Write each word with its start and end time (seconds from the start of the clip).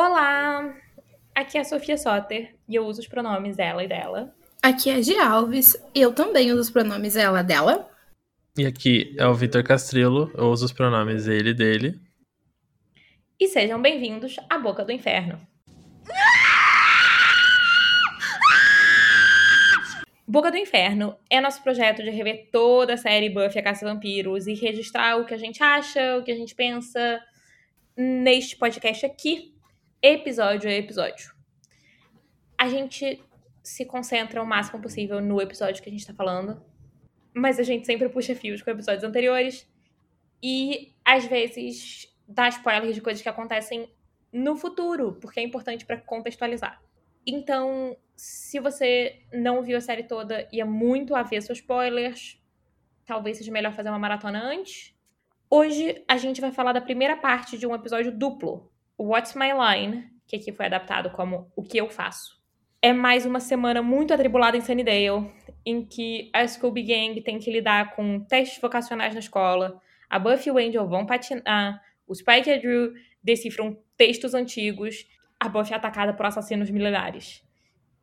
Olá! 0.00 0.76
Aqui 1.34 1.58
é 1.58 1.62
a 1.62 1.64
Sofia 1.64 1.98
Soter 1.98 2.54
e 2.68 2.76
eu 2.76 2.86
uso 2.86 3.00
os 3.00 3.08
pronomes 3.08 3.58
ela 3.58 3.82
e 3.82 3.88
dela. 3.88 4.32
Aqui 4.62 4.90
é 4.90 4.94
a 4.94 5.02
G 5.02 5.18
Alves, 5.18 5.76
eu 5.92 6.14
também 6.14 6.52
uso 6.52 6.60
os 6.60 6.70
pronomes 6.70 7.16
ela 7.16 7.42
dela. 7.42 7.90
E 8.56 8.64
aqui 8.64 9.12
é 9.18 9.26
o 9.26 9.34
Vitor 9.34 9.64
Castrilo, 9.64 10.30
eu 10.36 10.52
uso 10.52 10.66
os 10.66 10.72
pronomes 10.72 11.26
ele 11.26 11.50
e 11.50 11.54
dele. 11.54 12.00
E 13.40 13.48
sejam 13.48 13.82
bem-vindos 13.82 14.36
à 14.48 14.56
Boca 14.56 14.84
do 14.84 14.92
Inferno. 14.92 15.40
Boca 20.28 20.52
do 20.52 20.56
Inferno 20.56 21.16
é 21.28 21.40
nosso 21.40 21.60
projeto 21.60 22.04
de 22.04 22.10
rever 22.10 22.50
toda 22.52 22.94
a 22.94 22.96
série 22.96 23.30
Buffy 23.30 23.58
a 23.58 23.64
Caça 23.64 23.84
Vampiros 23.84 24.46
e 24.46 24.54
registrar 24.54 25.16
o 25.16 25.26
que 25.26 25.34
a 25.34 25.38
gente 25.38 25.60
acha, 25.60 26.18
o 26.18 26.22
que 26.22 26.30
a 26.30 26.36
gente 26.36 26.54
pensa 26.54 27.20
neste 27.96 28.56
podcast 28.56 29.04
aqui, 29.04 29.57
episódio 30.02 30.70
a 30.70 30.72
episódio. 30.72 31.34
A 32.56 32.68
gente 32.68 33.22
se 33.62 33.84
concentra 33.84 34.42
o 34.42 34.46
máximo 34.46 34.80
possível 34.80 35.20
no 35.20 35.40
episódio 35.40 35.82
que 35.82 35.88
a 35.88 35.92
gente 35.92 36.06
tá 36.06 36.14
falando, 36.14 36.62
mas 37.34 37.58
a 37.58 37.62
gente 37.62 37.86
sempre 37.86 38.08
puxa 38.08 38.34
fios 38.34 38.62
com 38.62 38.70
episódios 38.70 39.04
anteriores 39.04 39.68
e 40.42 40.94
às 41.04 41.26
vezes 41.26 42.12
dá 42.26 42.48
spoilers 42.48 42.94
de 42.94 43.00
coisas 43.00 43.22
que 43.22 43.28
acontecem 43.28 43.90
no 44.32 44.56
futuro, 44.56 45.14
porque 45.20 45.40
é 45.40 45.42
importante 45.42 45.84
para 45.84 45.98
contextualizar. 45.98 46.80
Então, 47.26 47.96
se 48.16 48.58
você 48.58 49.20
não 49.32 49.62
viu 49.62 49.76
a 49.76 49.80
série 49.80 50.02
toda 50.02 50.48
e 50.52 50.60
é 50.60 50.64
muito 50.64 51.14
avesso 51.14 51.52
a 51.52 51.54
spoilers, 51.54 52.40
talvez 53.04 53.38
seja 53.38 53.52
melhor 53.52 53.72
fazer 53.72 53.88
uma 53.88 53.98
maratona 53.98 54.42
antes. 54.42 54.94
Hoje 55.50 56.02
a 56.06 56.16
gente 56.16 56.40
vai 56.40 56.52
falar 56.52 56.72
da 56.72 56.80
primeira 56.80 57.16
parte 57.16 57.56
de 57.56 57.66
um 57.66 57.74
episódio 57.74 58.12
duplo, 58.12 58.70
What's 58.98 59.34
My 59.34 59.50
Line, 59.52 60.04
que 60.26 60.36
aqui 60.36 60.52
foi 60.52 60.66
adaptado 60.66 61.10
como 61.10 61.50
O 61.54 61.62
que 61.62 61.78
eu 61.78 61.88
faço. 61.88 62.36
É 62.82 62.92
mais 62.92 63.24
uma 63.24 63.38
semana 63.38 63.80
muito 63.80 64.12
atribulada 64.12 64.56
em 64.56 64.60
Sunnydale, 64.60 65.32
em 65.64 65.84
que 65.84 66.30
a 66.32 66.46
Scooby 66.46 66.82
Gang 66.82 67.20
tem 67.20 67.38
que 67.38 67.50
lidar 67.50 67.94
com 67.94 68.20
testes 68.20 68.60
vocacionais 68.60 69.14
na 69.14 69.20
escola, 69.20 69.80
a 70.10 70.18
Buffy 70.18 70.48
e 70.48 70.52
o 70.52 70.58
Angel 70.58 70.86
vão 70.86 71.06
patinar, 71.06 71.80
o 72.06 72.14
Spike 72.14 72.48
e 72.48 72.52
a 72.54 72.56
Drew 72.56 72.94
decifram 73.22 73.78
textos 73.96 74.34
antigos, 74.34 75.06
a 75.38 75.48
Buffy 75.48 75.72
é 75.72 75.76
atacada 75.76 76.12
por 76.12 76.26
assassinos 76.26 76.70
milenares. 76.70 77.44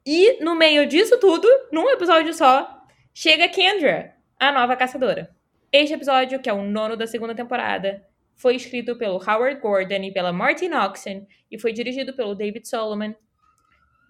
E 0.05 0.43
no 0.43 0.55
meio 0.55 0.85
disso 0.85 1.19
tudo, 1.19 1.47
num 1.71 1.89
episódio 1.89 2.33
só, 2.33 2.85
chega 3.13 3.49
Kendra, 3.49 4.15
a 4.39 4.51
nova 4.51 4.75
caçadora. 4.75 5.35
Este 5.71 5.93
episódio, 5.93 6.39
que 6.39 6.49
é 6.49 6.53
o 6.53 6.63
nono 6.63 6.95
da 6.95 7.07
segunda 7.07 7.33
temporada, 7.33 8.05
foi 8.35 8.55
escrito 8.55 8.95
pelo 8.95 9.17
Howard 9.17 9.61
Gordon 9.61 10.03
e 10.03 10.11
pela 10.11 10.33
Martin 10.33 10.71
Oxen 10.73 11.27
e 11.49 11.57
foi 11.57 11.71
dirigido 11.71 12.13
pelo 12.13 12.35
David 12.35 12.67
Solomon 12.67 13.13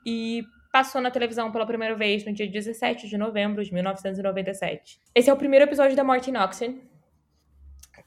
e 0.05 0.43
passou 0.71 0.99
na 0.99 1.11
televisão 1.11 1.51
pela 1.51 1.65
primeira 1.65 1.95
vez 1.95 2.25
no 2.25 2.33
dia 2.33 2.47
17 2.47 3.07
de 3.07 3.17
novembro 3.17 3.63
de 3.63 3.73
1997. 3.73 4.99
Esse 5.13 5.29
é 5.29 5.33
o 5.33 5.37
primeiro 5.37 5.65
episódio 5.65 5.95
da 5.95 6.03
Martin 6.03 6.35
Oxen, 6.35 6.81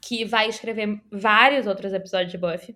que 0.01 0.23
vai 0.23 0.47
escrever 0.49 1.01
vários 1.11 1.65
outros 1.65 1.93
episódios 1.93 2.31
de 2.31 2.37
Buffy 2.37 2.75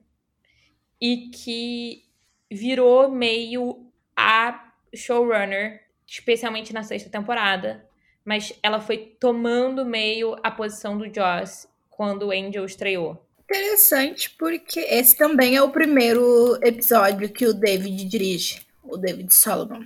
e 0.99 1.29
que 1.29 2.03
virou 2.51 3.09
meio 3.11 3.91
a 4.15 4.71
showrunner, 4.95 5.81
especialmente 6.07 6.73
na 6.73 6.83
sexta 6.83 7.09
temporada, 7.09 7.87
mas 8.23 8.57
ela 8.63 8.79
foi 8.79 9.15
tomando 9.19 9.85
meio 9.85 10.35
a 10.41 10.49
posição 10.49 10.97
do 10.97 11.05
Joss 11.05 11.67
quando 11.89 12.31
Angel 12.31 12.65
estreou 12.65 13.23
interessante 13.53 14.31
porque 14.31 14.79
esse 14.79 15.15
também 15.15 15.55
é 15.55 15.61
o 15.61 15.71
primeiro 15.71 16.55
episódio 16.65 17.31
que 17.31 17.45
o 17.45 17.53
David 17.53 18.05
dirige, 18.05 18.65
o 18.83 18.97
David 18.97 19.33
Solomon. 19.33 19.85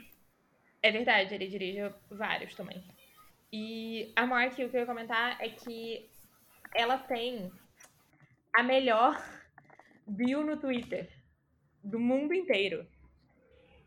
É 0.81 0.89
verdade, 0.89 1.35
ele 1.35 1.47
dirige 1.47 1.91
vários 2.09 2.55
também. 2.55 2.81
E 3.51 4.11
a 4.15 4.25
Mark, 4.25 4.53
o 4.53 4.55
que 4.55 4.63
eu 4.63 4.79
ia 4.79 4.85
comentar 4.85 5.38
é 5.41 5.50
que 5.50 6.09
ela 6.73 6.97
tem 6.97 7.51
a 8.56 8.63
melhor 8.63 9.22
bio 10.07 10.44
no 10.44 10.56
Twitter 10.56 11.09
do 11.83 12.00
mundo 12.00 12.33
inteiro. 12.33 12.88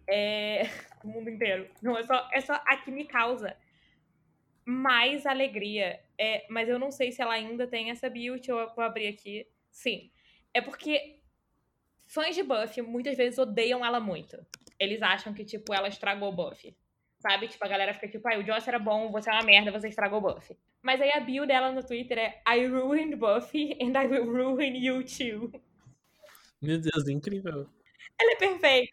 É. 0.07 0.65
Do 1.03 1.09
mundo 1.09 1.31
inteiro. 1.31 1.71
Não, 1.81 1.97
é 1.97 2.03
só, 2.03 2.29
é 2.35 2.41
só 2.43 2.55
a 2.67 2.77
que 2.77 2.91
me 2.91 3.07
causa 3.07 3.57
mais 4.67 5.25
alegria. 5.25 6.01
É, 6.19 6.45
mas 6.51 6.69
eu 6.69 6.79
não 6.79 6.91
sei 6.91 7.13
se 7.13 7.23
ela 7.23 7.33
ainda 7.33 7.67
tem 7.67 7.91
essa 7.91 8.11
bio. 8.11 8.35
Deixa 8.35 8.53
eu 8.53 8.75
vou 8.75 8.85
abrir 8.85 9.07
aqui. 9.07 9.47
Sim. 9.71 10.11
É 10.53 10.61
porque 10.61 11.21
fãs 12.07 12.35
de 12.35 12.43
Buffy 12.43 12.83
muitas 12.83 13.17
vezes 13.17 13.39
odeiam 13.39 13.85
ela 13.85 14.01
muito. 14.01 14.37
Eles 14.79 15.01
acham 15.03 15.33
que, 15.33 15.45
tipo, 15.45 15.73
ela 15.73 15.89
estragou 15.89 16.33
Buffy. 16.33 16.77
Sabe? 17.19 17.49
Tipo, 17.49 17.65
a 17.65 17.69
galera 17.69 17.93
fica 17.93 18.09
tipo, 18.09 18.27
ah, 18.29 18.39
o 18.39 18.45
Joss 18.45 18.67
era 18.67 18.79
bom, 18.79 19.11
você 19.11 19.29
é 19.31 19.35
uma 19.35 19.43
merda, 19.43 19.71
você 19.71 19.89
estragou 19.89 20.21
Buffy. 20.21 20.57
Mas 20.83 21.01
aí 21.01 21.13
a 21.13 21.21
bio 21.21 21.47
dela 21.47 21.71
no 21.71 21.85
Twitter 21.87 22.19
é 22.19 22.43
I 22.49 22.67
ruined 22.67 23.17
Buffy 23.17 23.77
and 23.81 23.93
I 24.01 24.07
will 24.07 24.25
ruin 24.25 24.77
you 24.77 25.05
too. 25.05 25.53
Meu 26.61 26.79
Deus, 26.81 27.09
incrível. 27.09 27.69
Ela 28.19 28.33
é 28.33 28.37
perfeita. 28.37 28.91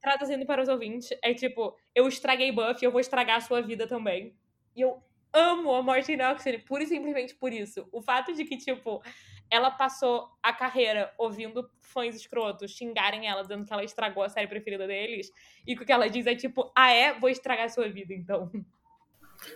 Traduzindo 0.00 0.44
para 0.44 0.62
os 0.62 0.68
ouvintes, 0.68 1.10
é 1.22 1.32
tipo, 1.32 1.76
eu 1.94 2.06
estraguei 2.08 2.52
Buffy, 2.52 2.84
eu 2.84 2.90
vou 2.90 3.00
estragar 3.00 3.36
a 3.36 3.40
sua 3.40 3.62
vida 3.62 3.86
também. 3.86 4.36
E 4.76 4.80
eu 4.80 5.02
amo 5.32 5.74
a 5.74 5.82
Martin 5.82 6.20
Oxley, 6.20 6.58
pura 6.58 6.84
e 6.84 6.86
simplesmente 6.86 7.34
por 7.34 7.52
isso. 7.52 7.86
O 7.92 8.02
fato 8.02 8.32
de 8.32 8.44
que, 8.44 8.56
tipo, 8.56 9.02
ela 9.50 9.70
passou 9.70 10.28
a 10.42 10.52
carreira 10.52 11.12
ouvindo 11.18 11.68
fãs 11.80 12.14
escrotos 12.14 12.72
xingarem 12.72 13.26
ela, 13.26 13.42
dizendo 13.42 13.66
que 13.66 13.72
ela 13.72 13.84
estragou 13.84 14.22
a 14.22 14.28
série 14.28 14.46
preferida 14.46 14.86
deles. 14.86 15.30
E 15.66 15.74
o 15.74 15.84
que 15.84 15.92
ela 15.92 16.08
diz 16.08 16.26
é 16.26 16.34
tipo, 16.34 16.72
ah 16.74 16.90
é? 16.90 17.18
Vou 17.18 17.28
estragar 17.28 17.66
a 17.66 17.68
sua 17.68 17.88
vida, 17.88 18.14
então. 18.14 18.50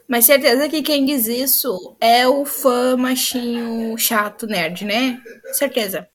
Mas 0.09 0.25
certeza 0.25 0.69
que 0.69 0.83
quem 0.83 1.05
diz 1.05 1.27
isso 1.27 1.97
é 2.01 2.27
o 2.27 2.45
fã 2.45 2.97
machinho 2.97 3.97
chato 3.97 4.47
nerd, 4.47 4.85
né? 4.85 5.23
Certeza. 5.53 6.09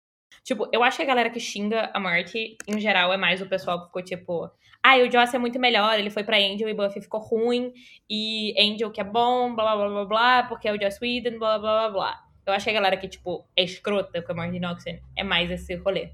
Tipo, 0.44 0.68
eu 0.72 0.84
acho 0.84 0.98
que 0.98 1.04
a 1.04 1.08
galera 1.08 1.30
que 1.30 1.40
xinga 1.40 1.90
a 1.94 2.00
Marty, 2.00 2.58
em 2.68 2.80
geral, 2.80 3.14
é 3.14 3.18
mais 3.18 3.42
o 3.42 3.46
pessoal 3.48 3.80
que 3.80 3.86
ficou 3.88 4.04
tipo. 4.04 4.52
Ah, 4.84 4.98
o 4.98 5.12
Joss 5.12 5.36
é 5.36 5.38
muito 5.38 5.60
melhor, 5.60 6.00
ele 6.00 6.10
foi 6.10 6.24
pra 6.24 6.38
Angel 6.38 6.68
e 6.68 6.74
Buffy 6.74 7.02
ficou 7.02 7.20
ruim, 7.20 7.72
e 8.10 8.56
Angel 8.60 8.90
que 8.92 9.00
é 9.00 9.04
bom, 9.04 9.54
blá 9.54 9.76
blá 9.76 9.76
blá 9.76 9.90
blá 9.90 10.06
blá, 10.06 10.44
porque 10.44 10.68
é 10.68 10.74
o 10.74 10.82
Joss 10.82 10.98
Whedon, 11.02 11.38
blá 11.38 11.60
blá 11.60 11.90
blá 11.90 11.90
blá. 11.90 12.24
Eu 12.46 12.54
acho 12.54 12.66
que 12.66 12.72
a 12.72 12.74
galera 12.74 12.98
que, 12.98 13.08
tipo, 13.08 13.48
é 13.56 13.64
escrota 13.64 14.22
com 14.22 14.32
a 14.32 14.36
Martin 14.36 14.66
Oxen 14.66 15.00
é 15.16 15.24
mais 15.24 15.52
esse 15.52 15.76
rolê. 15.76 16.10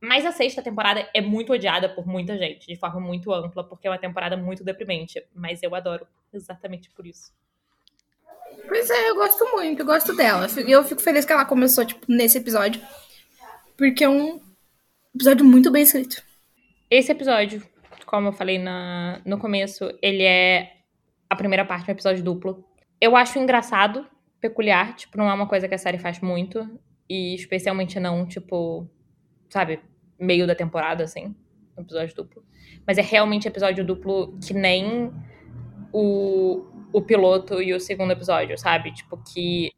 Mas 0.00 0.24
a 0.24 0.32
sexta 0.32 0.62
temporada 0.62 1.06
é 1.12 1.20
muito 1.20 1.52
odiada 1.52 1.88
por 1.88 2.06
muita 2.06 2.38
gente, 2.38 2.66
de 2.66 2.74
forma 2.74 2.98
muito 2.98 3.32
ampla, 3.32 3.62
porque 3.62 3.86
é 3.86 3.90
uma 3.90 3.98
temporada 3.98 4.36
muito 4.36 4.64
deprimente. 4.64 5.22
Mas 5.34 5.62
eu 5.62 5.74
adoro 5.74 6.06
exatamente 6.32 6.90
por 6.90 7.06
isso. 7.06 7.32
Pois 8.66 8.88
é, 8.88 9.10
eu 9.10 9.14
gosto 9.14 9.44
muito, 9.52 9.80
eu 9.80 9.86
gosto 9.86 10.16
dela. 10.16 10.46
E 10.66 10.70
eu 10.70 10.82
fico 10.82 11.02
feliz 11.02 11.26
que 11.26 11.32
ela 11.32 11.44
começou, 11.44 11.84
tipo, 11.84 12.06
nesse 12.08 12.38
episódio. 12.38 12.80
Porque 13.76 14.02
é 14.02 14.08
um 14.08 14.40
episódio 15.14 15.44
muito 15.44 15.70
bem 15.70 15.82
escrito. 15.82 16.22
Esse 16.90 17.12
episódio, 17.12 17.62
como 18.10 18.26
eu 18.26 18.32
falei 18.32 18.58
na, 18.58 19.22
no 19.24 19.38
começo, 19.38 19.88
ele 20.02 20.24
é 20.24 20.72
a 21.28 21.36
primeira 21.36 21.64
parte 21.64 21.88
um 21.88 21.92
episódio 21.92 22.24
duplo. 22.24 22.64
Eu 23.00 23.14
acho 23.14 23.38
engraçado 23.38 24.04
peculiar, 24.40 24.96
tipo, 24.96 25.16
não 25.16 25.30
é 25.30 25.32
uma 25.32 25.46
coisa 25.46 25.68
que 25.68 25.76
a 25.76 25.78
série 25.78 25.96
faz 25.96 26.18
muito. 26.18 26.68
E 27.08 27.36
especialmente 27.36 28.00
não, 28.00 28.26
tipo, 28.26 28.90
sabe, 29.48 29.78
meio 30.18 30.44
da 30.44 30.56
temporada, 30.56 31.04
assim, 31.04 31.36
episódio 31.78 32.12
duplo. 32.16 32.44
Mas 32.84 32.98
é 32.98 33.00
realmente 33.00 33.46
episódio 33.46 33.84
duplo 33.84 34.36
que 34.44 34.52
nem 34.52 35.12
o, 35.92 36.66
o 36.92 37.02
piloto 37.02 37.62
e 37.62 37.72
o 37.72 37.78
segundo 37.78 38.10
episódio, 38.10 38.58
sabe? 38.58 38.92
Tipo, 38.92 39.22
que, 39.22 39.70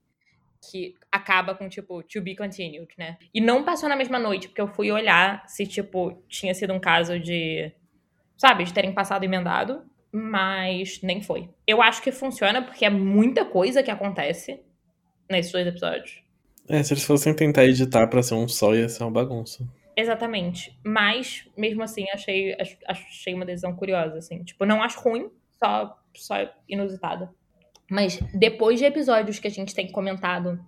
que 0.70 0.94
acaba 1.10 1.54
com, 1.54 1.68
tipo, 1.68 2.02
to 2.02 2.22
be 2.22 2.34
continued, 2.34 2.88
né? 2.96 3.18
E 3.34 3.42
não 3.42 3.62
passou 3.62 3.90
na 3.90 3.96
mesma 3.96 4.18
noite, 4.18 4.48
porque 4.48 4.60
eu 4.62 4.68
fui 4.68 4.90
olhar 4.90 5.46
se, 5.46 5.66
tipo, 5.66 6.22
tinha 6.28 6.54
sido 6.54 6.72
um 6.72 6.80
caso 6.80 7.20
de, 7.20 7.74
sabe, 8.42 8.64
de 8.64 8.74
terem 8.74 8.92
passado 8.92 9.24
emendado 9.24 9.82
mas 10.12 11.00
nem 11.02 11.22
foi. 11.22 11.48
Eu 11.66 11.80
acho 11.80 12.02
que 12.02 12.12
funciona 12.12 12.62
porque 12.62 12.84
é 12.84 12.90
muita 12.90 13.46
coisa 13.46 13.82
que 13.82 13.90
acontece 13.90 14.60
nesses 15.28 15.50
dois 15.50 15.66
episódios. 15.66 16.22
É, 16.68 16.82
se 16.82 16.92
eles 16.92 17.04
fossem 17.04 17.34
tentar 17.34 17.64
editar 17.64 18.06
para 18.08 18.22
ser 18.22 18.34
um 18.34 18.46
só, 18.46 18.74
ia 18.74 18.88
ser 18.88 19.02
uma 19.04 19.10
bagunça. 19.10 19.66
Exatamente. 19.96 20.78
Mas, 20.84 21.48
mesmo 21.56 21.82
assim, 21.82 22.04
achei, 22.12 22.54
achei 22.86 23.34
uma 23.34 23.46
decisão 23.46 23.74
curiosa, 23.74 24.18
assim. 24.18 24.44
Tipo, 24.44 24.66
não 24.66 24.82
acho 24.82 25.00
ruim, 25.00 25.30
só, 25.58 25.98
só 26.14 26.34
inusitada. 26.68 27.30
Mas 27.90 28.20
depois 28.34 28.78
de 28.78 28.84
episódios 28.84 29.38
que 29.38 29.48
a 29.48 29.50
gente 29.50 29.74
tem 29.74 29.90
comentado 29.90 30.62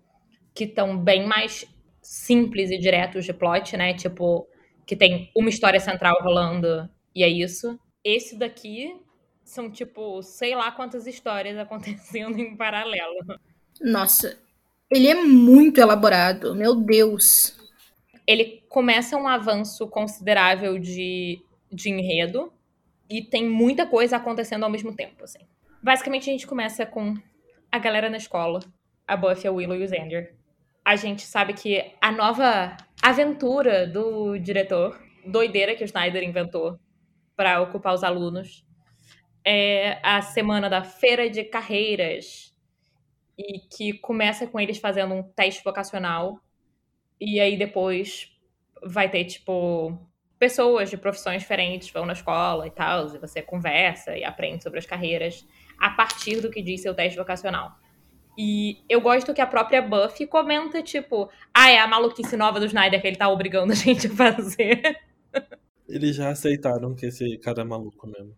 que 0.54 0.64
estão 0.64 0.96
bem 0.96 1.26
mais 1.26 1.66
simples 2.00 2.70
e 2.70 2.78
diretos 2.78 3.24
de 3.24 3.32
plot, 3.32 3.76
né? 3.76 3.94
Tipo, 3.94 4.46
que 4.86 4.96
tem 4.96 5.30
uma 5.36 5.48
história 5.48 5.80
central 5.80 6.16
rolando 6.22 6.88
e 7.14 7.22
é 7.22 7.28
isso. 7.28 7.78
Esse 8.02 8.36
daqui 8.36 8.94
são, 9.44 9.70
tipo, 9.70 10.22
sei 10.22 10.54
lá 10.54 10.72
quantas 10.72 11.06
histórias 11.06 11.56
acontecendo 11.58 12.38
em 12.38 12.56
paralelo. 12.56 13.38
Nossa, 13.80 14.38
ele 14.90 15.08
é 15.08 15.14
muito 15.14 15.80
elaborado, 15.80 16.54
meu 16.54 16.74
Deus. 16.74 17.56
ele 18.26 18.62
começa 18.68 19.16
um 19.16 19.28
avanço 19.28 19.86
considerável 19.88 20.78
de, 20.78 21.40
de 21.70 21.90
enredo 21.90 22.52
e 23.08 23.22
tem 23.22 23.48
muita 23.48 23.86
coisa 23.86 24.16
acontecendo 24.16 24.64
ao 24.64 24.70
mesmo 24.70 24.94
tempo, 24.94 25.24
assim. 25.24 25.40
Basicamente, 25.82 26.30
a 26.30 26.32
gente 26.32 26.46
começa 26.46 26.86
com 26.86 27.14
a 27.70 27.78
galera 27.78 28.08
na 28.08 28.16
escola, 28.16 28.60
a 29.06 29.16
Buffy, 29.16 29.46
a 29.46 29.52
Willow 29.52 29.76
e 29.76 29.84
o 29.84 29.88
Xander. 29.88 30.34
A 30.84 30.96
gente 30.96 31.22
sabe 31.22 31.52
que 31.52 31.92
a 32.00 32.10
nova 32.10 32.76
aventura 33.02 33.86
do 33.86 34.38
diretor, 34.38 34.98
doideira 35.26 35.74
que 35.74 35.82
o 35.82 35.84
Snyder 35.84 36.22
inventou 36.22 36.78
para 37.36 37.60
ocupar 37.60 37.94
os 37.94 38.04
alunos, 38.04 38.64
é 39.44 39.98
a 40.02 40.22
semana 40.22 40.70
da 40.70 40.82
feira 40.82 41.28
de 41.28 41.44
carreiras 41.44 42.54
e 43.36 43.58
que 43.58 43.92
começa 43.98 44.46
com 44.46 44.58
eles 44.58 44.78
fazendo 44.78 45.14
um 45.14 45.22
teste 45.22 45.62
vocacional 45.62 46.40
e 47.20 47.40
aí 47.40 47.56
depois 47.56 48.30
vai 48.82 49.08
ter 49.08 49.24
tipo 49.24 49.98
pessoas 50.38 50.90
de 50.90 50.96
profissões 50.96 51.42
diferentes 51.42 51.90
vão 51.90 52.04
na 52.04 52.12
escola 52.12 52.66
e 52.66 52.70
tal, 52.70 53.14
e 53.14 53.18
você 53.18 53.40
conversa 53.40 54.16
e 54.16 54.24
aprende 54.24 54.62
sobre 54.62 54.78
as 54.78 54.86
carreiras 54.86 55.46
a 55.78 55.90
partir 55.90 56.40
do 56.40 56.50
que 56.50 56.62
diz 56.62 56.82
seu 56.82 56.94
teste 56.94 57.18
vocacional. 57.18 57.72
E 58.36 58.84
eu 58.88 59.00
gosto 59.00 59.32
que 59.32 59.40
a 59.40 59.46
própria 59.46 59.80
Buffy 59.80 60.26
comenta, 60.26 60.82
tipo, 60.82 61.30
ah, 61.52 61.70
é 61.70 61.78
a 61.78 61.86
maluquice 61.86 62.36
nova 62.36 62.58
do 62.58 62.66
Snyder 62.66 63.00
que 63.00 63.06
ele 63.06 63.16
tá 63.16 63.28
obrigando 63.28 63.72
a 63.72 63.76
gente 63.76 64.08
a 64.08 64.10
fazer. 64.10 65.00
Eles 65.88 66.16
já 66.16 66.30
aceitaram 66.30 66.94
que 66.94 67.06
esse 67.06 67.36
cara 67.38 67.62
é 67.62 67.64
maluco 67.64 68.06
mesmo. 68.06 68.34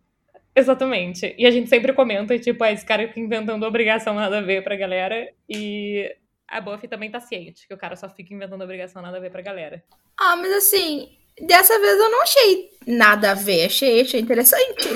Exatamente. 0.55 1.35
E 1.37 1.45
a 1.45 1.51
gente 1.51 1.69
sempre 1.69 1.93
comenta, 1.93 2.37
tipo, 2.39 2.63
ah, 2.63 2.71
esse 2.71 2.85
cara 2.85 3.07
fica 3.07 3.19
inventando 3.19 3.63
obrigação 3.63 4.15
nada 4.15 4.39
a 4.39 4.41
ver 4.41 4.63
pra 4.63 4.75
galera. 4.75 5.31
E 5.47 6.13
a 6.47 6.59
Buffy 6.59 6.87
também 6.87 7.11
tá 7.11 7.19
ciente 7.19 7.67
que 7.67 7.73
o 7.73 7.77
cara 7.77 7.95
só 7.95 8.09
fica 8.09 8.33
inventando 8.33 8.63
obrigação 8.63 9.01
nada 9.01 9.17
a 9.17 9.19
ver 9.19 9.31
pra 9.31 9.41
galera. 9.41 9.83
Ah, 10.19 10.35
mas 10.35 10.51
assim, 10.51 11.09
dessa 11.45 11.79
vez 11.79 11.99
eu 11.99 12.09
não 12.09 12.23
achei 12.23 12.69
nada 12.87 13.31
a 13.31 13.35
ver. 13.35 13.65
Achei, 13.65 14.01
achei 14.01 14.19
interessante. 14.19 14.89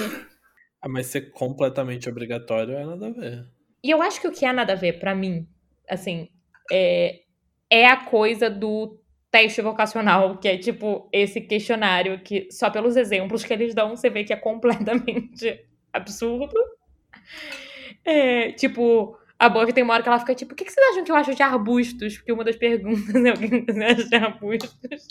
Ah, 0.81 0.89
mas 0.89 1.07
ser 1.07 1.31
completamente 1.31 2.09
obrigatório 2.09 2.74
é 2.74 2.86
nada 2.86 3.07
a 3.07 3.12
ver. 3.12 3.45
E 3.83 3.92
eu 3.92 4.01
acho 4.01 4.19
que 4.19 4.27
o 4.27 4.31
que 4.31 4.45
é 4.45 4.53
nada 4.53 4.74
a 4.74 4.75
ver 4.75 5.00
pra 5.00 5.13
mim, 5.13 5.48
assim, 5.88 6.27
é, 6.71 7.21
é 7.69 7.88
a 7.88 7.98
coisa 7.98 8.50
do 8.50 9.00
teste 9.31 9.61
vocacional, 9.61 10.37
que 10.37 10.47
é 10.47 10.57
tipo 10.57 11.07
esse 11.11 11.39
questionário 11.39 12.19
que 12.19 12.49
só 12.51 12.69
pelos 12.69 12.97
exemplos 12.97 13.43
que 13.43 13.53
eles 13.53 13.73
dão 13.73 13.95
você 13.95 14.09
vê 14.09 14.25
que 14.25 14.33
é 14.33 14.35
completamente 14.35 15.65
absurdo. 15.91 16.55
É, 18.03 18.51
tipo, 18.51 19.17
a 19.39 19.47
Buffy 19.47 19.73
tem 19.73 19.83
uma 19.83 19.93
hora 19.93 20.03
que 20.03 20.09
ela 20.09 20.19
fica 20.19 20.35
tipo, 20.35 20.53
o 20.53 20.55
que, 20.55 20.65
que 20.65 20.71
vocês 20.71 20.85
acham 20.89 21.03
que 21.03 21.11
eu 21.11 21.15
acho 21.15 21.33
de 21.33 21.41
arbustos? 21.41 22.17
Porque 22.17 22.33
uma 22.33 22.43
das 22.43 22.57
perguntas 22.57 23.15
é 23.15 23.31
o 23.31 23.37
que 23.37 23.71
você 23.71 23.83
acha 23.83 24.03
de 24.03 24.15
arbustos. 24.15 25.07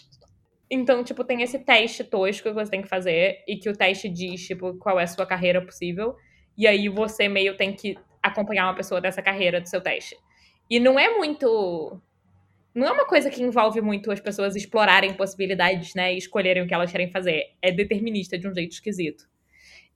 Então, 0.71 1.03
tipo, 1.03 1.25
tem 1.25 1.43
esse 1.43 1.59
teste 1.59 2.05
tosco 2.05 2.49
que 2.49 2.55
você 2.55 2.71
tem 2.71 2.83
que 2.83 2.89
fazer 2.89 3.43
e 3.49 3.57
que 3.57 3.69
o 3.69 3.77
teste 3.77 4.09
diz, 4.09 4.47
tipo, 4.47 4.75
qual 4.75 5.01
é 5.01 5.05
a 5.05 5.07
sua 5.07 5.27
carreira 5.27 5.65
possível. 5.65 6.15
E 6.57 6.67
aí 6.67 6.89
você 6.89 7.27
meio 7.27 7.57
tem 7.57 7.73
que 7.73 7.97
acompanhar 8.23 8.67
uma 8.67 8.75
pessoa 8.75 9.01
dessa 9.01 9.23
carreira 9.23 9.61
do 9.61 9.69
seu 9.69 9.81
teste. 9.81 10.17
E 10.69 10.79
não 10.79 10.99
é 10.99 11.17
muito 11.17 12.01
não 12.75 12.87
é 12.87 12.93
uma 12.93 13.07
coisa 13.07 13.31
que 13.31 13.43
envolve 13.43 13.81
muito 13.81 14.11
as 14.11 14.21
pessoas 14.21 14.55
explorarem 14.55 15.15
possibilidades, 15.15 15.95
né, 15.95 16.15
e 16.15 16.19
escolherem 16.19 16.63
o 16.63 16.67
que 16.67 16.75
elas 16.75 16.91
querem 16.91 17.11
fazer. 17.11 17.55
É 17.61 17.73
determinista 17.73 18.39
de 18.39 18.47
um 18.47 18.55
jeito 18.55 18.73
esquisito. 18.73 19.29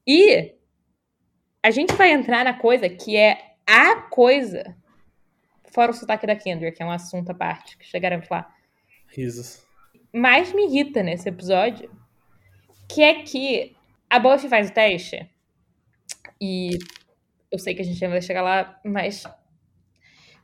E 0.06 0.54
a 1.62 1.70
gente 1.70 1.94
vai 1.94 2.10
entrar 2.10 2.44
na 2.44 2.54
coisa 2.54 2.88
que 2.88 3.16
é 3.16 3.54
a 3.66 3.96
coisa, 3.96 4.76
fora 5.72 5.92
o 5.92 5.94
sotaque 5.94 6.26
da 6.26 6.36
Kendra, 6.36 6.70
que 6.70 6.82
é 6.82 6.86
um 6.86 6.90
assunto 6.90 7.30
à 7.30 7.34
parte, 7.34 7.78
que 7.78 7.86
chegaremos 7.86 8.28
lá. 8.28 8.52
Risos. 9.08 9.64
Mais 10.12 10.52
me 10.52 10.66
irrita 10.66 11.02
nesse 11.02 11.28
episódio, 11.28 11.90
que 12.88 13.02
é 13.02 13.22
que 13.22 13.74
a 14.10 14.18
Buffy 14.18 14.48
faz 14.48 14.68
o 14.68 14.74
teste, 14.74 15.28
e 16.40 16.78
eu 17.50 17.58
sei 17.58 17.74
que 17.74 17.80
a 17.80 17.84
gente 17.84 18.04
ainda 18.04 18.14
vai 18.14 18.22
chegar 18.22 18.42
lá, 18.42 18.78
mas 18.84 19.24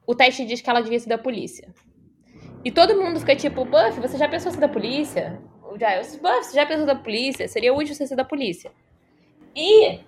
o 0.07 0.15
teste 0.15 0.47
diz 0.47 0.61
que 0.61 0.71
ela 0.71 0.81
devia 0.81 0.99
ser 0.99 1.09
da 1.09 1.19
polícia. 1.19 1.73
E 2.65 2.71
todo 2.71 3.01
mundo 3.01 3.19
fica 3.21 3.35
tipo, 3.35 3.65
Buffy, 3.65 4.01
você 4.01 4.19
já 4.19 4.29
pensou 4.29 4.53
ser 4.53 4.61
da 4.61 4.69
polícia? 4.69 5.41
Já, 5.79 5.97
eu, 5.97 6.03
Buffy, 6.03 6.45
você 6.45 6.55
já 6.55 6.67
pensou 6.67 6.85
da 6.85 6.95
polícia? 6.95 7.49
Seria 7.49 7.73
útil 7.73 7.95
você 7.95 8.07
ser 8.07 8.17
da 8.17 8.25
polícia. 8.25 8.71
E 9.57 10.01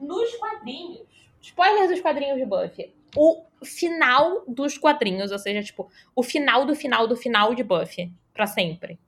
nos 0.00 0.34
quadrinhos, 0.36 1.06
spoiler 1.40 1.88
dos 1.88 2.00
quadrinhos 2.00 2.36
de 2.36 2.44
Buffy, 2.44 2.92
o 3.16 3.42
final 3.64 4.44
dos 4.46 4.76
quadrinhos, 4.76 5.32
ou 5.32 5.38
seja, 5.38 5.62
tipo, 5.62 5.90
o 6.14 6.22
final 6.22 6.66
do 6.66 6.74
final 6.74 7.08
do 7.08 7.16
final 7.16 7.54
de 7.54 7.64
Buffy, 7.64 8.12
para 8.34 8.46
sempre, 8.46 8.98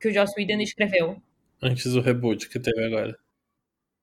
que 0.00 0.08
o 0.08 0.12
Joss 0.12 0.34
Whedon 0.38 0.60
escreveu. 0.60 1.20
Antes 1.60 1.92
do 1.92 2.00
reboot 2.00 2.48
que 2.48 2.60
teve 2.60 2.84
agora. 2.84 3.18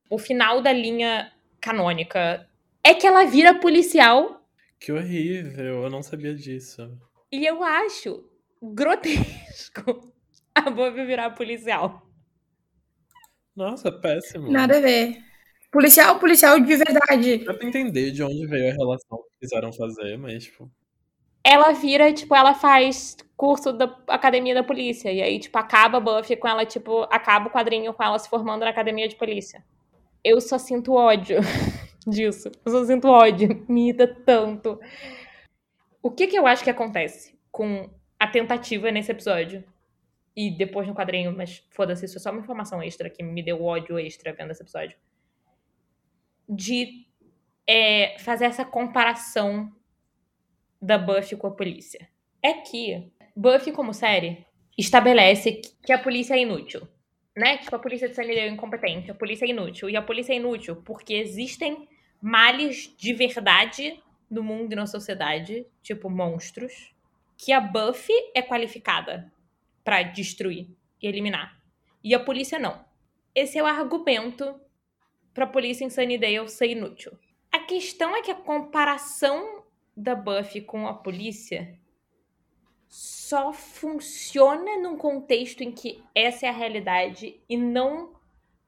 O 0.09 0.17
final 0.17 0.61
da 0.61 0.73
linha 0.73 1.31
canônica 1.61 2.47
é 2.83 2.93
que 2.93 3.07
ela 3.07 3.23
vira 3.23 3.59
policial. 3.59 4.45
Que 4.79 4.91
horrível, 4.91 5.83
eu 5.83 5.89
não 5.89 6.03
sabia 6.03 6.35
disso. 6.35 6.91
E 7.31 7.45
eu 7.45 7.63
acho 7.63 8.23
grotesco 8.61 10.11
a 10.53 10.69
Buffy 10.69 11.05
virar 11.05 11.29
policial. 11.31 12.05
Nossa, 13.55 13.91
péssimo. 13.91 14.51
Nada 14.51 14.77
a 14.77 14.81
ver. 14.81 15.17
Policial, 15.71 16.19
policial 16.19 16.59
de 16.59 16.75
verdade. 16.75 17.37
Dá 17.45 17.53
pra 17.53 17.67
entender 17.67 18.11
de 18.11 18.21
onde 18.21 18.45
veio 18.45 18.71
a 18.71 18.73
relação 18.73 19.19
que 19.19 19.39
quiseram 19.39 19.71
fazer, 19.71 20.17
mas, 20.17 20.43
tipo. 20.43 20.69
Ela 21.43 21.71
vira, 21.71 22.11
tipo, 22.13 22.35
ela 22.35 22.53
faz 22.53 23.15
curso 23.37 23.71
da 23.71 23.85
academia 24.07 24.53
da 24.53 24.63
polícia. 24.63 25.11
E 25.11 25.21
aí, 25.21 25.39
tipo, 25.39 25.57
acaba 25.57 25.97
a 25.97 26.01
Buffy 26.01 26.35
com 26.35 26.47
ela, 26.47 26.65
tipo, 26.65 27.03
acaba 27.03 27.47
o 27.47 27.51
quadrinho 27.51 27.93
com 27.93 28.03
ela 28.03 28.19
se 28.19 28.29
formando 28.29 28.61
na 28.61 28.69
academia 28.69 29.07
de 29.07 29.15
polícia. 29.15 29.63
Eu 30.23 30.39
só 30.41 30.57
sinto 30.57 30.93
ódio 30.93 31.39
disso. 32.05 32.51
Eu 32.65 32.71
só 32.71 32.85
sinto 32.85 33.07
ódio. 33.07 33.65
Me 33.67 33.87
irrita 33.87 34.07
tanto. 34.07 34.77
O 36.01 36.12
que 36.12 36.27
que 36.27 36.38
eu 36.38 36.48
acho 36.48 36.63
que 36.63 36.69
acontece 36.69 37.39
com 37.51 37.89
a 38.19 38.27
tentativa 38.27 38.92
nesse 38.92 39.12
episódio? 39.12 39.63
E 40.36 40.50
depois 40.50 40.88
no 40.88 40.95
quadrinho, 40.95 41.36
mas 41.36 41.63
foda-se, 41.69 42.06
isso 42.06 42.18
é 42.18 42.21
só 42.21 42.31
uma 42.31 42.39
informação 42.39 42.81
extra 42.81 43.09
que 43.09 43.21
me 43.21 43.44
deu 43.44 43.63
ódio 43.63 44.00
extra 44.00 44.33
vendo 44.33 44.51
esse 44.51 44.63
episódio 44.63 44.98
de 46.48 47.06
é, 47.65 48.18
fazer 48.19 48.45
essa 48.45 48.65
comparação 48.65 49.71
da 50.81 50.98
Buffy 50.98 51.38
com 51.38 51.48
a 51.48 51.51
polícia. 51.51 52.09
É 52.44 52.53
que 52.53 53.09
Buffy, 53.36 53.71
como 53.71 53.94
série, 53.94 54.45
estabelece 54.77 55.62
que 55.83 55.94
a 55.94 56.00
polícia 56.00 56.33
é 56.33 56.39
inútil. 56.39 56.88
Né? 57.36 57.57
Tipo, 57.59 57.77
a 57.77 57.80
polícia 57.80 58.09
de 58.09 58.15
Sunnydale 58.15 58.39
é 58.39 58.50
incompetente, 58.50 59.10
a 59.10 59.15
polícia 59.15 59.46
é 59.46 59.50
inútil. 59.50 59.89
E 59.89 59.96
a 59.96 60.01
polícia 60.01 60.34
é 60.34 60.38
inútil 60.38 60.77
porque 60.77 61.13
existem 61.13 61.88
males 62.22 62.93
de 62.98 63.13
verdade 63.13 64.01
no 64.31 64.41
mundo 64.41 64.71
e 64.71 64.75
na 64.75 64.88
sociedade, 64.88 65.67
tipo 65.83 66.09
monstros, 66.09 66.95
que 67.38 67.51
a 67.51 67.59
Buffy 67.59 68.15
é 68.33 68.41
qualificada 68.41 69.31
para 69.83 70.01
destruir 70.03 70.69
e 71.01 71.07
eliminar. 71.07 71.61
E 72.01 72.15
a 72.15 72.19
polícia 72.19 72.57
não. 72.57 72.85
Esse 73.35 73.57
é 73.57 73.63
o 73.63 73.65
argumento 73.65 74.59
pra 75.33 75.45
polícia 75.45 75.83
em 75.83 75.89
Sunnydale 75.89 76.47
ser 76.47 76.69
inútil. 76.69 77.11
A 77.51 77.59
questão 77.59 78.15
é 78.15 78.21
que 78.21 78.31
a 78.31 78.35
comparação 78.35 79.65
da 79.95 80.15
Buffy 80.15 80.61
com 80.61 80.88
a 80.88 80.93
polícia 80.93 81.77
só 82.88 83.51
funciona 83.51 84.77
num 84.79 84.97
contexto 84.97 85.61
em 85.61 85.71
que 85.71 86.03
essa 86.15 86.45
é 86.45 86.50
a 86.50 86.53
realidade 86.53 87.39
e 87.47 87.57
não 87.57 88.13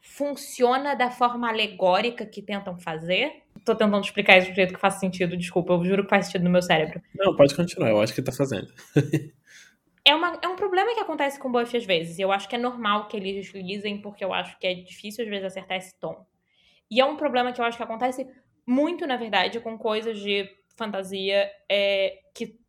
funciona 0.04 0.96
da 0.96 1.10
forma 1.10 1.48
alegórica 1.48 2.26
que 2.26 2.42
tentam 2.42 2.78
fazer. 2.78 3.42
Tô 3.64 3.74
tentando 3.74 4.02
explicar 4.02 4.38
isso 4.38 4.50
do 4.50 4.56
jeito 4.56 4.74
que 4.74 4.80
faz 4.80 4.96
sentido, 4.96 5.38
desculpa, 5.38 5.72
eu 5.74 5.86
juro 5.86 6.04
que 6.04 6.10
faz 6.10 6.26
sentido 6.26 6.44
no 6.44 6.50
meu 6.50 6.62
cérebro. 6.62 7.02
Não, 7.16 7.34
pode 7.36 7.56
continuar, 7.56 7.90
eu 7.90 8.02
acho 8.02 8.14
que 8.14 8.22
tá 8.22 8.34
fazendo. 8.34 8.68
é, 10.04 10.14
uma, 10.14 10.38
é 10.42 10.48
um 10.50 10.58
problema 10.58 10.94
que 10.94 11.00
acontece 11.00 11.40
com 11.40 11.50
Buffy 11.50 11.78
às 11.78 11.86
vezes. 11.86 12.20
Eu 12.20 12.34
acho 12.34 12.50
que 12.50 12.56
é 12.56 12.60
normal 12.60 13.08
que 13.08 13.16
eles 13.16 13.50
deslizem, 13.50 14.02
porque 14.02 14.24
eu 14.24 14.34
acho 14.34 14.60
que 14.60 14.68
é 14.68 14.74
difícil 14.74 15.24
às 15.24 15.30
vezes 15.30 15.46
acertar 15.46 15.78
esse 15.78 15.98
tom. 15.98 16.26
E 16.92 17.00
é 17.00 17.06
um 17.06 17.16
problema 17.16 17.54
que 17.54 17.62
eu 17.62 17.66
acho 17.66 17.78
que 17.78 17.84
acontece 17.84 18.28
muito, 18.68 19.08
na 19.08 19.16
verdade, 19.16 19.62
com 19.62 19.78
coisas 19.78 20.20
de 20.20 20.50
fantasia 20.76 21.50
é, 21.70 22.20
que 22.36 22.60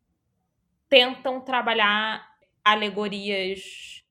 tentam 0.87 1.41
trabalhar 1.41 2.25
alegorias 2.63 4.03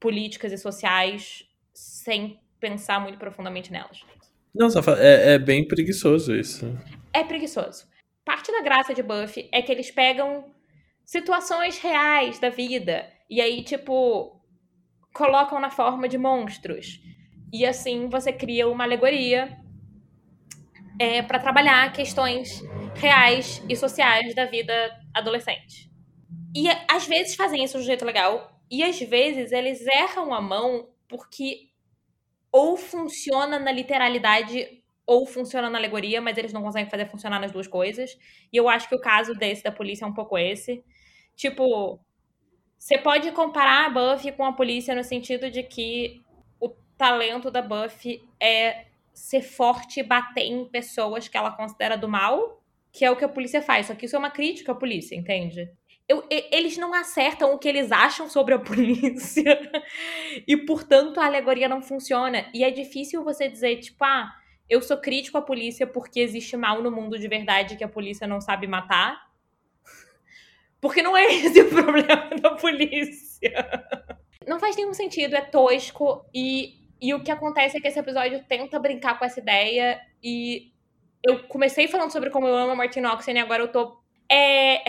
políticas 0.00 0.52
e 0.52 0.58
sociais 0.58 1.47
sem 1.78 2.40
pensar 2.58 3.00
muito 3.00 3.18
profundamente 3.18 3.70
nelas. 3.70 4.02
Não, 4.54 4.68
só 4.68 4.80
é, 4.96 5.34
é 5.34 5.38
bem 5.38 5.66
preguiçoso 5.66 6.34
isso. 6.34 6.66
É 7.12 7.22
preguiçoso. 7.22 7.86
Parte 8.24 8.50
da 8.50 8.60
graça 8.62 8.92
de 8.92 9.02
Buffy 9.02 9.48
é 9.52 9.62
que 9.62 9.70
eles 9.70 9.90
pegam 9.90 10.52
situações 11.04 11.78
reais 11.78 12.38
da 12.38 12.50
vida 12.50 13.08
e 13.30 13.40
aí, 13.40 13.62
tipo, 13.62 14.40
colocam 15.14 15.60
na 15.60 15.70
forma 15.70 16.08
de 16.08 16.18
monstros. 16.18 17.00
E 17.52 17.64
assim 17.64 18.08
você 18.08 18.32
cria 18.32 18.68
uma 18.68 18.84
alegoria 18.84 19.56
é, 20.98 21.22
para 21.22 21.38
trabalhar 21.38 21.92
questões 21.92 22.62
reais 22.96 23.62
e 23.68 23.76
sociais 23.76 24.34
da 24.34 24.44
vida 24.44 24.72
adolescente. 25.14 25.90
E 26.54 26.68
às 26.90 27.06
vezes 27.06 27.36
fazem 27.36 27.62
isso 27.62 27.78
de 27.78 27.84
um 27.84 27.86
jeito 27.86 28.04
legal, 28.04 28.60
e 28.70 28.82
às 28.82 28.98
vezes 28.98 29.52
eles 29.52 29.86
erram 29.86 30.34
a 30.34 30.40
mão 30.40 30.88
porque 31.08 31.67
ou 32.52 32.76
funciona 32.76 33.58
na 33.58 33.72
literalidade 33.72 34.82
ou 35.06 35.24
funciona 35.26 35.70
na 35.70 35.78
alegoria, 35.78 36.20
mas 36.20 36.36
eles 36.36 36.52
não 36.52 36.62
conseguem 36.62 36.90
fazer 36.90 37.06
funcionar 37.06 37.40
nas 37.40 37.50
duas 37.50 37.66
coisas. 37.66 38.18
E 38.52 38.56
eu 38.56 38.68
acho 38.68 38.88
que 38.88 38.94
o 38.94 39.00
caso 39.00 39.34
desse 39.34 39.62
da 39.62 39.72
polícia 39.72 40.04
é 40.04 40.08
um 40.08 40.12
pouco 40.12 40.36
esse. 40.36 40.84
Tipo, 41.34 41.98
você 42.78 42.98
pode 42.98 43.32
comparar 43.32 43.86
a 43.86 43.90
Buffy 43.90 44.32
com 44.32 44.44
a 44.44 44.52
polícia 44.52 44.94
no 44.94 45.02
sentido 45.02 45.50
de 45.50 45.62
que 45.62 46.22
o 46.60 46.68
talento 46.96 47.50
da 47.50 47.62
Buffy 47.62 48.22
é 48.40 48.86
ser 49.14 49.42
forte 49.42 50.00
e 50.00 50.02
bater 50.02 50.44
em 50.44 50.64
pessoas 50.68 51.26
que 51.26 51.36
ela 51.36 51.52
considera 51.56 51.96
do 51.96 52.08
mal, 52.08 52.62
que 52.92 53.04
é 53.04 53.10
o 53.10 53.16
que 53.16 53.24
a 53.24 53.28
polícia 53.28 53.62
faz. 53.62 53.86
Só 53.86 53.94
que 53.94 54.06
isso 54.06 54.16
é 54.16 54.18
uma 54.18 54.30
crítica 54.30 54.72
à 54.72 54.74
polícia, 54.74 55.16
entende? 55.16 55.68
Eu, 56.08 56.24
eles 56.30 56.78
não 56.78 56.94
acertam 56.94 57.52
o 57.52 57.58
que 57.58 57.68
eles 57.68 57.92
acham 57.92 58.28
sobre 58.28 58.54
a 58.54 58.58
polícia. 58.60 59.58
e, 60.46 60.56
portanto, 60.56 61.18
a 61.18 61.26
alegoria 61.26 61.68
não 61.68 61.82
funciona. 61.82 62.48
E 62.54 62.64
é 62.64 62.70
difícil 62.70 63.22
você 63.22 63.48
dizer, 63.48 63.76
tipo, 63.76 64.02
ah, 64.04 64.32
eu 64.68 64.80
sou 64.80 64.96
crítico 64.96 65.36
à 65.36 65.42
polícia 65.42 65.86
porque 65.86 66.20
existe 66.20 66.56
mal 66.56 66.82
no 66.82 66.90
mundo 66.90 67.18
de 67.18 67.28
verdade 67.28 67.76
que 67.76 67.84
a 67.84 67.88
polícia 67.88 68.26
não 68.26 68.40
sabe 68.40 68.66
matar. 68.66 69.28
Porque 70.80 71.02
não 71.02 71.16
é 71.16 71.26
esse 71.34 71.60
o 71.60 71.68
problema 71.68 72.30
da 72.40 72.50
polícia. 72.56 73.52
Não 74.46 74.58
faz 74.58 74.76
nenhum 74.76 74.94
sentido, 74.94 75.34
é 75.34 75.42
tosco 75.42 76.24
e 76.34 76.78
e 77.00 77.14
o 77.14 77.22
que 77.22 77.30
acontece 77.30 77.76
é 77.76 77.80
que 77.80 77.88
esse 77.88 77.98
episódio 77.98 78.44
tenta 78.48 78.78
brincar 78.78 79.18
com 79.18 79.24
essa 79.24 79.38
ideia 79.38 80.00
e 80.22 80.72
eu 81.24 81.44
comecei 81.44 81.86
falando 81.86 82.10
sobre 82.10 82.30
como 82.30 82.46
eu 82.46 82.56
amo 82.56 82.72
a 82.72 82.76
Martin 82.76 83.04
Oxen 83.04 83.36
e 83.36 83.40
agora 83.40 83.62
eu 83.62 83.68
tô. 83.68 84.00
É. 84.30 84.82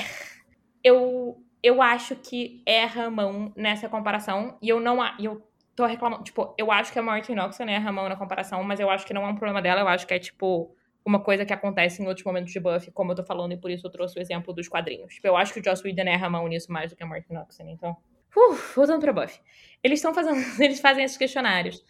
Eu, 0.83 1.43
eu 1.61 1.81
acho 1.81 2.15
que 2.15 2.61
erra 2.65 3.05
a 3.05 3.09
mão 3.09 3.51
nessa 3.55 3.89
comparação 3.89 4.57
e 4.61 4.69
eu 4.69 4.79
não. 4.79 4.99
Eu 5.19 5.41
tô 5.75 5.85
reclamando. 5.85 6.23
Tipo, 6.23 6.53
eu 6.57 6.71
acho 6.71 6.91
que 6.91 6.99
a 6.99 7.01
Martin 7.01 7.37
Oxen 7.37 7.69
erra 7.69 7.89
a 7.89 7.93
mão 7.93 8.09
na 8.09 8.15
comparação, 8.15 8.63
mas 8.63 8.79
eu 8.79 8.89
acho 8.89 9.05
que 9.05 9.13
não 9.13 9.23
é 9.23 9.27
um 9.27 9.35
problema 9.35 9.61
dela, 9.61 9.81
eu 9.81 9.87
acho 9.87 10.05
que 10.05 10.13
é 10.13 10.19
tipo 10.19 10.75
uma 11.05 11.19
coisa 11.19 11.45
que 11.45 11.53
acontece 11.53 12.03
em 12.03 12.07
outros 12.07 12.25
momentos 12.25 12.51
de 12.51 12.59
Buffy, 12.59 12.91
como 12.91 13.11
eu 13.11 13.15
tô 13.15 13.23
falando, 13.23 13.53
e 13.53 13.57
por 13.57 13.71
isso 13.71 13.87
eu 13.87 13.91
trouxe 13.91 14.19
o 14.19 14.21
exemplo 14.21 14.53
dos 14.53 14.67
quadrinhos. 14.67 15.13
Tipo, 15.15 15.27
eu 15.27 15.37
acho 15.37 15.53
que 15.53 15.59
o 15.59 15.63
Joss 15.63 15.81
Whedon 15.83 16.03
erra 16.03 16.27
a 16.27 16.29
mão 16.29 16.47
nisso 16.47 16.71
mais 16.71 16.91
do 16.91 16.97
que 16.97 17.03
a 17.03 17.07
Martin 17.07 17.35
Oxen, 17.35 17.71
então. 17.71 17.97
Uh, 18.35 18.53
voltando 18.75 19.01
pra 19.01 19.13
Buffy. 19.13 19.39
Eles 19.83 19.99
estão 19.99 20.13
fazendo. 20.13 20.37
Eles 20.61 20.79
fazem 20.79 21.03
esses 21.03 21.17
questionários. 21.17 21.83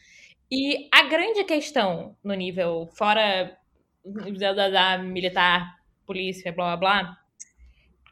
E 0.51 0.88
a 0.91 1.03
grande 1.03 1.43
questão 1.43 2.15
no 2.24 2.34
nível 2.34 2.88
fora 2.96 3.58
militar, 5.03 5.75
polícia, 6.05 6.51
blá 6.51 6.77
blá 6.77 6.77
blá, 6.77 7.17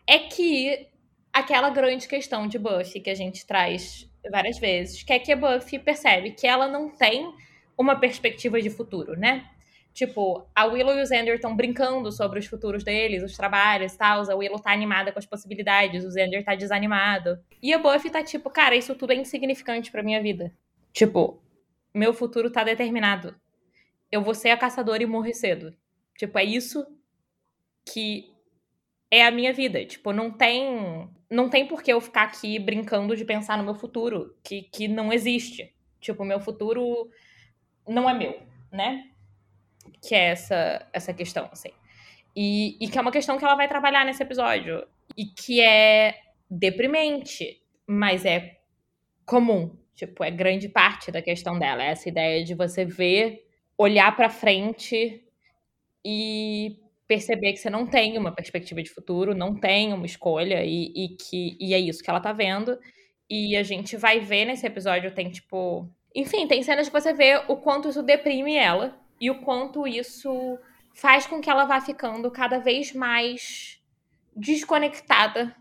é 0.08 0.20
que 0.20 0.88
aquela 1.34 1.70
grande 1.70 2.08
questão 2.08 2.48
de 2.48 2.58
Buffy 2.58 3.02
que 3.02 3.10
a 3.10 3.16
gente 3.16 3.46
traz 3.46 4.10
várias 4.32 4.58
vezes, 4.58 5.04
que 5.04 5.14
é 5.14 5.20
que 5.20 5.32
a 5.32 5.36
Buffy 5.36 5.78
percebe 5.78 6.32
que 6.32 6.48
ela 6.48 6.68
não 6.68 6.90
tem 6.90 7.32
uma 7.78 8.00
perspectiva 8.00 8.62
de 8.62 8.70
futuro, 8.70 9.16
né? 9.16 9.50
Tipo, 9.94 10.48
a 10.54 10.66
Willow 10.66 10.96
e 10.98 11.02
o 11.02 11.08
Xander 11.08 11.36
estão 11.36 11.56
brincando 11.56 12.12
sobre 12.12 12.38
os 12.38 12.46
futuros 12.46 12.84
deles, 12.84 13.24
os 13.24 13.36
trabalhos 13.36 13.94
e 13.94 13.98
tal. 13.98 14.30
A 14.30 14.36
Willow 14.36 14.60
tá 14.60 14.72
animada 14.72 15.12
com 15.12 15.18
as 15.18 15.26
possibilidades, 15.26 16.06
o 16.06 16.12
Xander 16.12 16.46
tá 16.46 16.54
desanimado. 16.54 17.40
E 17.62 17.74
a 17.74 17.80
Buffy 17.80 18.12
tá 18.12 18.24
tipo, 18.24 18.48
cara, 18.52 18.76
isso 18.76 18.94
tudo 18.94 19.14
é 19.14 19.16
insignificante 19.16 19.92
pra 19.92 20.04
minha 20.04 20.22
vida. 20.22 20.54
Tipo, 20.94 21.42
meu 21.94 22.14
futuro 22.14 22.52
tá 22.52 22.64
determinado. 22.64 23.36
Eu 24.12 24.22
vou 24.22 24.36
ser 24.36 24.50
a 24.50 24.58
caçadora 24.58 25.02
e 25.02 25.08
morrer 25.08 25.34
cedo. 25.34 25.76
Tipo, 26.16 26.38
é 26.38 26.44
isso 26.44 26.86
que 27.92 28.37
é 29.12 29.26
a 29.26 29.32
minha 29.32 29.54
vida. 29.54 29.86
Tipo, 29.86 30.12
não 30.12 30.32
tem. 30.32 31.10
Não 31.30 31.50
tem 31.50 31.68
por 31.68 31.84
que 31.84 31.92
eu 31.92 32.00
ficar 32.00 32.24
aqui 32.24 32.58
brincando 32.58 33.16
de 33.16 33.26
pensar 33.26 33.58
no 33.58 33.64
meu 33.64 33.76
futuro, 33.76 34.36
que, 34.44 34.62
que 34.64 34.88
não 34.88 35.12
existe. 35.12 35.74
Tipo, 36.00 36.24
meu 36.24 36.40
futuro 36.40 37.10
não 37.86 38.10
é 38.10 38.14
meu, 38.14 38.42
né? 38.72 39.10
Que 40.02 40.16
é 40.16 40.30
essa, 40.30 40.88
essa 40.94 41.14
questão, 41.14 41.50
assim. 41.52 41.72
E, 42.34 42.78
e 42.80 42.88
que 42.88 42.98
é 42.98 43.02
uma 43.02 43.12
questão 43.12 43.38
que 43.38 43.44
ela 43.44 43.56
vai 43.56 43.68
trabalhar 43.68 44.06
nesse 44.06 44.24
episódio. 44.24 44.88
E 45.18 45.26
que 45.26 45.60
é 45.62 46.18
deprimente, 46.50 47.62
mas 47.86 48.24
é 48.24 48.60
comum. 49.26 49.78
Tipo, 49.96 50.24
é 50.24 50.32
grande 50.32 50.70
parte 50.70 51.12
da 51.12 51.22
questão 51.22 51.60
dela. 51.60 51.84
É 51.84 51.88
essa 51.88 52.08
ideia 52.08 52.44
de 52.46 52.54
você 52.54 52.86
ver, 52.86 53.46
olhar 53.78 54.16
para 54.16 54.30
frente 54.30 55.26
e 56.06 56.80
perceber 57.08 57.54
que 57.54 57.60
você 57.60 57.70
não 57.70 57.88
tem 57.88 58.18
uma 58.18 58.32
perspectiva 58.32 58.84
de 58.84 58.90
futuro, 58.90 59.36
não 59.36 59.56
tem 59.56 59.94
uma 59.94 60.06
escolha 60.06 60.64
e, 60.64 60.92
e 60.96 61.10
que 61.16 61.58
e 61.60 61.74
é 61.74 61.80
isso 61.80 62.04
que 62.04 62.10
ela 62.10 62.20
tá 62.20 62.34
vendo. 62.34 62.78
E 63.30 63.56
a 63.56 63.64
gente 63.64 63.98
vai 63.98 64.20
ver 64.20 64.46
nesse 64.46 64.66
episódio 64.66 65.14
tem 65.14 65.30
tipo, 65.30 65.90
enfim, 66.16 66.48
tem 66.48 66.64
cenas 66.64 66.88
que 66.88 67.00
você 67.00 67.14
vê 67.14 67.38
o 67.48 67.58
quanto 67.58 67.90
isso 67.90 68.04
deprime 68.04 68.56
ela 68.56 69.00
e 69.20 69.30
o 69.32 69.42
quanto 69.42 69.88
isso 69.88 70.58
faz 70.94 71.26
com 71.26 71.42
que 71.42 71.50
ela 71.50 71.66
vá 71.66 71.80
ficando 71.80 72.30
cada 72.32 72.60
vez 72.60 72.94
mais 72.94 73.82
desconectada 74.36 75.56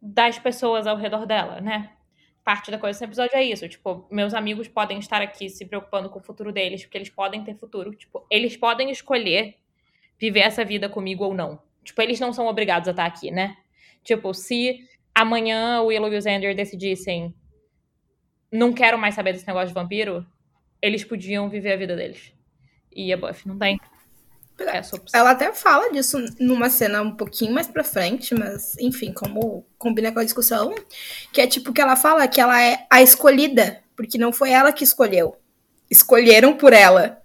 das 0.00 0.38
pessoas 0.38 0.86
ao 0.86 0.96
redor 0.96 1.26
dela, 1.26 1.60
né? 1.60 1.90
parte 2.44 2.70
da 2.70 2.78
coisa 2.78 2.98
desse 2.98 3.04
episódio 3.04 3.36
é 3.36 3.44
isso. 3.44 3.68
Tipo, 3.68 4.06
meus 4.10 4.34
amigos 4.34 4.68
podem 4.68 4.98
estar 4.98 5.22
aqui 5.22 5.48
se 5.48 5.64
preocupando 5.64 6.10
com 6.10 6.18
o 6.18 6.22
futuro 6.22 6.52
deles, 6.52 6.82
porque 6.82 6.98
eles 6.98 7.10
podem 7.10 7.42
ter 7.44 7.54
futuro. 7.54 7.94
Tipo, 7.94 8.26
eles 8.30 8.56
podem 8.56 8.90
escolher 8.90 9.56
viver 10.22 10.42
essa 10.42 10.64
vida 10.64 10.88
comigo 10.88 11.24
ou 11.24 11.34
não. 11.34 11.60
Tipo, 11.82 12.00
eles 12.00 12.20
não 12.20 12.32
são 12.32 12.46
obrigados 12.46 12.86
a 12.86 12.92
estar 12.92 13.04
aqui, 13.04 13.32
né? 13.32 13.56
Tipo, 14.04 14.32
se 14.32 14.78
amanhã 15.12 15.80
o 15.80 15.86
Willow 15.86 16.12
e 16.12 16.16
o 16.16 16.22
Xander 16.22 16.54
decidissem 16.54 17.34
não 18.50 18.72
quero 18.72 18.96
mais 18.96 19.16
saber 19.16 19.32
desse 19.32 19.48
negócio 19.48 19.68
de 19.68 19.74
vampiro, 19.74 20.24
eles 20.80 21.02
podiam 21.02 21.48
viver 21.48 21.72
a 21.72 21.76
vida 21.76 21.96
deles. 21.96 22.32
E 22.94 23.12
a 23.12 23.16
Buffy 23.16 23.48
não 23.48 23.58
tem. 23.58 23.80
É 24.60 24.80
ela 25.12 25.32
até 25.32 25.52
fala 25.52 25.90
disso 25.90 26.18
numa 26.38 26.70
cena 26.70 27.02
um 27.02 27.16
pouquinho 27.16 27.52
mais 27.52 27.66
pra 27.66 27.82
frente, 27.82 28.32
mas 28.32 28.78
enfim, 28.78 29.12
como 29.12 29.66
combina 29.76 30.12
com 30.12 30.20
a 30.20 30.24
discussão, 30.24 30.72
que 31.32 31.40
é 31.40 31.48
tipo 31.48 31.72
que 31.72 31.80
ela 31.80 31.96
fala 31.96 32.28
que 32.28 32.40
ela 32.40 32.62
é 32.62 32.86
a 32.88 33.02
escolhida, 33.02 33.82
porque 33.96 34.18
não 34.18 34.30
foi 34.30 34.50
ela 34.50 34.70
que 34.70 34.84
escolheu. 34.84 35.36
Escolheram 35.90 36.56
por 36.56 36.72
ela. 36.72 37.21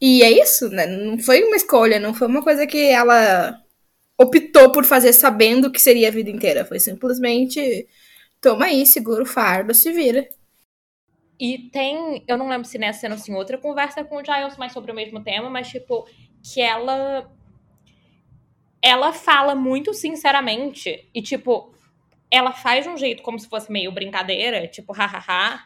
E 0.00 0.22
é 0.22 0.30
isso, 0.30 0.68
né? 0.68 0.86
Não 0.86 1.18
foi 1.18 1.42
uma 1.42 1.56
escolha, 1.56 1.98
não 1.98 2.12
foi 2.12 2.26
uma 2.28 2.42
coisa 2.42 2.66
que 2.66 2.78
ela 2.78 3.58
optou 4.18 4.70
por 4.72 4.84
fazer 4.84 5.12
sabendo 5.12 5.70
que 5.70 5.80
seria 5.80 6.08
a 6.08 6.12
vida 6.12 6.30
inteira. 6.30 6.64
Foi 6.64 6.78
simplesmente 6.78 7.86
toma 8.40 8.66
aí, 8.66 8.86
segura 8.86 9.22
o 9.22 9.26
fardo, 9.26 9.74
se 9.74 9.92
vira. 9.92 10.28
E 11.38 11.70
tem, 11.70 12.24
eu 12.26 12.38
não 12.38 12.48
lembro 12.48 12.66
se 12.66 12.78
nessa 12.78 13.00
cena 13.00 13.14
ou 13.14 13.20
se 13.20 13.30
em 13.30 13.34
outra 13.34 13.58
conversa 13.58 14.04
com 14.04 14.16
o 14.16 14.24
Giles 14.24 14.56
mais 14.56 14.72
sobre 14.72 14.90
o 14.90 14.94
mesmo 14.94 15.22
tema, 15.22 15.50
mas 15.50 15.68
tipo, 15.68 16.06
que 16.42 16.60
ela 16.60 17.30
ela 18.80 19.12
fala 19.12 19.54
muito 19.54 19.92
sinceramente 19.92 21.08
e 21.12 21.20
tipo 21.20 21.74
ela 22.30 22.52
faz 22.52 22.84
de 22.84 22.90
um 22.90 22.96
jeito 22.96 23.22
como 23.22 23.38
se 23.38 23.48
fosse 23.48 23.70
meio 23.70 23.92
brincadeira, 23.92 24.66
tipo 24.66 24.92
hahaha, 24.92 25.64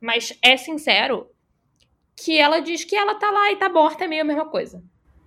mas 0.00 0.36
é 0.42 0.56
sincero 0.56 1.28
que 2.16 2.38
ela 2.38 2.60
diz 2.60 2.84
que 2.84 2.96
ela 2.96 3.14
tá 3.14 3.30
lá 3.30 3.52
e 3.52 3.56
tá 3.56 3.68
morta 3.68 4.04
é 4.04 4.08
meio 4.08 4.22
a 4.22 4.24
mesma 4.24 4.46
coisa. 4.46 4.82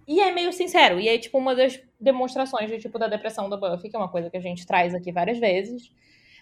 E 0.07 0.19
é 0.19 0.31
meio 0.31 0.53
sincero, 0.53 0.99
e 0.99 1.07
é 1.09 1.17
tipo 1.17 1.37
uma 1.37 1.55
das 1.55 1.81
demonstrações 1.99 2.69
de 2.69 2.77
tipo 2.77 2.99
da 2.99 3.07
depressão 3.07 3.49
da 3.49 3.57
Buffy, 3.57 3.89
que 3.89 3.95
é 3.95 3.99
uma 3.99 4.09
coisa 4.09 4.29
que 4.29 4.37
a 4.37 4.41
gente 4.41 4.65
traz 4.65 4.93
aqui 4.93 5.11
várias 5.11 5.39
vezes. 5.39 5.91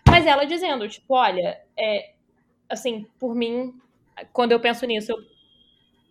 Mas 0.08 0.26
ela 0.26 0.46
dizendo, 0.46 0.88
tipo, 0.90 1.14
olha, 1.14 1.62
é, 1.78 2.12
assim, 2.70 3.08
por 3.18 3.34
mim, 3.34 3.74
quando 4.34 4.52
eu 4.52 4.60
penso 4.60 4.86
nisso, 4.86 5.14
eu 5.14 5.18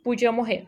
podia 0.03 0.33
morrer. 0.33 0.67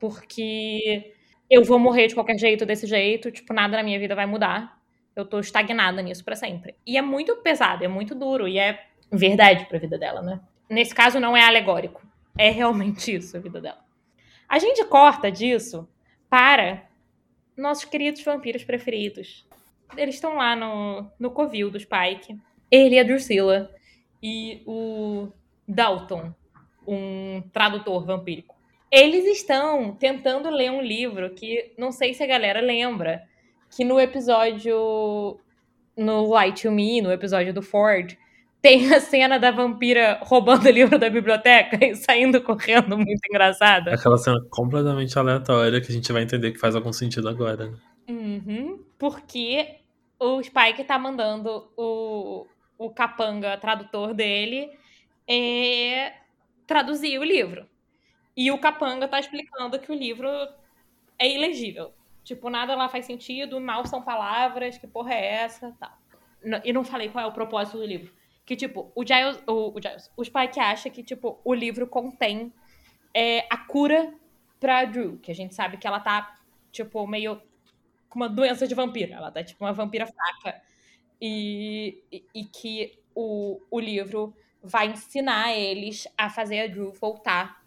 Porque 0.00 1.12
eu 1.50 1.62
vou 1.62 1.78
morrer 1.78 2.08
de 2.08 2.14
qualquer 2.14 2.38
jeito, 2.38 2.64
desse 2.64 2.86
jeito, 2.86 3.30
tipo, 3.30 3.52
nada 3.52 3.76
na 3.76 3.82
minha 3.82 3.98
vida 3.98 4.14
vai 4.14 4.26
mudar. 4.26 4.80
Eu 5.14 5.26
tô 5.26 5.38
estagnada 5.38 6.00
nisso 6.00 6.24
para 6.24 6.34
sempre. 6.34 6.74
E 6.86 6.96
é 6.96 7.02
muito 7.02 7.36
pesado, 7.36 7.84
é 7.84 7.88
muito 7.88 8.14
duro, 8.14 8.48
e 8.48 8.58
é 8.58 8.82
verdade 9.12 9.66
pra 9.66 9.78
vida 9.78 9.98
dela, 9.98 10.22
né? 10.22 10.40
Nesse 10.70 10.94
caso, 10.94 11.20
não 11.20 11.36
é 11.36 11.42
alegórico. 11.44 12.02
É 12.36 12.50
realmente 12.50 13.14
isso 13.14 13.36
a 13.36 13.40
vida 13.40 13.60
dela. 13.60 13.84
A 14.48 14.58
gente 14.58 14.84
corta 14.84 15.30
disso 15.30 15.88
para 16.28 16.88
nossos 17.56 17.84
queridos 17.84 18.22
vampiros 18.22 18.64
preferidos. 18.64 19.46
Eles 19.96 20.16
estão 20.16 20.36
lá 20.36 20.56
no, 20.56 21.10
no 21.18 21.30
covil 21.30 21.70
do 21.70 21.78
Spike. 21.78 22.38
Ele 22.70 22.96
e 22.96 22.98
a 22.98 23.04
Drusilla. 23.04 23.70
E 24.22 24.62
o 24.66 25.28
Dalton, 25.66 26.34
um 26.86 27.42
tradutor 27.52 28.04
vampírico. 28.04 28.54
Eles 28.90 29.24
estão 29.26 29.94
tentando 29.94 30.50
ler 30.50 30.70
um 30.70 30.80
livro 30.80 31.30
que 31.30 31.74
não 31.76 31.92
sei 31.92 32.14
se 32.14 32.22
a 32.22 32.26
galera 32.26 32.60
lembra, 32.60 33.22
que 33.70 33.84
no 33.84 33.98
episódio 34.00 35.38
no 35.96 36.26
Light 36.28 36.62
to 36.62 36.70
Me, 36.70 37.00
no 37.00 37.12
episódio 37.12 37.52
do 37.52 37.62
Ford, 37.62 38.16
tem 38.64 38.94
a 38.94 38.98
cena 38.98 39.38
da 39.38 39.50
vampira 39.50 40.18
roubando 40.22 40.64
o 40.64 40.70
livro 40.70 40.98
da 40.98 41.10
biblioteca 41.10 41.84
e 41.84 41.94
saindo 41.94 42.40
correndo, 42.42 42.96
muito 42.96 43.20
engraçada. 43.28 43.92
Aquela 43.92 44.16
cena 44.16 44.42
completamente 44.48 45.18
aleatória 45.18 45.82
que 45.82 45.92
a 45.92 45.94
gente 45.94 46.10
vai 46.10 46.22
entender 46.22 46.50
que 46.50 46.58
faz 46.58 46.74
algum 46.74 46.90
sentido 46.90 47.28
agora. 47.28 47.66
Né? 47.66 47.76
Uhum, 48.08 48.82
porque 48.98 49.80
o 50.18 50.42
Spike 50.42 50.82
tá 50.82 50.98
mandando 50.98 51.70
o, 51.76 52.46
o 52.78 52.88
capanga 52.88 53.58
tradutor 53.58 54.14
dele 54.14 54.70
é, 55.28 56.14
traduzir 56.66 57.18
o 57.18 57.22
livro. 57.22 57.66
E 58.34 58.50
o 58.50 58.56
capanga 58.56 59.06
tá 59.06 59.20
explicando 59.20 59.78
que 59.78 59.92
o 59.92 59.94
livro 59.94 60.26
é 61.18 61.30
ilegível. 61.30 61.92
Tipo, 62.24 62.48
nada 62.48 62.74
lá 62.74 62.88
faz 62.88 63.04
sentido, 63.04 63.60
mal 63.60 63.84
são 63.84 64.00
palavras, 64.00 64.78
que 64.78 64.86
porra 64.86 65.12
é 65.12 65.34
essa, 65.42 65.70
tal. 65.78 65.92
E 66.64 66.72
não 66.72 66.82
falei 66.82 67.10
qual 67.10 67.26
é 67.26 67.28
o 67.28 67.32
propósito 67.32 67.76
do 67.76 67.84
livro. 67.84 68.23
Que, 68.44 68.56
tipo, 68.56 68.92
o 68.94 69.06
Giles, 69.06 69.38
o, 69.46 69.76
o, 69.76 69.80
Giles, 69.80 70.10
o 70.16 70.24
Spike 70.24 70.60
acha 70.60 70.90
que, 70.90 71.02
tipo, 71.02 71.40
o 71.44 71.54
livro 71.54 71.86
contém 71.86 72.52
é, 73.14 73.46
a 73.48 73.56
cura 73.56 74.12
pra 74.60 74.84
Drew, 74.84 75.18
que 75.18 75.30
a 75.30 75.34
gente 75.34 75.54
sabe 75.54 75.76
que 75.76 75.86
ela 75.86 76.00
tá, 76.00 76.36
tipo, 76.70 77.06
meio 77.06 77.40
com 78.08 78.18
uma 78.18 78.28
doença 78.28 78.66
de 78.66 78.74
vampira. 78.74 79.16
Ela 79.16 79.30
tá, 79.30 79.42
tipo, 79.42 79.64
uma 79.64 79.72
vampira 79.72 80.06
fraca. 80.06 80.60
E, 81.20 82.02
e, 82.12 82.24
e 82.34 82.44
que 82.44 82.98
o, 83.14 83.60
o 83.70 83.80
livro 83.80 84.34
vai 84.62 84.88
ensinar 84.88 85.52
eles 85.52 86.08
a 86.16 86.28
fazer 86.28 86.60
a 86.60 86.66
Drew 86.66 86.92
voltar. 86.92 87.62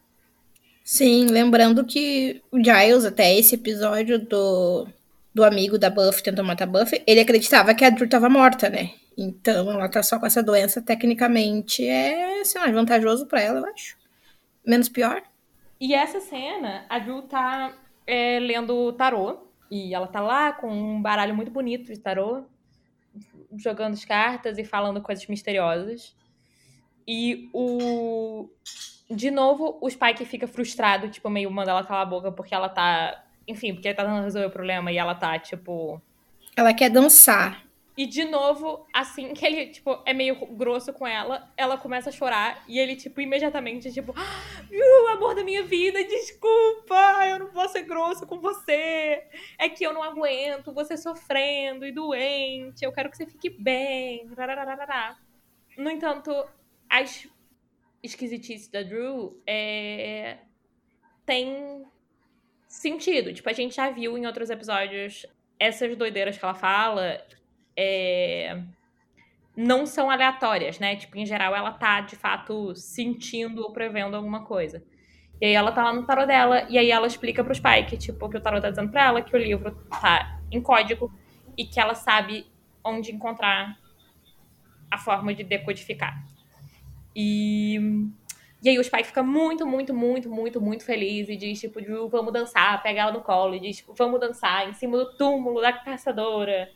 Sim, 0.84 1.28
lembrando 1.28 1.86
que 1.86 2.42
o 2.52 2.58
Giles, 2.58 3.04
até 3.04 3.36
esse 3.36 3.56
episódio 3.56 4.20
do, 4.20 4.88
do 5.38 5.44
amigo 5.44 5.78
da 5.78 5.90
Buffy 5.90 6.24
tentando 6.24 6.48
matar 6.48 6.64
a 6.64 6.68
Buffy, 6.68 7.04
ele 7.06 7.20
acreditava 7.20 7.76
que 7.76 7.86
a 7.86 7.92
Drew 7.92 8.10
tava 8.10 8.28
morta, 8.28 8.70
né? 8.70 8.90
Então 9.16 9.72
ela 9.72 9.88
tá 9.88 10.02
só 10.02 10.20
com 10.20 10.26
essa 10.26 10.42
doença, 10.42 10.82
tecnicamente 10.82 11.88
é, 11.88 12.44
sei 12.44 12.60
lá, 12.60 12.72
vantajoso 12.72 13.28
para 13.28 13.42
ela, 13.42 13.60
eu 13.60 13.66
acho. 13.68 13.96
Menos 14.66 14.90
pior. 14.90 15.22
E 15.80 15.94
essa 15.94 16.20
cena, 16.20 16.86
a 16.90 16.98
Drew 16.98 17.22
tá 17.22 17.72
é, 18.08 18.40
lendo 18.40 18.92
tarô. 18.94 19.46
E 19.70 19.94
ela 19.94 20.08
tá 20.08 20.22
lá 20.22 20.54
com 20.54 20.72
um 20.72 21.02
baralho 21.02 21.36
muito 21.36 21.52
bonito 21.52 21.92
de 21.94 22.00
tarô, 22.00 22.46
jogando 23.58 23.94
as 23.94 24.06
cartas 24.06 24.58
e 24.58 24.64
falando 24.64 25.02
coisas 25.02 25.28
misteriosas. 25.28 26.16
E 27.08 27.50
o. 27.54 28.50
De 29.10 29.30
novo, 29.30 29.78
o 29.82 29.90
Spike 29.90 30.26
fica 30.26 30.48
frustrado, 30.48 31.10
tipo, 31.10 31.30
meio 31.30 31.52
manda 31.52 31.72
ela 31.72 31.84
calar 31.84 32.02
a 32.02 32.10
boca 32.10 32.32
porque 32.32 32.56
ela 32.56 32.70
tá. 32.70 33.24
Enfim, 33.48 33.74
porque 33.74 33.88
ele 33.88 33.96
tá 33.96 34.04
tentando 34.04 34.24
resolver 34.24 34.48
o 34.48 34.52
problema 34.52 34.92
e 34.92 34.98
ela 34.98 35.16
tá, 35.16 35.38
tipo. 35.40 36.02
Ela 36.56 36.74
quer 36.74 36.90
dançar. 36.90 37.68
E 37.98 38.06
de 38.06 38.26
novo, 38.26 38.86
assim 38.94 39.34
que 39.34 39.44
ele, 39.44 39.68
tipo, 39.68 40.00
é 40.06 40.14
meio 40.14 40.36
grosso 40.56 40.94
com 40.94 41.08
ela, 41.08 41.52
ela 41.58 41.80
começa 41.80 42.10
a 42.10 42.14
chorar 42.14 42.64
e 42.68 42.78
ele, 42.78 42.96
tipo, 42.96 43.20
imediatamente, 43.20 43.92
tipo, 43.92 44.14
ah, 44.16 45.14
amor 45.14 45.34
da 45.34 45.44
minha 45.44 45.64
vida, 45.64 46.04
desculpa, 46.04 47.28
eu 47.28 47.40
não 47.40 47.48
posso 47.48 47.74
ser 47.74 47.84
grosso 47.84 48.28
com 48.28 48.40
você. 48.40 49.24
É 49.58 49.68
que 49.68 49.84
eu 49.84 49.94
não 49.94 50.04
aguento 50.04 50.72
você 50.72 50.96
sofrendo 50.96 51.88
e 51.88 51.92
doente, 51.92 52.86
eu 52.86 52.92
quero 52.92 53.10
que 53.10 53.18
você 53.18 53.26
fique 53.26 53.50
bem. 53.50 54.30
No 55.76 55.90
entanto, 55.90 56.32
as 56.88 57.28
esquisitices 58.04 58.68
da 58.68 58.84
Drew 58.84 59.42
é... 59.46 60.38
tem 61.26 61.84
sentido. 62.68 63.34
Tipo, 63.34 63.50
a 63.50 63.54
gente 63.54 63.76
já 63.76 63.90
viu 63.90 64.18
em 64.18 64.26
outros 64.26 64.50
episódios 64.50 65.26
essas 65.60 65.96
doideiras 65.96 66.38
que 66.38 66.46
ela 66.46 66.54
fala 66.54 67.20
é, 67.76 68.62
não 69.56 69.86
são 69.86 70.10
aleatórias, 70.10 70.80
né? 70.80 70.96
Tipo, 70.96 71.18
em 71.18 71.26
geral, 71.26 71.56
ela 71.56 71.72
tá, 71.72 72.02
de 72.02 72.16
fato, 72.16 72.76
sentindo 72.76 73.64
ou 73.64 73.72
prevendo 73.72 74.16
alguma 74.16 74.46
coisa. 74.46 74.84
E 75.40 75.46
aí 75.46 75.54
ela 75.54 75.72
tá 75.72 75.84
lá 75.84 75.94
no 75.94 76.06
tarot 76.06 76.28
dela, 76.28 76.66
e 76.70 76.78
aí 76.78 76.90
ela 76.90 77.06
explica 77.06 77.44
pro 77.44 77.54
Spike, 77.54 77.98
tipo, 77.98 78.28
que 78.30 78.38
o 78.38 78.42
tarot 78.42 78.62
tá 78.62 78.70
dizendo 78.70 78.92
pra 78.92 79.06
ela 79.06 79.22
que 79.22 79.36
o 79.36 79.40
livro 79.40 79.72
tá 79.90 80.40
em 80.52 80.62
código 80.62 81.12
e 81.58 81.66
que 81.66 81.80
ela 81.80 81.94
sabe 81.94 82.46
onde 82.84 83.12
encontrar 83.12 83.78
a 84.90 84.98
forma 84.98 85.34
de 85.34 85.44
decodificar. 85.44 86.24
E, 87.16 87.80
e 88.68 88.72
aí 88.72 88.78
o 88.78 88.84
Spike 88.84 89.08
fica 89.08 89.24
muito, 89.24 89.66
muito, 89.66 89.94
muito, 89.94 90.30
muito, 90.30 90.60
muito 90.60 90.84
feliz 90.84 91.30
e 91.30 91.38
diz, 91.38 91.58
tipo, 91.58 91.80
Drew, 91.82 92.10
vamos 92.10 92.34
dançar, 92.34 92.84
pega 92.84 93.00
ela 93.00 93.14
no 93.14 93.22
colo 93.22 93.56
e 93.56 93.62
diz, 93.62 93.78
tipo, 93.78 93.94
vamos 93.94 94.20
dançar 94.20 94.68
em 94.68 94.74
cima 94.74 94.98
do 94.98 95.16
túmulo 95.16 95.62
da 95.62 95.72
caçadora 95.72 96.70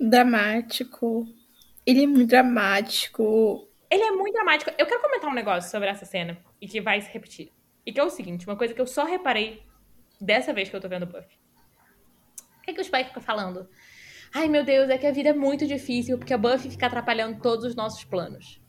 dramático. 0.00 1.24
Ele 1.86 2.02
é 2.02 2.06
muito 2.08 2.26
dramático. 2.26 3.68
Ele 3.88 4.02
é 4.02 4.10
muito 4.10 4.34
dramático. 4.34 4.72
Eu 4.76 4.86
quero 4.86 5.00
comentar 5.00 5.30
um 5.30 5.34
negócio 5.34 5.70
sobre 5.70 5.88
essa 5.88 6.04
cena 6.04 6.36
e 6.60 6.66
que 6.66 6.80
vai 6.80 7.00
se 7.00 7.12
repetir. 7.12 7.52
E 7.86 7.92
que 7.92 8.00
é 8.00 8.02
o 8.02 8.10
seguinte, 8.10 8.48
uma 8.48 8.56
coisa 8.56 8.74
que 8.74 8.80
eu 8.80 8.86
só 8.86 9.04
reparei 9.04 9.62
dessa 10.20 10.52
vez 10.52 10.68
que 10.68 10.74
eu 10.74 10.80
tô 10.80 10.88
vendo 10.88 11.06
Buffy. 11.06 11.38
O 12.58 12.62
que, 12.62 12.72
é 12.72 12.74
que 12.74 12.80
o 12.80 12.84
Spike 12.84 13.10
fica 13.10 13.20
falando? 13.20 13.68
Ai, 14.34 14.48
meu 14.48 14.64
Deus, 14.64 14.90
é 14.90 14.98
que 14.98 15.06
a 15.06 15.12
vida 15.12 15.28
é 15.28 15.32
muito 15.32 15.64
difícil 15.64 16.18
porque 16.18 16.34
a 16.34 16.38
Buffy 16.38 16.72
fica 16.72 16.88
atrapalhando 16.88 17.40
todos 17.40 17.64
os 17.64 17.76
nossos 17.76 18.02
planos. 18.02 18.63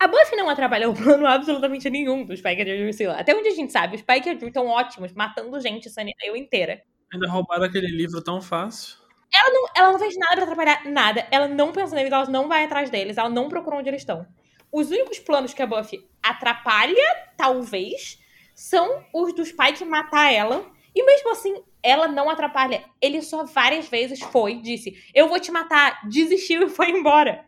A 0.00 0.06
Buffy 0.06 0.36
não 0.36 0.48
atrapalhou 0.48 0.92
o 0.92 0.96
plano 0.96 1.26
absolutamente 1.28 1.90
nenhum 1.90 2.24
do 2.24 2.36
Spike 2.36 2.62
e 2.62 2.72
a 2.72 2.76
Drusilla. 2.76 3.14
Até 3.14 3.34
onde 3.34 3.48
a 3.48 3.54
gente 3.54 3.72
sabe, 3.72 3.96
o 3.96 3.98
Spike 3.98 4.28
e 4.28 4.32
a 4.32 4.34
Drew 4.34 4.48
estão 4.48 4.66
ótimos, 4.66 5.12
matando 5.12 5.60
gente, 5.60 5.90
eu 6.24 6.36
inteira. 6.36 6.82
Ainda 7.12 7.28
roubaram 7.28 7.64
aquele 7.64 7.88
livro 7.88 8.22
tão 8.22 8.40
fácil. 8.40 8.96
Ela 9.34 9.50
não, 9.50 9.68
ela 9.76 9.92
não 9.92 9.98
fez 9.98 10.16
nada 10.16 10.34
pra 10.36 10.44
atrapalhar 10.44 10.84
nada. 10.86 11.26
Ela 11.30 11.48
não 11.48 11.72
pensa 11.72 11.94
neles, 11.94 12.12
ela 12.12 12.26
não 12.26 12.48
vai 12.48 12.64
atrás 12.64 12.90
deles, 12.90 13.18
ela 13.18 13.28
não 13.28 13.48
procura 13.48 13.76
onde 13.76 13.88
eles 13.88 14.02
estão. 14.02 14.26
Os 14.70 14.90
únicos 14.90 15.18
planos 15.18 15.52
que 15.52 15.62
a 15.62 15.66
Buffy 15.66 16.06
atrapalha, 16.22 17.32
talvez, 17.36 18.18
são 18.54 19.04
os 19.14 19.34
do 19.34 19.44
Spike 19.44 19.84
matar 19.84 20.32
ela. 20.32 20.64
E 20.94 21.04
mesmo 21.04 21.30
assim, 21.30 21.62
ela 21.82 22.08
não 22.08 22.28
atrapalha. 22.28 22.84
Ele 23.00 23.22
só 23.22 23.44
várias 23.44 23.88
vezes 23.88 24.20
foi, 24.20 24.56
disse: 24.60 24.94
Eu 25.14 25.28
vou 25.28 25.40
te 25.40 25.50
matar, 25.50 26.00
desistiu 26.08 26.66
e 26.66 26.68
foi 26.68 26.90
embora. 26.90 27.47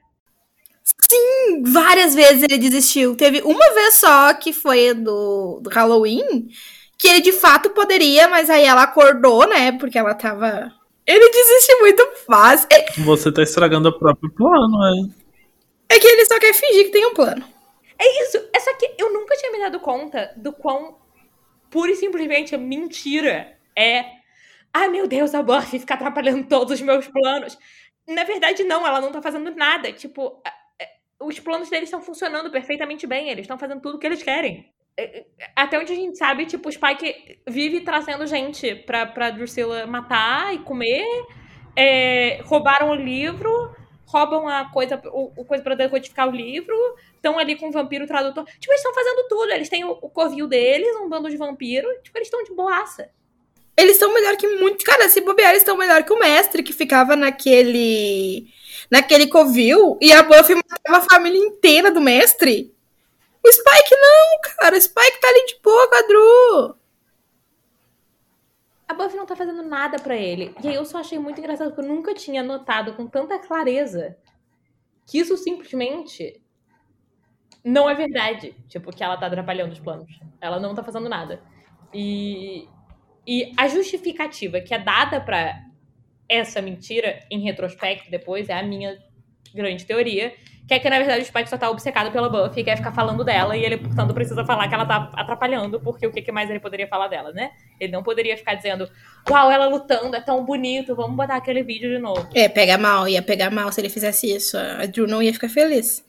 Sim, 1.11 1.62
várias 1.64 2.14
vezes 2.14 2.42
ele 2.42 2.59
desistiu. 2.59 3.16
Teve 3.16 3.42
uma 3.42 3.74
vez 3.74 3.94
só 3.94 4.33
que 4.35 4.53
foi 4.53 4.94
do, 4.94 5.61
do 5.61 5.70
Halloween, 5.70 6.48
que 6.98 7.09
ele 7.09 7.20
de 7.20 7.33
fato 7.33 7.70
poderia, 7.70 8.29
mas 8.29 8.48
aí 8.48 8.64
ela 8.64 8.83
acordou, 8.83 9.46
né? 9.48 9.72
Porque 9.72 9.98
ela 9.98 10.14
tava 10.14 10.72
ele 11.11 11.29
desiste 11.29 11.74
muito 11.81 12.07
fácil. 12.24 12.68
É... 12.70 12.92
Você 13.00 13.33
tá 13.33 13.42
estragando 13.42 13.88
o 13.88 13.98
próprio 13.98 14.31
plano, 14.33 14.79
é. 14.87 15.96
É 15.96 15.98
que 15.98 16.07
ele 16.07 16.24
só 16.24 16.38
quer 16.38 16.55
fingir 16.55 16.85
que 16.85 16.92
tem 16.92 17.05
um 17.05 17.14
plano. 17.14 17.44
É 17.98 18.22
isso. 18.22 18.48
É 18.55 18.61
só 18.61 18.72
que 18.74 18.94
eu 18.96 19.12
nunca 19.12 19.37
tinha 19.37 19.50
me 19.50 19.59
dado 19.59 19.81
conta 19.81 20.33
do 20.37 20.53
quão 20.53 20.98
pura 21.68 21.90
e 21.90 21.96
simplesmente 21.96 22.57
mentira 22.57 23.59
é. 23.76 24.05
Ah, 24.72 24.88
meu 24.88 25.09
Deus, 25.09 25.35
a 25.35 25.42
Buffy 25.42 25.81
fica 25.81 25.94
atrapalhando 25.94 26.46
todos 26.46 26.74
os 26.74 26.81
meus 26.81 27.09
planos. 27.09 27.59
Na 28.07 28.22
verdade, 28.22 28.62
não, 28.62 28.87
ela 28.87 29.00
não 29.00 29.11
tá 29.11 29.20
fazendo 29.20 29.50
nada. 29.50 29.92
Tipo, 29.92 30.40
os 31.21 31.39
planos 31.39 31.69
deles 31.69 31.89
estão 31.89 32.01
funcionando 32.01 32.51
perfeitamente 32.51 33.07
bem. 33.07 33.29
Eles 33.29 33.43
estão 33.43 33.59
fazendo 33.59 33.81
tudo 33.81 33.97
o 33.97 33.99
que 33.99 34.07
eles 34.07 34.23
querem. 34.23 34.73
É, 34.99 35.25
até 35.55 35.79
onde 35.79 35.93
a 35.93 35.97
gente 35.97 36.17
sabe, 36.17 36.47
tipo, 36.47 36.69
o 36.69 36.73
Spike 36.73 37.41
vive 37.49 37.81
trazendo 37.81 38.27
gente 38.27 38.75
pra, 38.75 39.07
pra 39.07 39.31
Drusilla 39.31 39.87
matar 39.87 40.55
e 40.55 40.59
comer. 40.59 41.05
É, 41.77 42.41
roubaram 42.45 42.91
o 42.91 42.95
livro, 42.95 43.75
roubam 44.07 44.49
a 44.49 44.71
coisa, 44.71 45.01
o, 45.07 45.33
o 45.41 45.45
coisa 45.45 45.63
pra 45.63 45.75
decodificar 45.75 46.29
o 46.29 46.33
livro, 46.33 46.77
estão 47.15 47.39
ali 47.39 47.55
com 47.55 47.69
o 47.69 47.73
vampiro 47.73 48.07
tradutor. 48.07 48.45
Tipo, 48.45 48.73
eles 48.73 48.81
estão 48.81 48.95
fazendo 48.95 49.29
tudo. 49.29 49.53
Eles 49.53 49.69
têm 49.69 49.85
o, 49.85 49.91
o 49.91 50.09
covil 50.09 50.47
deles, 50.47 50.97
um 50.97 51.09
bando 51.09 51.29
de 51.29 51.37
vampiro. 51.37 51.87
Tipo, 52.03 52.19
eles 52.19 52.29
estão 52.29 52.43
de 52.43 52.55
boaça. 52.55 53.11
Eles 53.77 53.93
estão 53.93 54.13
melhor 54.13 54.37
que 54.37 54.47
muito. 54.47 54.85
Cara, 54.85 55.09
se 55.09 55.21
bobear, 55.21 55.51
eles 55.51 55.63
estão 55.63 55.77
melhor 55.77 56.03
que 56.03 56.13
o 56.13 56.19
mestre 56.19 56.63
que 56.63 56.73
ficava 56.73 57.15
naquele. 57.17 58.49
Naquele 58.90 59.26
covil 59.29 59.96
e 60.00 60.12
a 60.12 60.22
Buffy 60.22 60.55
matava 60.55 61.05
a 61.05 61.09
família 61.09 61.38
inteira 61.38 61.90
do 61.90 62.00
mestre. 62.00 62.74
O 63.42 63.53
Spike 63.53 63.96
não, 63.96 64.40
cara. 64.57 64.76
O 64.76 64.81
Spike 64.81 65.20
tá 65.20 65.29
ali 65.29 65.46
de 65.46 65.61
boa 65.62 65.88
com 65.88 65.94
a 68.90 68.94
Buffy 68.94 69.16
não 69.16 69.24
tá 69.24 69.37
fazendo 69.37 69.62
nada 69.62 70.00
para 70.00 70.16
ele. 70.16 70.53
E 70.61 70.66
aí 70.66 70.74
eu 70.74 70.85
só 70.85 70.98
achei 70.98 71.16
muito 71.16 71.38
engraçado 71.38 71.68
porque 71.68 71.88
eu 71.88 71.94
nunca 71.94 72.12
tinha 72.12 72.42
notado 72.42 72.94
com 72.94 73.07
tanta 73.07 73.38
clareza 73.38 74.16
que 75.07 75.18
isso 75.18 75.37
simplesmente 75.37 76.42
não 77.64 77.88
é 77.88 77.94
verdade. 77.94 78.53
Tipo, 78.68 78.90
que 78.90 79.05
ela 79.05 79.16
tá 79.16 79.26
atrapalhando 79.26 79.72
os 79.72 79.79
planos. 79.79 80.18
Ela 80.40 80.59
não 80.59 80.74
tá 80.74 80.83
fazendo 80.83 81.09
nada. 81.09 81.40
E, 81.94 82.68
e 83.24 83.53
a 83.57 83.68
justificativa 83.68 84.61
que 84.61 84.74
é 84.74 84.79
dada 84.79 85.20
para 85.20 85.70
essa 86.31 86.62
mentira, 86.62 87.19
em 87.31 87.40
retrospecto, 87.40 88.11
depois, 88.11 88.49
é 88.49 88.55
a 88.55 88.62
minha 88.62 88.97
grande 89.53 89.85
teoria, 89.85 90.33
que 90.69 90.75
é 90.75 90.79
que, 90.79 90.88
na 90.88 90.99
verdade, 90.99 91.23
o 91.23 91.25
Spike 91.25 91.51
só 91.51 91.59
tá 91.59 91.69
obcecado 91.69 92.12
pela 92.12 92.29
Buffy 92.29 92.61
e 92.61 92.64
quer 92.64 92.77
ficar 92.77 92.93
falando 92.93 93.25
dela, 93.25 93.57
e 93.57 93.64
ele, 93.64 93.77
portanto, 93.77 94.14
precisa 94.14 94.45
falar 94.45 94.69
que 94.69 94.75
ela 94.75 94.87
tá 94.87 95.11
atrapalhando, 95.16 95.81
porque 95.81 96.07
o 96.07 96.12
que 96.12 96.31
mais 96.31 96.49
ele 96.49 96.61
poderia 96.61 96.87
falar 96.87 97.09
dela, 97.09 97.33
né? 97.33 97.51
Ele 97.81 97.90
não 97.90 98.05
poderia 98.05 98.37
ficar 98.37 98.55
dizendo, 98.55 98.88
uau, 99.29 99.51
ela 99.51 99.66
lutando, 99.66 100.14
é 100.14 100.21
tão 100.21 100.45
bonito, 100.45 100.95
vamos 100.95 101.16
botar 101.16 101.35
aquele 101.35 101.64
vídeo 101.64 101.90
de 101.90 101.99
novo. 101.99 102.29
É, 102.33 102.49
pega 102.49 102.79
mal, 102.79 103.09
ia 103.09 103.21
pegar 103.21 103.51
mal 103.51 103.73
se 103.73 103.81
ele 103.81 103.88
fizesse 103.88 104.33
isso. 104.33 104.57
A 104.57 104.87
Drew 104.87 105.09
não 105.09 105.21
ia 105.21 105.33
ficar 105.33 105.49
feliz. 105.49 106.09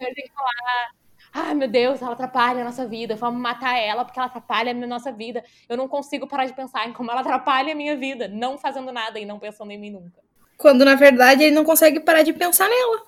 Ele 0.00 0.14
tem 0.14 0.24
que 0.24 0.32
falar, 0.32 0.90
Ai, 1.34 1.54
meu 1.54 1.68
Deus, 1.68 2.02
ela 2.02 2.12
atrapalha 2.12 2.60
a 2.60 2.64
nossa 2.64 2.86
vida. 2.86 3.16
Vamos 3.16 3.40
matar 3.40 3.78
ela 3.78 4.04
porque 4.04 4.18
ela 4.18 4.26
atrapalha 4.26 4.70
a 4.72 4.74
nossa 4.74 5.10
vida. 5.10 5.42
Eu 5.66 5.76
não 5.76 5.88
consigo 5.88 6.26
parar 6.26 6.44
de 6.44 6.52
pensar 6.52 6.86
em 6.86 6.92
como 6.92 7.10
ela 7.10 7.22
atrapalha 7.22 7.72
a 7.72 7.76
minha 7.76 7.96
vida, 7.96 8.28
não 8.28 8.58
fazendo 8.58 8.92
nada 8.92 9.18
e 9.18 9.24
não 9.24 9.38
pensando 9.38 9.70
em 9.70 9.78
mim 9.78 9.90
nunca 9.90 10.20
Quando 10.58 10.84
na 10.84 10.94
verdade 10.94 11.44
ele 11.44 11.54
não 11.54 11.64
consegue 11.64 12.00
parar 12.00 12.22
de 12.22 12.34
pensar 12.34 12.68
nela. 12.68 13.02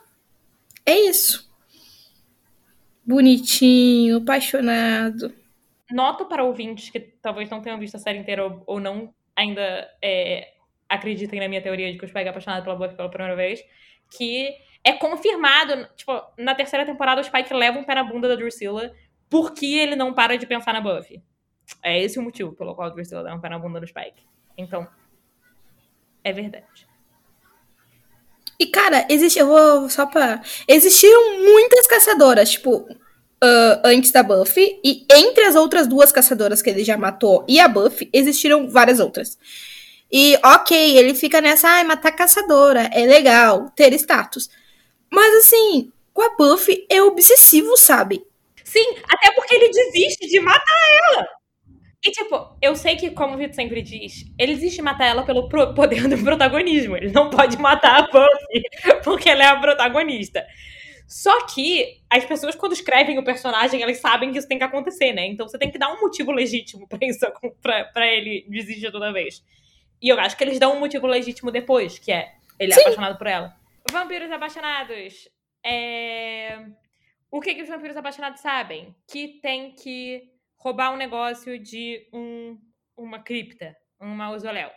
É 0.86 0.98
isso. 1.00 1.52
Bonitinho, 3.04 4.18
apaixonado. 4.18 5.34
Noto 5.90 6.24
para 6.24 6.44
ouvintes 6.44 6.88
que 6.88 6.98
talvez 6.98 7.50
não 7.50 7.60
tenham 7.60 7.78
visto 7.78 7.96
a 7.96 8.00
série 8.00 8.18
inteira 8.18 8.44
ou, 8.46 8.62
ou 8.66 8.80
não 8.80 9.12
ainda 9.36 9.88
é, 10.00 10.54
acreditem 10.88 11.40
na 11.40 11.48
minha 11.48 11.62
teoria 11.62 11.92
de 11.92 11.98
que 11.98 12.04
o 12.04 12.08
Spike 12.08 12.26
é 12.26 12.28
apaixonado 12.30 12.64
pela 12.64 12.76
Buffy 12.76 12.96
pela 12.96 13.10
primeira 13.10 13.36
vez, 13.36 13.62
que 14.16 14.54
é 14.84 14.92
confirmado, 14.92 15.88
tipo, 15.96 16.12
na 16.38 16.54
terceira 16.54 16.84
temporada 16.84 17.20
o 17.20 17.24
Spike 17.24 17.54
leva 17.54 17.78
um 17.78 17.84
pé 17.84 17.94
na 17.94 18.04
bunda 18.04 18.28
da 18.28 18.36
Drusilla 18.36 18.92
porque 19.30 19.66
ele 19.66 19.96
não 19.96 20.12
para 20.12 20.36
de 20.36 20.46
pensar 20.46 20.74
na 20.74 20.80
Buffy. 20.80 21.22
É 21.82 22.00
esse 22.00 22.18
o 22.18 22.22
motivo 22.22 22.52
pelo 22.52 22.74
qual 22.74 22.88
a 22.88 22.90
Drusilla 22.90 23.22
leva 23.22 23.36
um 23.36 23.40
pé 23.40 23.48
na 23.48 23.58
bunda 23.58 23.80
do 23.80 23.86
Spike. 23.86 24.22
Então, 24.56 24.86
é 26.22 26.32
verdade. 26.32 26.86
E, 28.60 28.66
cara, 28.66 29.06
existe, 29.08 29.38
eu 29.38 29.48
vou 29.48 29.88
só 29.88 30.06
pra... 30.06 30.42
Existiram 30.68 31.40
muitas 31.40 31.86
caçadoras, 31.86 32.50
tipo, 32.52 32.86
Uh, 33.42 33.76
antes 33.84 34.10
da 34.10 34.22
Buffy, 34.22 34.80
e 34.82 35.04
entre 35.12 35.44
as 35.44 35.54
outras 35.54 35.86
duas 35.86 36.10
caçadoras 36.10 36.62
que 36.62 36.70
ele 36.70 36.82
já 36.82 36.96
matou 36.96 37.44
e 37.46 37.60
a 37.60 37.68
Buffy, 37.68 38.08
existiram 38.10 38.70
várias 38.70 39.00
outras. 39.00 39.36
E 40.10 40.38
ok, 40.42 40.96
ele 40.96 41.12
fica 41.12 41.42
nessa, 41.42 41.68
ai, 41.68 41.84
matar 41.84 42.12
caçadora, 42.12 42.88
é 42.90 43.04
legal, 43.04 43.68
ter 43.76 43.92
status. 43.94 44.48
Mas 45.14 45.34
assim, 45.36 45.92
com 46.12 46.22
a 46.22 46.36
Buffy 46.36 46.86
é 46.90 47.00
obsessivo, 47.00 47.76
sabe? 47.76 48.20
Sim, 48.64 48.96
até 49.08 49.32
porque 49.32 49.54
ele 49.54 49.68
desiste 49.68 50.26
de 50.26 50.40
matar 50.40 50.76
ela. 51.12 51.28
E, 52.04 52.10
tipo, 52.10 52.56
eu 52.60 52.74
sei 52.76 52.96
que, 52.96 53.10
como 53.10 53.34
o 53.34 53.38
Vitor 53.38 53.54
sempre 53.54 53.80
diz, 53.80 54.24
ele 54.38 54.54
desiste 54.54 54.76
de 54.76 54.82
matar 54.82 55.06
ela 55.06 55.22
pelo 55.22 55.48
poder 55.48 56.06
do 56.08 56.18
protagonismo. 56.18 56.96
Ele 56.96 57.12
não 57.12 57.30
pode 57.30 57.56
matar 57.56 58.02
a 58.02 58.06
Buffy 58.06 58.62
porque 59.02 59.30
ela 59.30 59.44
é 59.44 59.46
a 59.46 59.60
protagonista. 59.60 60.44
Só 61.06 61.46
que 61.46 62.00
as 62.10 62.24
pessoas, 62.24 62.54
quando 62.54 62.72
escrevem 62.72 63.18
o 63.18 63.24
personagem, 63.24 63.80
elas 63.80 63.98
sabem 63.98 64.32
que 64.32 64.38
isso 64.38 64.48
tem 64.48 64.58
que 64.58 64.64
acontecer, 64.64 65.12
né? 65.12 65.26
Então 65.26 65.46
você 65.46 65.56
tem 65.56 65.70
que 65.70 65.78
dar 65.78 65.92
um 65.92 66.00
motivo 66.00 66.32
legítimo 66.32 66.88
pra, 66.88 66.98
isso, 67.02 67.24
pra, 67.62 67.84
pra 67.84 68.06
ele 68.06 68.44
desistir 68.48 68.90
toda 68.90 69.12
vez. 69.12 69.42
E 70.02 70.08
eu 70.08 70.18
acho 70.18 70.36
que 70.36 70.44
eles 70.44 70.58
dão 70.58 70.76
um 70.76 70.80
motivo 70.80 71.06
legítimo 71.06 71.50
depois, 71.50 71.98
que 71.98 72.10
é 72.12 72.32
ele 72.58 72.72
é 72.72 72.74
Sim. 72.74 72.82
apaixonado 72.82 73.16
por 73.16 73.26
ela. 73.26 73.54
Vampiros 73.90 74.30
apaixonados. 74.30 75.28
É... 75.64 76.66
O 77.30 77.40
que, 77.40 77.54
que 77.54 77.62
os 77.62 77.68
vampiros 77.68 77.96
apaixonados 77.96 78.40
sabem? 78.40 78.94
Que 79.08 79.40
tem 79.40 79.74
que 79.74 80.30
roubar 80.56 80.92
um 80.92 80.96
negócio 80.96 81.58
de 81.58 82.08
um, 82.12 82.58
uma 82.96 83.18
cripta, 83.18 83.76
um 84.00 84.08
mausoléu. 84.08 84.70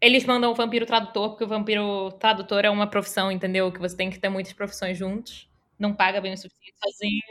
Eles 0.00 0.24
mandam 0.24 0.50
o 0.50 0.54
vampiro 0.54 0.86
tradutor, 0.86 1.30
porque 1.30 1.44
o 1.44 1.48
vampiro 1.48 2.10
tradutor 2.12 2.64
é 2.64 2.70
uma 2.70 2.88
profissão, 2.88 3.30
entendeu? 3.30 3.70
Que 3.70 3.78
você 3.78 3.96
tem 3.96 4.10
que 4.10 4.18
ter 4.18 4.28
muitas 4.28 4.52
profissões 4.52 4.96
juntos. 4.96 5.48
Não 5.78 5.94
paga 5.94 6.20
bem 6.20 6.32
o 6.32 6.36
suficiente 6.36 6.78
sozinho. 6.82 7.22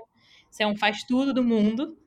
Você 0.49 0.63
é 0.63 0.67
um 0.67 0.77
faz 0.77 1.03
tudo 1.03 1.33
do 1.33 1.43
mundo. 1.43 1.97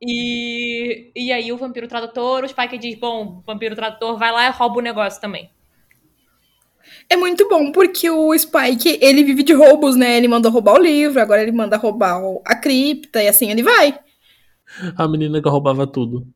E, 0.00 1.10
e 1.14 1.32
aí 1.32 1.52
o 1.52 1.56
vampiro 1.56 1.88
tradutor, 1.88 2.44
o 2.44 2.48
Spike 2.48 2.78
diz, 2.78 2.98
bom, 2.98 3.38
o 3.38 3.40
vampiro 3.40 3.74
tradutor 3.74 4.16
vai 4.16 4.30
lá 4.30 4.46
e 4.46 4.50
rouba 4.50 4.78
o 4.78 4.82
negócio 4.82 5.20
também. 5.20 5.50
É 7.08 7.16
muito 7.16 7.48
bom, 7.48 7.72
porque 7.72 8.08
o 8.10 8.36
Spike, 8.36 8.98
ele 9.00 9.24
vive 9.24 9.42
de 9.42 9.52
roubos, 9.52 9.96
né? 9.96 10.16
Ele 10.16 10.28
manda 10.28 10.48
roubar 10.48 10.74
o 10.74 10.82
livro, 10.82 11.20
agora 11.20 11.42
ele 11.42 11.52
manda 11.52 11.76
roubar 11.76 12.20
a 12.44 12.54
cripta, 12.54 13.22
e 13.22 13.28
assim 13.28 13.50
ele 13.50 13.62
vai. 13.62 13.98
A 14.96 15.08
menina 15.08 15.40
que 15.42 15.48
roubava 15.48 15.86
tudo. 15.86 16.26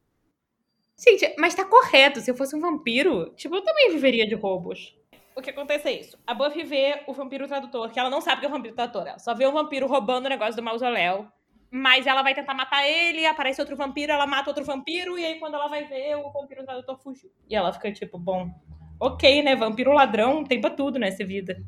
Gente, 0.99 1.35
mas 1.39 1.55
tá 1.55 1.65
correto. 1.65 2.21
Se 2.21 2.31
eu 2.31 2.35
fosse 2.35 2.55
um 2.55 2.61
vampiro, 2.61 3.33
tipo, 3.37 3.57
eu 3.57 3.63
também 3.63 3.91
viveria 3.91 4.27
de 4.27 4.35
roubos. 4.35 4.97
O 5.35 5.41
que 5.41 5.51
acontece 5.51 5.89
é 5.89 6.01
isso. 6.01 6.19
A 6.27 6.35
Buffy 6.35 6.63
vê 6.63 7.03
o 7.07 7.13
vampiro 7.13 7.49
tradutor, 7.49 7.91
que 7.91 7.99
ela 7.99 8.11
não 8.11 8.21
sabe 8.21 8.41
que 8.41 8.47
é 8.47 8.49
o 8.49 8.53
vampiro 8.53 8.75
tradutor. 8.75 9.07
Ela 9.07 9.19
só 9.19 9.35
vê 9.35 9.47
o 9.47 9.53
vampiro 9.53 9.87
roubando 9.87 10.27
o 10.27 10.29
negócio 10.29 10.55
do 10.55 10.63
mausoléu. 10.63 11.27
Mas 11.71 12.07
ela 12.07 12.23
vai 12.23 12.35
tentar 12.35 12.53
matar 12.53 12.87
ele, 12.87 13.25
aparece 13.25 13.59
outro 13.59 13.75
vampiro, 13.75 14.13
ela 14.13 14.27
mata 14.27 14.51
outro 14.51 14.63
vampiro, 14.63 15.19
e 15.19 15.25
aí 15.25 15.39
quando 15.39 15.55
ela 15.55 15.69
vai 15.69 15.85
ver, 15.85 16.17
o 16.17 16.31
vampiro 16.31 16.63
tradutor 16.67 16.99
fugiu. 16.99 17.31
E 17.49 17.57
ela 17.57 17.73
fica 17.73 17.91
tipo, 17.91 18.19
bom, 18.19 18.51
ok, 19.03 19.43
né? 19.43 19.57
Vampiro 19.57 19.93
ladrão 19.93 20.45
tem 20.45 20.61
pra 20.61 20.71
tudo 20.71 20.99
nessa 20.99 21.25
vida. 21.25 21.61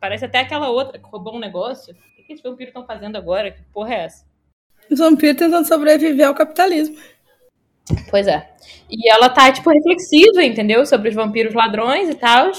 Parece 0.00 0.24
até 0.24 0.38
aquela 0.38 0.70
outra 0.70 0.98
que 0.98 1.08
roubou 1.08 1.36
um 1.36 1.38
negócio. 1.38 1.94
O 1.94 2.24
que 2.24 2.32
esses 2.32 2.42
vampiros 2.42 2.70
estão 2.70 2.86
fazendo 2.86 3.16
agora? 3.16 3.50
Que 3.50 3.62
porra 3.72 3.94
é 3.94 4.04
essa? 4.04 4.26
Os 4.90 4.98
vampiros 4.98 5.36
tentando 5.36 5.66
sobreviver 5.66 6.26
ao 6.26 6.34
capitalismo. 6.34 6.96
Pois 8.10 8.26
é. 8.26 8.50
E 8.90 9.10
ela 9.10 9.28
tá, 9.28 9.52
tipo, 9.52 9.70
reflexiva, 9.70 10.42
entendeu? 10.42 10.86
Sobre 10.86 11.10
os 11.10 11.14
vampiros 11.14 11.54
ladrões 11.54 12.08
e 12.08 12.14
tal. 12.14 12.52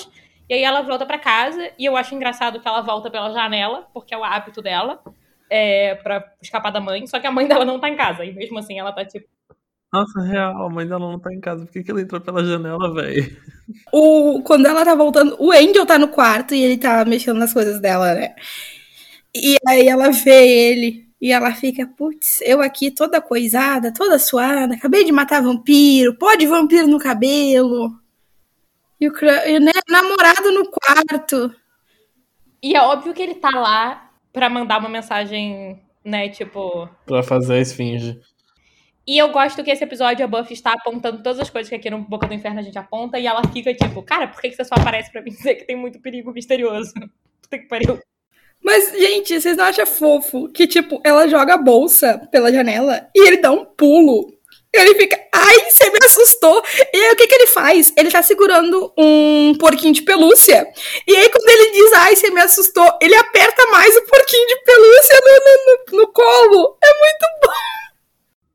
E 0.48 0.54
aí 0.54 0.64
ela 0.64 0.82
volta 0.82 1.06
para 1.06 1.18
casa, 1.18 1.72
e 1.78 1.86
eu 1.86 1.96
acho 1.96 2.14
engraçado 2.14 2.60
que 2.60 2.68
ela 2.68 2.82
volta 2.82 3.10
pela 3.10 3.32
janela, 3.32 3.88
porque 3.94 4.14
é 4.14 4.18
o 4.18 4.24
hábito 4.24 4.62
dela, 4.62 5.00
é, 5.50 5.96
pra 5.96 6.34
escapar 6.42 6.72
da 6.72 6.80
mãe. 6.80 7.06
Só 7.08 7.20
que 7.20 7.28
a 7.28 7.32
mãe 7.32 7.48
dela 7.48 7.66
não 7.66 7.80
tá 7.80 7.90
em 7.90 7.96
casa, 7.96 8.26
e 8.26 8.34
mesmo 8.34 8.58
assim 8.60 8.80
ela 8.80 8.92
tá, 8.92 9.06
tipo. 9.06 9.28
Nossa, 9.92 10.22
real, 10.22 10.66
a 10.66 10.70
mãe 10.70 10.88
dela 10.88 11.00
não 11.00 11.20
tá 11.20 11.34
em 11.34 11.40
casa. 11.40 11.66
Por 11.66 11.72
que, 11.74 11.84
que 11.84 11.90
ela 11.90 12.02
entrou 12.02 12.22
pela 12.22 12.46
janela, 12.46 12.94
velho? 12.94 13.36
O, 13.92 14.42
quando 14.44 14.68
ela 14.68 14.86
tá 14.86 14.94
voltando, 14.94 15.36
o 15.40 15.52
Angel 15.52 15.86
tá 15.86 15.98
no 15.98 16.08
quarto 16.08 16.54
e 16.54 16.62
ele 16.64 16.78
tá 16.78 17.04
mexendo 17.06 17.38
nas 17.38 17.54
coisas 17.54 17.80
dela, 17.80 18.14
né? 18.14 18.36
E 19.36 19.58
aí 19.68 19.88
ela 19.88 20.12
vê 20.12 20.48
ele 20.48 21.08
e 21.22 21.32
ela 21.32 21.54
fica, 21.54 21.86
putz, 21.86 22.40
eu 22.42 22.62
aqui 22.62 22.92
toda 22.92 23.22
coisada, 23.22 23.94
toda 23.94 24.18
suada, 24.18 24.76
acabei 24.76 25.04
de 25.04 25.12
matar 25.12 25.42
vampiro, 25.42 26.16
pode 26.16 26.46
vampiro 26.46 26.88
no 26.88 27.00
cabelo. 27.00 27.92
E 29.02 29.08
o, 29.08 29.14
e, 29.46 29.60
né, 29.60 29.72
namorado 29.88 30.52
no 30.52 30.70
quarto. 30.70 31.54
E 32.62 32.76
é 32.76 32.82
óbvio 32.82 33.14
que 33.14 33.22
ele 33.22 33.36
tá 33.36 33.50
lá 33.50 34.12
pra 34.32 34.50
mandar 34.50 34.80
uma 34.80 34.90
mensagem, 34.90 35.82
né, 36.04 36.30
tipo. 36.30 36.88
Pra 37.06 37.24
fazer 37.24 37.56
a 37.56 37.60
esfinge. 37.60 38.20
E 39.08 39.18
eu 39.18 39.30
gosto 39.30 39.64
que 39.64 39.72
esse 39.72 39.84
episódio 39.84 40.24
a 40.24 40.28
Buffy 40.28 40.54
está 40.54 40.74
apontando 40.74 41.24
todas 41.24 41.40
as 41.40 41.50
coisas 41.50 41.70
que 41.70 41.76
aqui 41.76 41.90
no 41.90 42.00
Boca 42.00 42.28
do 42.28 42.34
Inferno 42.34 42.60
a 42.60 42.64
gente 42.64 42.78
aponta 42.78 43.18
e 43.18 43.26
ela 43.26 43.42
fica 43.52 43.74
tipo, 43.74 44.04
cara, 44.04 44.28
por 44.28 44.42
que 44.42 44.52
você 44.52 44.64
só 44.64 44.76
aparece 44.76 45.12
pra 45.12 45.22
mim 45.22 45.32
dizer 45.32 45.56
que 45.56 45.66
tem 45.66 45.76
muito 45.76 46.00
perigo 46.00 46.32
misterioso? 46.32 46.94
Puta 47.42 47.58
que 47.58 47.68
pariu. 47.68 48.00
Mas, 48.62 48.92
gente, 48.92 49.40
vocês 49.40 49.56
não 49.56 49.66
acham 49.66 49.86
fofo 49.86 50.50
que, 50.50 50.68
tipo, 50.68 51.02
ela 51.04 51.28
joga 51.28 51.54
a 51.54 51.58
bolsa 51.58 52.28
pela 52.32 52.52
janela 52.52 53.10
e 53.16 53.28
ele 53.28 53.38
dá 53.38 53.52
um 53.52 53.66
pulo. 53.66 54.38
Ele 54.72 54.94
fica, 54.94 55.20
ai, 55.34 55.70
você 55.70 55.90
me 55.90 55.98
assustou. 56.06 56.62
E 56.94 56.98
aí, 56.98 57.14
o 57.14 57.16
que 57.16 57.26
que 57.26 57.34
ele 57.34 57.48
faz? 57.48 57.92
Ele 57.98 58.12
tá 58.12 58.22
segurando 58.22 58.94
um 58.98 59.56
porquinho 59.58 59.94
de 59.94 60.04
pelúcia. 60.04 60.68
E 61.08 61.16
aí, 61.16 61.30
quando 61.30 61.50
ele 61.50 61.72
diz, 61.72 61.94
ai, 61.94 62.16
você 62.16 62.30
me 62.30 62.42
assustou, 62.42 62.88
ele 63.02 63.16
aperta 63.16 63.66
mais 63.68 63.96
o 63.98 64.06
porquinho 64.06 64.48
de 64.48 64.64
pelúcia 64.64 65.20
no, 65.24 65.32
no, 65.32 65.98
no, 65.98 66.04
no 66.04 66.14
colo. 66.14 66.78
É 66.84 66.88
muito 66.88 67.26
bom. 67.44 67.89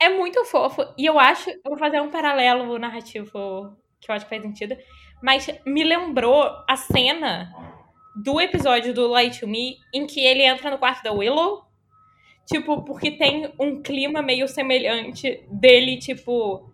É 0.05 0.09
muito 0.11 0.45
fofo. 0.45 0.87
E 0.99 1.07
eu 1.07 1.19
acho, 1.19 1.49
eu 1.49 1.57
vou 1.65 1.79
fazer 1.79 1.99
um 1.99 2.11
paralelo 2.11 2.79
narrativo 2.79 3.75
que 3.99 4.11
eu 4.11 4.15
acho 4.15 4.27
que 4.27 4.29
faz 4.29 4.43
sentido. 4.43 4.77
Mas 5.23 5.49
me 5.65 5.83
lembrou 5.83 6.45
a 6.69 6.77
cena 6.77 7.51
do 8.15 8.39
episódio 8.39 8.93
do 8.93 9.09
Light 9.09 9.41
to 9.41 9.49
Me 9.49 9.79
em 9.95 10.07
que 10.07 10.21
ele 10.21 10.43
entra 10.43 10.71
no 10.71 10.77
quarto 10.77 11.03
da 11.03 11.11
Willow. 11.11 11.65
Tipo, 12.45 12.83
porque 12.83 13.13
tem 13.13 13.51
um 13.59 13.81
clima 13.81 14.21
meio 14.21 14.47
semelhante 14.47 15.43
dele, 15.51 15.97
tipo. 15.97 16.71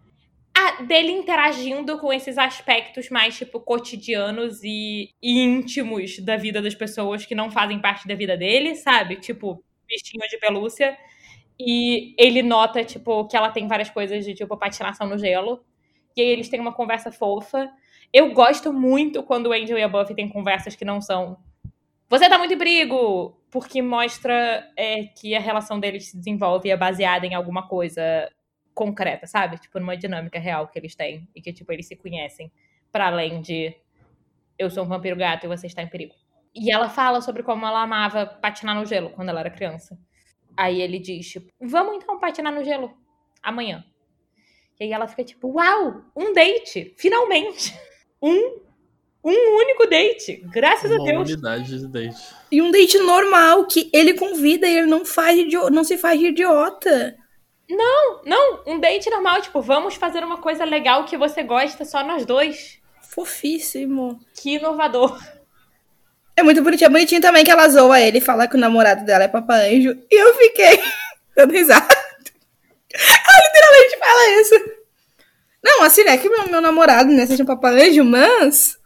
Ah, 0.52 0.82
dele 0.82 1.12
interagindo 1.12 1.98
com 1.98 2.12
esses 2.12 2.36
aspectos 2.36 3.10
mais, 3.10 3.38
tipo, 3.38 3.60
cotidianos 3.60 4.64
e, 4.64 5.14
e 5.22 5.38
íntimos 5.38 6.18
da 6.18 6.36
vida 6.36 6.60
das 6.60 6.74
pessoas 6.74 7.24
que 7.24 7.36
não 7.36 7.48
fazem 7.48 7.80
parte 7.80 8.08
da 8.08 8.16
vida 8.16 8.36
dele, 8.36 8.74
sabe? 8.74 9.20
Tipo, 9.20 9.62
bichinho 9.86 10.28
de 10.28 10.36
pelúcia. 10.38 10.98
E 11.62 12.14
ele 12.16 12.42
nota, 12.42 12.83
tipo, 12.83 13.27
que 13.27 13.37
ela 13.37 13.51
tem 13.51 13.68
várias 13.68 13.90
coisas 13.90 14.25
de, 14.25 14.33
tipo, 14.33 14.57
patinação 14.57 15.07
no 15.07 15.18
gelo. 15.18 15.62
E 16.16 16.23
aí 16.23 16.29
eles 16.29 16.49
têm 16.49 16.59
uma 16.59 16.73
conversa 16.73 17.12
fofa. 17.12 17.70
Eu 18.11 18.33
gosto 18.33 18.73
muito 18.73 19.23
quando 19.23 19.49
o 19.49 19.53
Angel 19.53 19.77
e 19.77 19.83
a 19.83 19.88
Buffy 19.88 20.14
têm 20.14 20.27
conversas 20.27 20.75
que 20.75 20.87
não 20.87 21.03
são. 21.03 21.37
Você 22.09 22.31
tá 22.31 22.38
muito 22.38 22.55
em 22.55 22.59
perigo! 22.59 23.38
Porque 23.51 23.83
mostra 23.83 24.66
é, 24.75 25.05
que 25.05 25.35
a 25.35 25.40
relação 25.40 25.79
deles 25.79 26.09
se 26.11 26.16
desenvolve 26.16 26.68
e 26.68 26.73
é 26.73 26.77
baseada 26.79 27.27
em 27.27 27.35
alguma 27.35 27.68
coisa 27.68 28.31
concreta, 28.73 29.27
sabe? 29.27 29.59
Tipo, 29.59 29.79
numa 29.81 29.99
dinâmica 29.99 30.38
real 30.38 30.66
que 30.68 30.79
eles 30.79 30.94
têm. 30.94 31.29
E 31.35 31.42
que, 31.42 31.53
tipo, 31.53 31.70
eles 31.70 31.87
se 31.87 31.94
conhecem. 31.94 32.51
para 32.90 33.09
além 33.09 33.42
de 33.42 33.77
eu 34.59 34.70
sou 34.70 34.85
um 34.85 34.88
vampiro 34.88 35.16
gato 35.16 35.44
e 35.44 35.49
você 35.49 35.66
está 35.66 35.83
em 35.83 35.88
perigo. 35.88 36.14
E 36.55 36.73
ela 36.73 36.88
fala 36.88 37.20
sobre 37.20 37.42
como 37.42 37.66
ela 37.66 37.83
amava 37.83 38.25
patinar 38.25 38.75
no 38.75 38.87
gelo 38.87 39.11
quando 39.11 39.29
ela 39.29 39.40
era 39.40 39.51
criança. 39.51 39.99
Aí 40.61 40.83
ele 40.83 40.99
diz, 40.99 41.27
tipo, 41.27 41.51
vamos 41.59 41.96
então 41.96 42.18
patinar 42.18 42.53
no 42.53 42.62
gelo 42.62 42.92
amanhã. 43.42 43.83
E 44.79 44.85
aí 44.85 44.92
ela 44.92 45.09
fica 45.09 45.25
tipo, 45.25 45.49
uau, 45.49 46.03
um 46.14 46.35
date, 46.35 46.94
finalmente. 46.99 47.75
Um 48.23 48.61
um 49.25 49.57
único 49.57 49.87
date, 49.87 50.42
graças 50.53 50.90
Uma 50.90 51.03
a 51.03 51.05
Deus. 51.07 51.31
unidade 51.31 51.79
de 51.79 51.87
date. 51.88 52.35
E 52.53 52.61
um 52.61 52.70
date 52.70 52.99
normal 52.99 53.66
que 53.66 53.88
ele 53.94 54.12
convida 54.12 54.66
e 54.66 54.77
ele 54.77 54.87
não 54.87 55.07
faz 55.07 55.38
não 55.73 55.83
se 55.85 55.96
faz 55.96 56.20
idiota. 56.20 57.16
Não, 57.68 58.23
não, 58.25 58.62
um 58.66 58.79
date 58.79 59.09
normal, 59.09 59.40
tipo, 59.40 59.62
vamos 59.62 59.94
fazer 59.94 60.23
uma 60.23 60.37
coisa 60.38 60.64
legal 60.64 61.07
que 61.07 61.16
você 61.16 61.42
gosta 61.42 61.87
só 61.87 62.05
nós 62.05 62.27
dois. 62.27 62.79
Fofíssimo. 63.01 64.20
Que 64.35 64.57
inovador. 64.57 65.18
É 66.40 66.42
muito 66.42 66.62
bonitinho. 66.62 66.87
É 66.87 66.90
bonitinho 66.90 67.20
também 67.20 67.44
que 67.44 67.50
ela 67.50 67.68
zoa 67.68 68.00
ele 68.00 68.16
e 68.16 68.22
fala 68.22 68.48
que 68.48 68.57
o 68.57 68.59
namorado 68.59 69.05
dela 69.05 69.24
é 69.24 69.29
Papa 69.29 69.57
Anjo. 69.57 69.94
E 70.11 70.22
eu 70.22 70.35
fiquei 70.35 70.81
dando 71.37 71.53
risada. 71.53 71.87
Ela 72.94 73.46
literalmente 73.46 73.98
fala 73.98 74.31
isso. 74.40 74.55
Não, 75.62 75.83
assim, 75.83 76.03
não 76.03 76.12
é 76.12 76.18
que 76.18 76.31
meu, 76.31 76.48
meu 76.48 76.62
namorado 76.62 77.12
né, 77.12 77.26
seja 77.26 77.42
um 77.42 77.46
Papa 77.46 77.68
Anjo, 77.68 78.03
mas. 78.05 78.79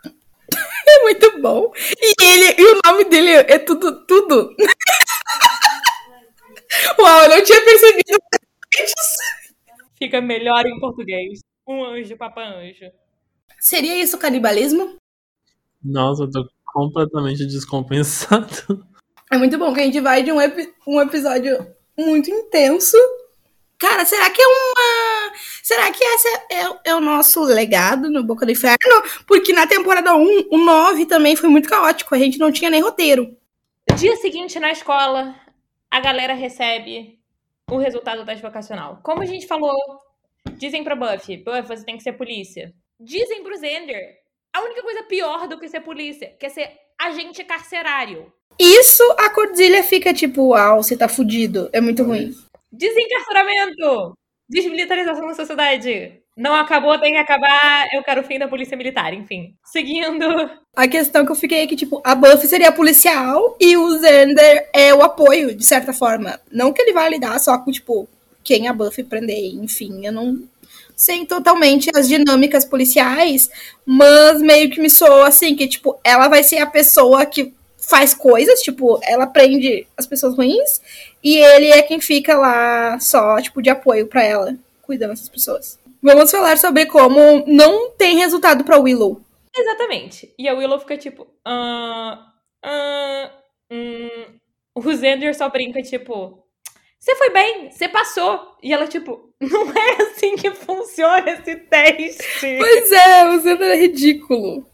é 0.88 1.02
muito 1.02 1.40
bom. 1.40 1.72
E 2.00 2.14
ele, 2.24 2.60
e 2.60 2.64
o 2.72 2.80
nome 2.84 3.04
dele 3.04 3.30
é 3.30 3.58
tudo, 3.58 4.04
tudo. 4.04 4.52
Uau, 6.98 7.22
eu 7.22 7.30
não 7.30 7.44
tinha 7.44 7.64
percebido 7.64 8.18
Fica 9.96 10.20
melhor 10.20 10.66
em 10.66 10.80
português. 10.80 11.38
Um 11.66 11.82
anjo, 11.84 12.16
Papa 12.16 12.42
Anjo. 12.42 12.90
Seria 13.60 14.02
isso 14.02 14.18
canibalismo? 14.18 14.96
Nossa, 15.82 16.24
eu 16.24 16.30
tô 16.30 16.46
completamente 16.74 17.46
descompensado. 17.46 18.84
É 19.32 19.38
muito 19.38 19.56
bom 19.56 19.72
que 19.72 19.80
a 19.80 19.84
gente 19.84 20.00
vai 20.00 20.22
de 20.22 20.32
um, 20.32 20.40
epi 20.40 20.74
um 20.86 21.00
episódio 21.00 21.66
muito 21.96 22.28
intenso. 22.30 22.96
Cara, 23.78 24.04
será 24.04 24.28
que 24.30 24.42
é 24.42 24.46
uma. 24.46 25.32
Será 25.62 25.90
que 25.92 26.02
esse 26.02 26.28
é, 26.50 26.90
é, 26.90 26.94
o 26.94 27.00
nosso 27.00 27.42
legado 27.42 28.10
no 28.10 28.24
Boca 28.24 28.44
do 28.44 28.52
Inferno? 28.52 28.76
Porque 29.26 29.52
na 29.52 29.66
temporada 29.66 30.14
1, 30.14 30.48
o 30.50 30.58
9 30.58 31.06
também 31.06 31.36
foi 31.36 31.48
muito 31.48 31.68
caótico. 31.68 32.14
A 32.14 32.18
gente 32.18 32.38
não 32.38 32.52
tinha 32.52 32.70
nem 32.70 32.82
roteiro. 32.82 33.36
Dia 33.96 34.16
seguinte 34.16 34.58
na 34.58 34.72
escola, 34.72 35.34
a 35.90 36.00
galera 36.00 36.34
recebe 36.34 37.18
o 37.70 37.78
resultado 37.78 38.24
da 38.24 38.34
vocacional. 38.34 39.00
Como 39.02 39.22
a 39.22 39.26
gente 39.26 39.46
falou, 39.46 39.76
dizem 40.56 40.82
pra 40.82 40.96
Buffy, 40.96 41.38
Buffy, 41.38 41.66
você 41.66 41.84
tem 41.84 41.96
que 41.96 42.02
ser 42.02 42.14
polícia. 42.14 42.74
Dizem 42.98 43.42
pro 43.42 43.54
Xander, 43.54 44.23
a 44.54 44.62
única 44.62 44.82
coisa 44.82 45.02
pior 45.02 45.48
do 45.48 45.58
que 45.58 45.68
ser 45.68 45.80
polícia, 45.80 46.32
que 46.38 46.46
é 46.46 46.48
ser 46.48 46.70
agente 46.98 47.42
carcerário. 47.42 48.32
Isso 48.58 49.02
a 49.18 49.28
Cordilha 49.30 49.82
fica 49.82 50.14
tipo, 50.14 50.50
uau, 50.50 50.82
você 50.82 50.96
tá 50.96 51.08
fudido. 51.08 51.68
É 51.72 51.80
muito 51.80 52.04
ruim. 52.04 52.32
Desencarceramento! 52.72 54.16
Desmilitarização 54.48 55.26
da 55.26 55.34
sociedade. 55.34 56.20
Não 56.36 56.54
acabou, 56.54 56.98
tem 57.00 57.12
que 57.12 57.18
acabar. 57.18 57.88
Eu 57.92 58.02
quero 58.02 58.20
o 58.20 58.24
fim 58.24 58.38
da 58.38 58.48
polícia 58.48 58.76
militar, 58.76 59.12
enfim. 59.12 59.54
Seguindo. 59.64 60.50
A 60.76 60.88
questão 60.88 61.24
que 61.24 61.32
eu 61.32 61.36
fiquei 61.36 61.62
é 61.62 61.66
que, 61.66 61.76
tipo, 61.76 62.00
a 62.04 62.14
Buffy 62.14 62.46
seria 62.48 62.72
policial 62.72 63.56
e 63.60 63.76
o 63.76 63.98
Xander 63.98 64.68
é 64.72 64.92
o 64.94 65.02
apoio, 65.02 65.54
de 65.54 65.64
certa 65.64 65.92
forma. 65.92 66.40
Não 66.50 66.72
que 66.72 66.82
ele 66.82 66.92
vá 66.92 67.08
lidar 67.08 67.38
só 67.38 67.56
com, 67.58 67.70
tipo, 67.70 68.08
quem 68.44 68.68
a 68.68 68.72
Buffy 68.72 69.02
prender, 69.02 69.54
enfim. 69.54 70.06
Eu 70.06 70.12
não 70.12 70.42
sem 70.96 71.26
totalmente 71.26 71.90
as 71.94 72.08
dinâmicas 72.08 72.64
policiais, 72.64 73.50
mas 73.84 74.40
meio 74.40 74.70
que 74.70 74.80
me 74.80 74.88
soa 74.88 75.26
assim, 75.28 75.56
que, 75.56 75.66
tipo, 75.66 75.98
ela 76.04 76.28
vai 76.28 76.42
ser 76.42 76.58
a 76.58 76.66
pessoa 76.66 77.26
que 77.26 77.52
faz 77.76 78.14
coisas, 78.14 78.60
tipo, 78.60 79.00
ela 79.02 79.26
prende 79.26 79.86
as 79.96 80.06
pessoas 80.06 80.36
ruins, 80.36 80.80
e 81.22 81.36
ele 81.36 81.66
é 81.70 81.82
quem 81.82 82.00
fica 82.00 82.36
lá 82.36 82.98
só, 83.00 83.40
tipo, 83.40 83.60
de 83.60 83.70
apoio 83.70 84.06
para 84.06 84.22
ela, 84.22 84.56
cuidando 84.82 85.10
dessas 85.10 85.28
pessoas. 85.28 85.78
Vamos 86.02 86.30
falar 86.30 86.58
sobre 86.58 86.86
como 86.86 87.44
não 87.46 87.90
tem 87.90 88.18
resultado 88.18 88.62
pra 88.62 88.78
Willow. 88.78 89.20
Exatamente. 89.56 90.32
E 90.38 90.48
a 90.48 90.54
Willow 90.54 90.78
fica 90.80 90.96
tipo, 90.96 91.26
ah, 91.44 92.32
ah, 92.64 93.30
hum. 93.70 94.24
O 94.74 94.82
Xander 94.82 95.34
só 95.36 95.48
brinca, 95.48 95.80
tipo, 95.82 96.43
você 97.04 97.16
foi 97.16 97.30
bem, 97.30 97.70
você 97.70 97.86
passou. 97.86 98.56
E 98.62 98.72
ela, 98.72 98.86
tipo, 98.86 99.28
não 99.38 99.70
é 99.72 100.02
assim 100.02 100.36
que 100.36 100.50
funciona 100.52 101.32
esse 101.32 101.54
teste. 101.56 102.56
Pois 102.58 102.92
é, 102.92 103.28
o 103.28 103.42
Xander 103.42 103.72
é 103.72 103.76
ridículo. 103.76 104.66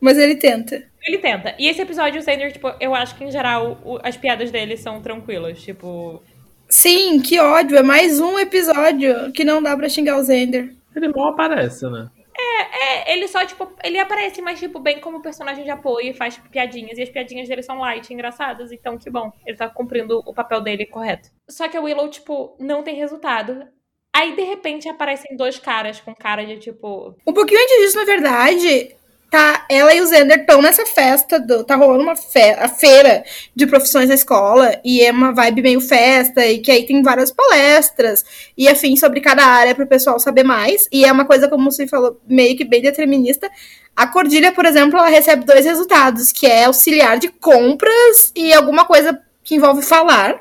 Mas 0.00 0.18
ele 0.18 0.34
tenta. 0.34 0.82
Ele 1.06 1.18
tenta. 1.18 1.54
E 1.56 1.68
esse 1.68 1.80
episódio, 1.80 2.20
o 2.20 2.24
Xander, 2.24 2.52
tipo, 2.52 2.74
eu 2.80 2.92
acho 2.92 3.14
que 3.16 3.22
em 3.22 3.30
geral 3.30 3.80
o, 3.84 4.00
as 4.02 4.16
piadas 4.16 4.50
dele 4.50 4.76
são 4.76 5.00
tranquilas. 5.00 5.62
Tipo. 5.62 6.20
Sim, 6.68 7.20
que 7.20 7.38
ódio. 7.38 7.78
É 7.78 7.84
mais 7.84 8.18
um 8.18 8.36
episódio 8.36 9.30
que 9.30 9.44
não 9.44 9.62
dá 9.62 9.76
pra 9.76 9.88
xingar 9.88 10.16
o 10.16 10.26
Xander. 10.26 10.74
Ele 10.96 11.08
mal 11.08 11.28
aparece, 11.28 11.88
né? 11.88 12.10
É, 12.40 13.10
é, 13.10 13.12
ele 13.12 13.28
só, 13.28 13.44
tipo, 13.44 13.70
ele 13.84 13.98
aparece, 13.98 14.40
mas, 14.40 14.58
tipo, 14.58 14.78
bem 14.78 15.00
como 15.00 15.22
personagem 15.22 15.64
de 15.64 15.70
apoio 15.70 16.10
e 16.10 16.14
faz 16.14 16.38
piadinhas. 16.50 16.98
E 16.98 17.02
as 17.02 17.08
piadinhas 17.08 17.48
dele 17.48 17.62
são 17.62 17.78
light, 17.78 18.12
engraçadas. 18.12 18.72
Então, 18.72 18.98
que 18.98 19.10
bom. 19.10 19.30
Ele 19.46 19.56
tá 19.56 19.68
cumprindo 19.68 20.22
o 20.24 20.32
papel 20.32 20.60
dele 20.60 20.86
correto. 20.86 21.30
Só 21.48 21.68
que 21.68 21.76
a 21.76 21.80
Willow, 21.80 22.08
tipo, 22.08 22.56
não 22.58 22.82
tem 22.82 22.96
resultado. 22.96 23.66
Aí, 24.12 24.34
de 24.34 24.42
repente, 24.42 24.88
aparecem 24.88 25.36
dois 25.36 25.58
caras 25.58 26.00
com 26.00 26.14
cara 26.14 26.44
de, 26.44 26.58
tipo... 26.58 27.14
Um 27.26 27.32
pouquinho 27.32 27.60
antes 27.60 27.76
disso, 27.78 27.96
na 27.98 28.04
verdade, 28.04 28.96
tá, 29.30 29.64
ela 29.68 29.94
e 29.94 30.00
o 30.00 30.06
Zender 30.06 30.40
estão 30.40 30.60
nessa 30.60 30.84
festa, 30.84 31.38
do, 31.38 31.62
tá 31.62 31.76
rolando 31.76 32.02
uma 32.02 32.16
fe 32.16 32.50
a 32.58 32.68
feira 32.68 33.24
de 33.54 33.66
profissões 33.66 34.08
na 34.08 34.14
escola, 34.14 34.78
e 34.84 35.00
é 35.00 35.12
uma 35.12 35.32
vibe 35.32 35.62
meio 35.62 35.80
festa, 35.80 36.44
e 36.44 36.58
que 36.58 36.70
aí 36.70 36.84
tem 36.84 37.00
várias 37.02 37.30
palestras, 37.30 38.24
e 38.58 38.68
afim 38.68 38.96
sobre 38.96 39.20
cada 39.20 39.44
área 39.44 39.74
para 39.74 39.84
o 39.84 39.88
pessoal 39.88 40.18
saber 40.18 40.42
mais, 40.42 40.88
e 40.90 41.04
é 41.04 41.12
uma 41.12 41.24
coisa, 41.24 41.48
como 41.48 41.70
você 41.70 41.86
falou, 41.86 42.20
meio 42.26 42.56
que 42.56 42.64
bem 42.64 42.82
determinista. 42.82 43.48
A 43.94 44.06
Cordilha, 44.06 44.52
por 44.52 44.64
exemplo, 44.64 44.98
ela 44.98 45.08
recebe 45.08 45.44
dois 45.44 45.64
resultados, 45.64 46.32
que 46.32 46.46
é 46.46 46.64
auxiliar 46.64 47.18
de 47.18 47.28
compras 47.28 48.32
e 48.34 48.52
alguma 48.52 48.84
coisa 48.84 49.20
que 49.44 49.54
envolve 49.54 49.82
falar. 49.82 50.40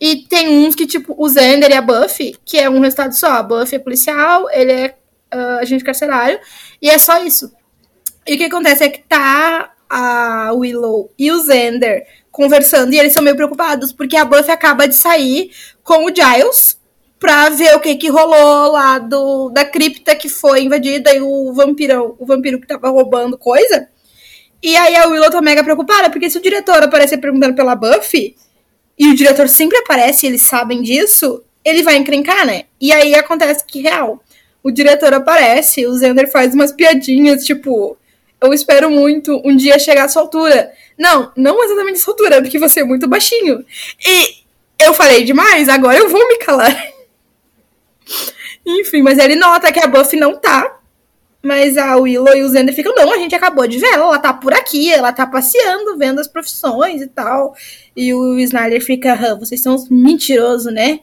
E 0.00 0.16
tem 0.28 0.66
uns 0.66 0.74
que, 0.74 0.86
tipo, 0.86 1.14
o 1.16 1.28
Zender 1.28 1.70
e 1.70 1.74
a 1.74 1.82
Buffy, 1.82 2.36
que 2.44 2.58
é 2.58 2.68
um 2.68 2.80
resultado 2.80 3.14
só. 3.14 3.34
A 3.34 3.42
Buffy 3.42 3.76
é 3.76 3.78
policial, 3.78 4.48
ele 4.50 4.72
é 4.72 4.94
uh, 5.32 5.60
agente 5.60 5.84
carcerário, 5.84 6.38
e 6.80 6.90
é 6.90 6.98
só 6.98 7.24
isso. 7.24 7.52
E 8.26 8.34
o 8.34 8.38
que 8.38 8.44
acontece 8.44 8.84
é 8.84 8.88
que 8.88 9.02
tá 9.02 9.72
a 9.88 10.52
Willow 10.54 11.10
e 11.18 11.30
o 11.30 11.42
Xander 11.44 12.06
conversando 12.30 12.94
e 12.94 12.98
eles 12.98 13.12
são 13.12 13.22
meio 13.22 13.36
preocupados 13.36 13.92
porque 13.92 14.16
a 14.16 14.24
Buffy 14.24 14.50
acaba 14.50 14.88
de 14.88 14.94
sair 14.94 15.50
com 15.82 16.06
o 16.06 16.14
Giles 16.14 16.78
pra 17.20 17.50
ver 17.50 17.76
o 17.76 17.80
que 17.80 17.94
que 17.96 18.08
rolou 18.08 18.72
lá 18.72 18.98
do, 18.98 19.50
da 19.50 19.64
cripta 19.64 20.16
que 20.16 20.28
foi 20.28 20.62
invadida 20.62 21.14
e 21.14 21.20
o 21.20 21.52
vampiro, 21.52 22.16
o 22.18 22.24
vampiro 22.24 22.60
que 22.60 22.66
tava 22.66 22.88
roubando 22.88 23.36
coisa. 23.36 23.88
E 24.62 24.76
aí 24.76 24.96
a 24.96 25.08
Willow 25.08 25.30
tá 25.30 25.42
mega 25.42 25.62
preocupada, 25.62 26.08
porque 26.08 26.30
se 26.30 26.38
o 26.38 26.42
diretor 26.42 26.82
aparecer 26.82 27.18
perguntando 27.18 27.54
pela 27.54 27.74
Buffy, 27.74 28.36
e 28.98 29.08
o 29.08 29.14
diretor 29.14 29.48
sempre 29.48 29.78
aparece 29.78 30.26
e 30.26 30.28
eles 30.28 30.42
sabem 30.42 30.82
disso, 30.82 31.42
ele 31.64 31.82
vai 31.82 31.96
encrencar, 31.96 32.46
né? 32.46 32.64
E 32.80 32.92
aí 32.92 33.14
acontece 33.14 33.64
que, 33.66 33.80
real, 33.80 34.22
o 34.62 34.70
diretor 34.70 35.12
aparece, 35.12 35.86
o 35.86 35.98
Xander 35.98 36.30
faz 36.30 36.54
umas 36.54 36.72
piadinhas, 36.72 37.44
tipo, 37.44 37.96
eu 38.42 38.52
espero 38.52 38.90
muito 38.90 39.40
um 39.44 39.56
dia 39.56 39.78
chegar 39.78 40.04
à 40.04 40.08
sua 40.08 40.22
altura. 40.22 40.72
Não, 40.98 41.32
não 41.36 41.62
exatamente 41.64 41.96
à 41.96 42.00
sua 42.00 42.12
altura, 42.12 42.42
porque 42.42 42.58
você 42.58 42.80
é 42.80 42.84
muito 42.84 43.08
baixinho. 43.08 43.64
E 44.04 44.42
eu 44.84 44.92
falei 44.92 45.24
demais, 45.24 45.68
agora 45.68 45.98
eu 45.98 46.08
vou 46.08 46.26
me 46.28 46.38
calar. 46.38 46.92
Enfim, 48.66 49.02
mas 49.02 49.18
ele 49.18 49.36
nota 49.36 49.72
que 49.72 49.80
a 49.80 49.86
Buffy 49.86 50.18
não 50.18 50.36
tá. 50.36 50.78
Mas 51.42 51.76
a 51.76 51.96
Willow 51.96 52.36
e 52.36 52.42
o 52.42 52.48
Zender 52.48 52.74
ficam, 52.74 52.94
não, 52.94 53.12
a 53.12 53.18
gente 53.18 53.34
acabou 53.34 53.66
de 53.66 53.76
ver 53.78 53.88
ela, 53.88 54.04
ela 54.04 54.18
tá 54.18 54.32
por 54.32 54.54
aqui, 54.54 54.92
ela 54.92 55.12
tá 55.12 55.26
passeando, 55.26 55.98
vendo 55.98 56.20
as 56.20 56.28
profissões 56.28 57.02
e 57.02 57.08
tal. 57.08 57.56
E 57.96 58.14
o 58.14 58.38
Snyder 58.38 58.80
fica, 58.80 59.34
vocês 59.34 59.60
são 59.60 59.76
mentirosos, 59.90 60.72
né? 60.72 61.00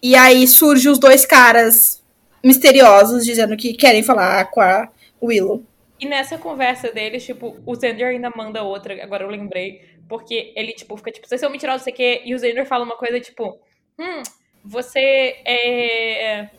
E 0.00 0.14
aí 0.14 0.46
surgem 0.46 0.92
os 0.92 0.98
dois 0.98 1.26
caras 1.26 2.00
misteriosos 2.44 3.24
dizendo 3.24 3.56
que 3.56 3.74
querem 3.74 4.04
falar 4.04 4.44
com 4.50 4.60
a 4.60 4.88
Willow. 5.20 5.64
E 5.98 6.06
nessa 6.06 6.36
conversa 6.36 6.92
deles, 6.92 7.24
tipo, 7.24 7.56
o 7.64 7.74
Xander 7.74 8.08
ainda 8.08 8.30
manda 8.36 8.62
outra, 8.62 9.02
agora 9.02 9.24
eu 9.24 9.30
lembrei, 9.30 9.82
porque 10.08 10.52
ele, 10.54 10.72
tipo, 10.72 10.96
fica 10.96 11.10
tipo, 11.10 11.26
vocês 11.26 11.40
são 11.40 11.50
mentirosos, 11.50 11.82
sei 11.82 11.92
que, 11.92 12.22
e 12.24 12.34
o 12.34 12.38
Xander 12.38 12.66
fala 12.66 12.84
uma 12.84 12.96
coisa, 12.96 13.18
tipo, 13.18 13.58
hum, 13.98 14.22
você 14.64 15.40
é, 15.44 16.50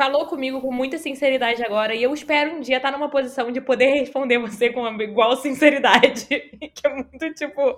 falou 0.00 0.24
comigo 0.24 0.62
com 0.62 0.72
muita 0.72 0.96
sinceridade 0.96 1.62
agora, 1.62 1.94
e 1.94 2.02
eu 2.02 2.14
espero 2.14 2.54
um 2.54 2.60
dia 2.60 2.78
estar 2.78 2.90
numa 2.90 3.10
posição 3.10 3.52
de 3.52 3.60
poder 3.60 3.92
responder 3.92 4.38
você 4.38 4.70
com 4.70 4.86
igual 5.02 5.36
sinceridade, 5.36 6.24
que 6.74 6.86
é 6.86 6.88
muito, 6.88 7.34
tipo, 7.34 7.76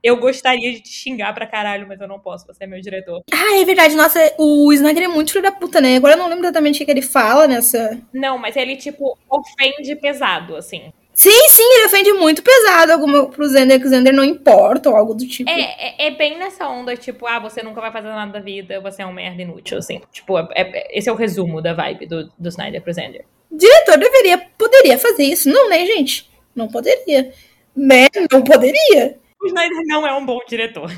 eu 0.00 0.16
gostaria 0.16 0.72
de 0.72 0.80
te 0.80 0.90
xingar 0.90 1.34
pra 1.34 1.48
caralho, 1.48 1.88
mas 1.88 2.00
eu 2.00 2.06
não 2.06 2.20
posso, 2.20 2.46
você 2.46 2.62
é 2.62 2.66
meu 2.68 2.80
diretor. 2.80 3.24
Ah, 3.32 3.60
é 3.60 3.64
verdade. 3.64 3.96
Nossa, 3.96 4.20
o 4.38 4.72
Snyder 4.72 5.02
é 5.02 5.08
muito 5.08 5.32
filho 5.32 5.42
da 5.42 5.50
puta, 5.50 5.80
né? 5.80 5.96
Agora 5.96 6.14
eu 6.14 6.18
não 6.18 6.28
lembro 6.28 6.44
exatamente 6.44 6.80
o 6.80 6.86
que 6.86 6.92
ele 6.92 7.02
fala 7.02 7.48
nessa. 7.48 8.00
Não, 8.12 8.38
mas 8.38 8.54
ele, 8.54 8.76
tipo, 8.76 9.18
ofende 9.28 9.96
pesado, 9.96 10.54
assim. 10.54 10.92
Sim, 11.14 11.48
sim, 11.48 11.62
ele 11.62 11.86
ofende 11.86 12.12
muito 12.12 12.42
pesado 12.42 12.92
alguma 12.92 13.26
pro 13.28 13.46
Zender, 13.46 13.80
que 13.80 13.86
o 13.86 13.88
Zender 13.88 14.12
não 14.12 14.24
importa 14.24 14.90
ou 14.90 14.96
algo 14.96 15.14
do 15.14 15.24
tipo. 15.26 15.48
É, 15.48 15.60
é, 15.60 16.06
é, 16.08 16.10
bem 16.10 16.36
nessa 16.36 16.68
onda, 16.68 16.96
tipo, 16.96 17.24
ah, 17.24 17.38
você 17.38 17.62
nunca 17.62 17.80
vai 17.80 17.92
fazer 17.92 18.08
nada 18.08 18.32
da 18.32 18.40
vida, 18.40 18.80
você 18.80 19.02
é 19.02 19.06
um 19.06 19.12
merda 19.12 19.40
inútil, 19.40 19.78
assim. 19.78 20.02
Tipo, 20.10 20.36
é, 20.40 20.48
é, 20.56 20.98
esse 20.98 21.08
é 21.08 21.12
o 21.12 21.14
resumo 21.14 21.62
da 21.62 21.72
vibe 21.72 22.06
do, 22.06 22.32
do 22.36 22.48
Snyder 22.48 22.82
pro 22.82 22.92
Zender. 22.92 23.24
Diretor 23.48 23.96
deveria, 23.96 24.38
poderia 24.58 24.98
fazer 24.98 25.22
isso. 25.22 25.48
Não, 25.48 25.68
né, 25.70 25.86
gente? 25.86 26.28
Não 26.52 26.66
poderia. 26.66 27.32
Né? 27.76 28.08
Não 28.32 28.42
poderia. 28.42 29.16
O 29.40 29.46
Snyder 29.46 29.82
não 29.86 30.04
é 30.04 30.12
um 30.12 30.26
bom 30.26 30.40
diretor. 30.48 30.90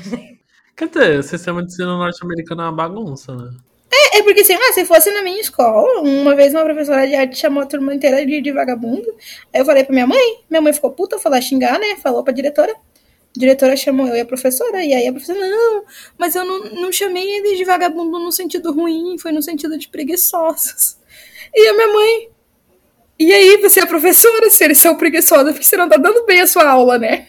Quer 0.75 0.87
dizer, 0.89 1.19
o 1.19 1.23
sistema 1.23 1.61
de 1.61 1.71
ensino 1.71 1.95
norte-americano 1.95 2.61
é 2.61 2.65
uma 2.65 2.71
bagunça, 2.71 3.35
né? 3.35 3.51
É, 3.97 4.17
é 4.19 4.23
porque 4.23 4.41
assim, 4.41 4.53
ah, 4.53 4.73
se 4.73 4.85
fosse 4.85 5.11
na 5.11 5.21
minha 5.23 5.39
escola, 5.39 6.01
uma 6.01 6.35
vez 6.35 6.53
uma 6.53 6.63
professora 6.63 7.07
de 7.07 7.15
arte 7.15 7.37
chamou 7.37 7.63
a 7.63 7.65
turma 7.65 7.93
inteira 7.93 8.25
de, 8.25 8.41
de 8.41 8.51
vagabundo. 8.51 9.07
Aí 9.53 9.61
eu 9.61 9.65
falei 9.65 9.83
pra 9.83 9.93
minha 9.93 10.07
mãe, 10.07 10.43
minha 10.49 10.61
mãe 10.61 10.73
ficou 10.73 10.91
puta, 10.91 11.17
falou 11.19 11.41
xingar, 11.41 11.79
né? 11.79 11.95
Falou 12.01 12.23
pra 12.23 12.33
diretora. 12.33 12.73
A 12.73 13.39
diretora 13.39 13.75
chamou 13.75 14.07
eu 14.07 14.15
e 14.15 14.21
a 14.21 14.25
professora, 14.25 14.83
e 14.83 14.93
aí 14.93 15.07
a 15.07 15.11
professora, 15.11 15.39
não, 15.47 15.83
mas 16.17 16.35
eu 16.35 16.43
não, 16.43 16.59
não 16.81 16.91
chamei 16.91 17.23
eles 17.37 17.57
de 17.57 17.63
vagabundo 17.65 18.17
no 18.19 18.31
sentido 18.31 18.71
ruim, 18.71 19.17
foi 19.19 19.31
no 19.31 19.41
sentido 19.41 19.77
de 19.77 19.87
preguiçosos. 19.89 20.97
E 21.53 21.67
a 21.67 21.73
minha 21.73 21.87
mãe, 21.93 22.29
e 23.19 23.33
aí 23.33 23.57
você 23.57 23.81
é 23.81 23.85
professora, 23.85 24.49
se 24.49 24.63
eles 24.63 24.79
são 24.79 24.95
preguiçosos, 24.95 25.51
porque 25.53 25.65
você 25.65 25.77
não 25.77 25.89
tá 25.89 25.97
dando 25.97 26.25
bem 26.25 26.41
a 26.41 26.47
sua 26.47 26.69
aula, 26.69 26.97
né? 26.97 27.27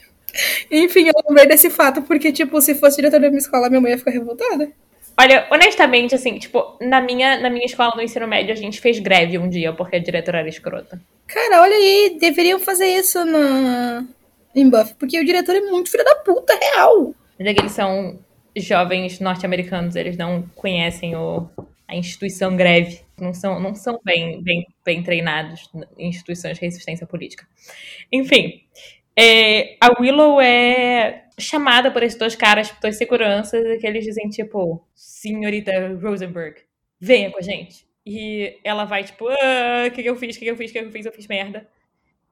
Enfim, 0.71 1.09
eu 1.09 1.15
lembrei 1.29 1.47
desse 1.47 1.71
fato, 1.71 2.03
porque, 2.03 2.33
tipo, 2.33 2.61
se 2.61 2.75
fosse 2.75 2.97
diretora 2.97 3.23
da 3.23 3.29
minha 3.29 3.39
escola, 3.39 3.69
minha 3.69 3.81
mãe 3.81 3.93
ia 3.93 3.99
ficar 3.99 4.11
revoltada. 4.11 4.73
Olha, 5.21 5.49
honestamente, 5.51 6.15
assim, 6.15 6.39
tipo, 6.39 6.79
na 6.81 7.01
minha, 7.01 7.41
na 7.41 7.51
minha 7.51 7.67
escola 7.67 7.93
no 7.97 8.03
ensino 8.03 8.29
médio, 8.29 8.53
a 8.53 8.57
gente 8.57 8.81
fez 8.81 9.01
greve 9.01 9.37
um 9.37 9.49
dia 9.49 9.73
porque 9.73 9.97
a 9.97 9.99
diretora 9.99 10.39
era 10.39 10.49
escrota. 10.49 11.01
Cara, 11.27 11.61
olha 11.61 11.75
aí, 11.75 12.17
deveriam 12.21 12.61
fazer 12.61 12.87
isso 12.87 13.25
na, 13.25 14.07
em 14.55 14.71
Buffy, 14.71 14.95
porque 14.95 15.19
o 15.19 15.25
diretor 15.25 15.57
é 15.57 15.61
muito 15.61 15.91
filho 15.91 16.05
da 16.05 16.15
puta, 16.17 16.57
real. 16.57 17.15
Mas 17.37 17.49
é 17.49 17.55
que 17.55 17.61
eles 17.61 17.73
são 17.73 18.17
jovens 18.57 19.19
norte-americanos, 19.19 19.97
eles 19.97 20.17
não 20.17 20.43
conhecem 20.55 21.17
o, 21.17 21.49
a 21.89 21.97
instituição 21.97 22.57
greve, 22.57 23.01
não 23.19 23.35
são, 23.35 23.59
não 23.59 23.75
são 23.75 23.99
bem, 24.05 24.41
bem, 24.43 24.67
bem 24.85 25.03
treinados 25.03 25.69
em 25.97 26.09
instituições 26.09 26.57
de 26.57 26.65
resistência 26.65 27.07
política. 27.07 27.45
Enfim, 28.13 28.63
é, 29.21 29.77
a 29.81 30.01
Willow 30.01 30.41
é 30.41 31.25
chamada 31.37 31.91
por 31.91 32.05
esses 32.05 32.17
dois 32.17 32.37
caras, 32.37 32.73
dois 32.81 32.97
seguranças, 32.97 33.67
e 33.67 33.79
que 33.79 33.87
eles 33.87 34.05
dizem, 34.05 34.29
tipo, 34.29 34.87
senhorita 34.95 35.73
Rosenberg, 36.01 36.61
venha 37.01 37.29
com 37.29 37.39
a 37.39 37.43
gente. 37.43 37.85
E 38.07 38.59
ela 38.63 38.85
vai, 38.85 39.03
tipo, 39.03 39.27
ah, 39.29 39.87
o 39.89 39.91
que, 39.91 40.03
que 40.05 40.09
eu 40.09 40.15
fiz, 40.15 40.37
o 40.37 40.39
que, 40.39 40.45
que 40.45 40.51
eu 40.53 40.57
fiz, 40.57 40.71
o 40.71 40.73
que, 40.73 40.79
que 40.79 40.87
eu 40.87 40.93
fiz, 40.93 41.07
eu 41.07 41.13
fiz 41.13 41.27
merda. 41.27 41.69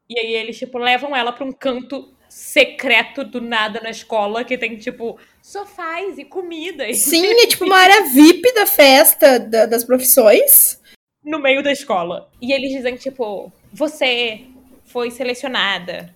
E 0.09 0.17
aí 0.17 0.35
eles, 0.35 0.57
tipo, 0.57 0.79
levam 0.79 1.15
ela 1.15 1.33
pra 1.33 1.45
um 1.45 1.51
canto 1.51 2.15
secreto 2.29 3.25
do 3.25 3.41
nada 3.41 3.81
na 3.81 3.91
escola, 3.91 4.45
que 4.45 4.57
tem, 4.57 4.77
tipo, 4.77 5.19
sofás 5.43 6.19
e 6.19 6.25
comida. 6.25 6.93
Sim, 6.95 7.27
é 7.43 7.47
tipo 7.49 7.65
uma 7.65 7.79
área 7.79 8.05
VIP 8.11 8.55
da 8.55 8.65
festa 8.65 9.41
da, 9.41 9.67
das 9.67 9.83
profissões. 9.83 10.81
No 11.25 11.41
meio 11.41 11.65
da 11.65 11.73
escola. 11.73 12.31
E 12.41 12.53
eles 12.53 12.71
dizem, 12.71 12.95
tipo, 12.95 13.53
você 13.73 14.43
foi 14.85 15.11
selecionada 15.11 16.15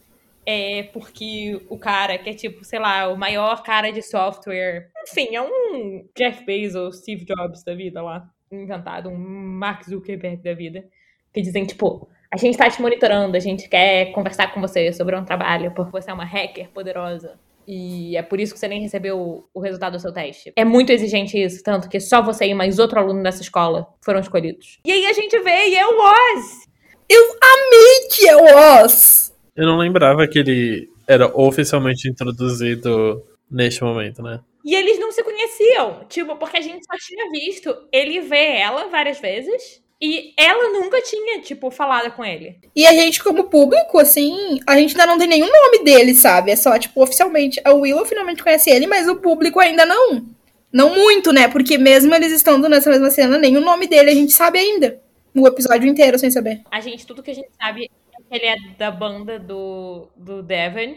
é 0.51 0.83
porque 0.83 1.61
o 1.69 1.79
cara 1.79 2.19
que 2.19 2.31
é 2.31 2.35
tipo, 2.35 2.65
sei 2.65 2.79
lá, 2.79 3.09
o 3.09 3.17
maior 3.17 3.63
cara 3.63 3.91
de 3.91 4.03
software. 4.03 4.91
Enfim, 5.09 5.35
é 5.35 5.41
um 5.41 6.09
Jeff 6.17 6.45
Bezos, 6.45 6.99
Steve 6.99 7.25
Jobs 7.25 7.63
da 7.63 7.75
vida 7.75 8.03
lá, 8.03 8.29
inventado, 8.51 9.09
um 9.09 9.17
Mark 9.17 9.85
Zuckerberg 9.85 10.43
da 10.43 10.55
vida, 10.55 10.85
que 11.33 11.41
dizem, 11.41 11.65
tipo, 11.65 12.09
a 12.31 12.37
gente 12.37 12.59
tá 12.59 12.69
te 12.69 12.83
monitorando, 12.83 13.37
a 13.37 13.41
gente 13.41 13.69
quer 13.69 14.13
conversar 14.13 14.53
com 14.53 14.61
você 14.61 14.93
sobre 14.93 15.17
um 15.17 15.25
trabalho, 15.25 15.73
porque 15.73 15.93
você 15.93 16.11
é 16.11 16.15
uma 16.15 16.25
hacker 16.25 16.69
poderosa. 16.71 17.39
E 17.67 18.17
é 18.17 18.23
por 18.23 18.41
isso 18.41 18.53
que 18.53 18.59
você 18.59 18.67
nem 18.67 18.81
recebeu 18.81 19.49
o 19.55 19.61
resultado 19.61 19.93
do 19.93 20.01
seu 20.01 20.13
teste. 20.13 20.53
É 20.57 20.65
muito 20.65 20.91
exigente 20.91 21.41
isso, 21.41 21.63
tanto 21.63 21.89
que 21.89 22.01
só 22.01 22.21
você 22.21 22.47
e 22.47 22.55
mais 22.55 22.79
outro 22.79 22.99
aluno 22.99 23.23
dessa 23.23 23.43
escola 23.43 23.87
foram 24.01 24.19
escolhidos. 24.19 24.81
E 24.85 24.91
aí 24.91 25.07
a 25.07 25.13
gente 25.13 25.39
vê 25.39 25.69
e 25.69 25.77
é 25.77 25.87
o 25.87 25.97
Oz! 25.97 26.69
Eu 27.09 27.23
amei 27.43 28.09
que 28.11 28.29
é 28.29 28.37
o 28.37 28.85
Oz! 28.85 29.30
Eu 29.57 29.67
não 29.67 29.79
lembrava 29.79 30.27
que 30.27 30.39
ele 30.39 30.91
era 31.07 31.27
oficialmente 31.37 32.09
introduzido 32.09 33.23
neste 33.51 33.83
momento, 33.83 34.23
né? 34.23 34.41
E 34.65 34.75
eles 34.75 34.99
não 34.99 35.11
se 35.11 35.23
conheciam, 35.23 36.05
tipo, 36.09 36.37
porque 36.37 36.59
a 36.59 36.61
gente 36.61 36.85
só 36.85 36.97
tinha 36.99 37.31
visto 37.31 37.75
ele 37.91 38.21
ver 38.21 38.57
ela 38.57 38.89
várias 38.89 39.19
vezes 39.19 39.83
e 40.01 40.33
ela 40.37 40.71
nunca 40.71 41.01
tinha, 41.03 41.41
tipo, 41.41 41.71
falado 41.71 42.11
com 42.13 42.25
ele. 42.25 42.57
E 42.75 42.87
a 42.87 42.93
gente, 42.93 43.23
como 43.23 43.45
público, 43.45 43.99
assim, 43.99 44.61
a 44.67 44.77
gente 44.77 44.93
ainda 44.93 45.07
não 45.07 45.19
tem 45.19 45.29
nenhum 45.29 45.51
nome 45.51 45.85
dele, 45.85 46.15
sabe? 46.15 46.51
É 46.51 46.57
só, 46.57 46.79
tipo, 46.79 47.03
oficialmente. 47.03 47.61
A 47.65 47.73
Willow 47.73 48.07
finalmente 48.07 48.43
conhece 48.43 48.71
ele, 48.71 48.87
mas 48.87 49.09
o 49.09 49.17
público 49.17 49.61
ainda 49.61 49.85
não. 49.85 50.25
Não 50.73 50.95
muito, 50.95 51.33
né? 51.33 51.49
Porque 51.49 51.77
mesmo 51.77 52.15
eles 52.15 52.33
estando 52.33 52.69
nessa 52.69 52.91
mesma 52.91 53.11
cena, 53.11 53.37
nem 53.37 53.57
o 53.57 53.61
nome 53.61 53.87
dele 53.87 54.11
a 54.11 54.15
gente 54.15 54.33
sabe 54.33 54.59
ainda. 54.59 55.01
O 55.35 55.47
episódio 55.47 55.89
inteiro 55.89 56.19
sem 56.19 56.31
saber. 56.31 56.63
A 56.71 56.81
gente, 56.81 57.07
tudo 57.07 57.23
que 57.23 57.31
a 57.31 57.35
gente 57.35 57.51
sabe 57.61 57.85
é 57.85 58.10
ele 58.31 58.47
é 58.47 58.57
da 58.79 58.91
banda 58.91 59.39
do, 59.39 60.11
do 60.17 60.43
Devon, 60.43 60.97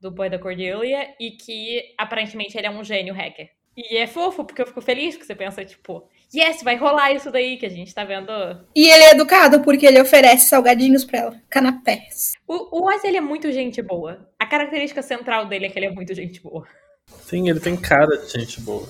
do 0.00 0.10
Boy 0.10 0.28
da 0.28 0.38
Cordelia, 0.38 1.14
e 1.18 1.30
que 1.30 1.94
aparentemente 1.96 2.56
ele 2.58 2.66
é 2.66 2.70
um 2.70 2.84
gênio 2.84 3.14
hacker. 3.14 3.50
E 3.76 3.96
é 3.96 4.06
fofo, 4.06 4.44
porque 4.44 4.62
eu 4.62 4.66
fico 4.66 4.80
feliz 4.80 5.16
que 5.16 5.26
você 5.26 5.34
pensa, 5.34 5.64
tipo, 5.64 6.08
yes, 6.32 6.62
vai 6.62 6.76
rolar 6.76 7.12
isso 7.12 7.30
daí 7.30 7.56
que 7.56 7.66
a 7.66 7.70
gente 7.70 7.92
tá 7.92 8.04
vendo. 8.04 8.30
E 8.74 8.88
ele 8.88 9.04
é 9.04 9.10
educado 9.10 9.62
porque 9.62 9.86
ele 9.86 10.00
oferece 10.00 10.46
salgadinhos 10.46 11.04
pra 11.04 11.18
ela, 11.18 11.42
canapés. 11.50 12.34
O, 12.46 12.78
o 12.78 12.86
Oz, 12.86 13.02
ele 13.02 13.16
é 13.16 13.20
muito 13.20 13.50
gente 13.50 13.82
boa. 13.82 14.28
A 14.38 14.46
característica 14.46 15.02
central 15.02 15.46
dele 15.46 15.66
é 15.66 15.68
que 15.70 15.78
ele 15.78 15.86
é 15.86 15.90
muito 15.90 16.14
gente 16.14 16.40
boa. 16.40 16.66
Sim, 17.06 17.48
ele 17.48 17.58
tem 17.58 17.76
cara 17.76 18.16
de 18.16 18.30
gente 18.30 18.60
boa. 18.60 18.88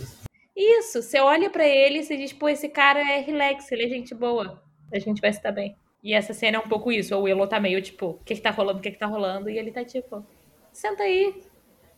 Isso, 0.55 1.03
você 1.03 1.19
olha 1.19 1.49
para 1.49 1.67
ele 1.67 2.01
e 2.01 2.05
você 2.05 2.17
diz, 2.17 2.33
pô, 2.33 2.49
esse 2.49 2.69
cara 2.69 3.01
é 3.01 3.21
relax, 3.21 3.73
ele 3.73 3.85
é 3.85 3.89
gente 3.89 4.15
boa. 4.15 4.63
A 4.93 4.99
gente 4.99 5.21
vai 5.21 5.31
estar 5.31 5.51
bem. 5.51 5.77
E 6.05 6.13
essa 6.13 6.35
cena 6.35 6.59
é 6.59 6.61
um 6.61 6.69
pouco 6.69 6.93
isso. 6.93 7.17
O 7.17 7.23
Willow 7.23 7.49
tá 7.49 7.59
meio 7.59 7.81
tipo, 7.81 8.07
o 8.07 8.25
que 8.25 8.35
que 8.35 8.41
tá 8.41 8.51
rolando, 8.51 8.79
o 8.79 8.83
que 8.83 8.91
que 8.91 8.99
tá 8.99 9.07
rolando? 9.07 9.49
E 9.49 9.59
ele 9.59 9.73
tá 9.73 9.83
tipo, 9.85 10.25
senta 10.71 11.03
aí, 11.03 11.43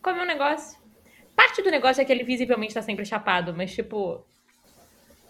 come 0.01 0.21
um 0.21 0.25
negócio. 0.25 0.79
Parte 1.35 1.61
do 1.61 1.69
negócio 1.69 2.01
é 2.01 2.05
que 2.05 2.11
ele 2.11 2.23
visivelmente 2.23 2.73
tá 2.73 2.81
sempre 2.81 3.05
chapado, 3.05 3.53
mas 3.53 3.75
tipo, 3.75 4.25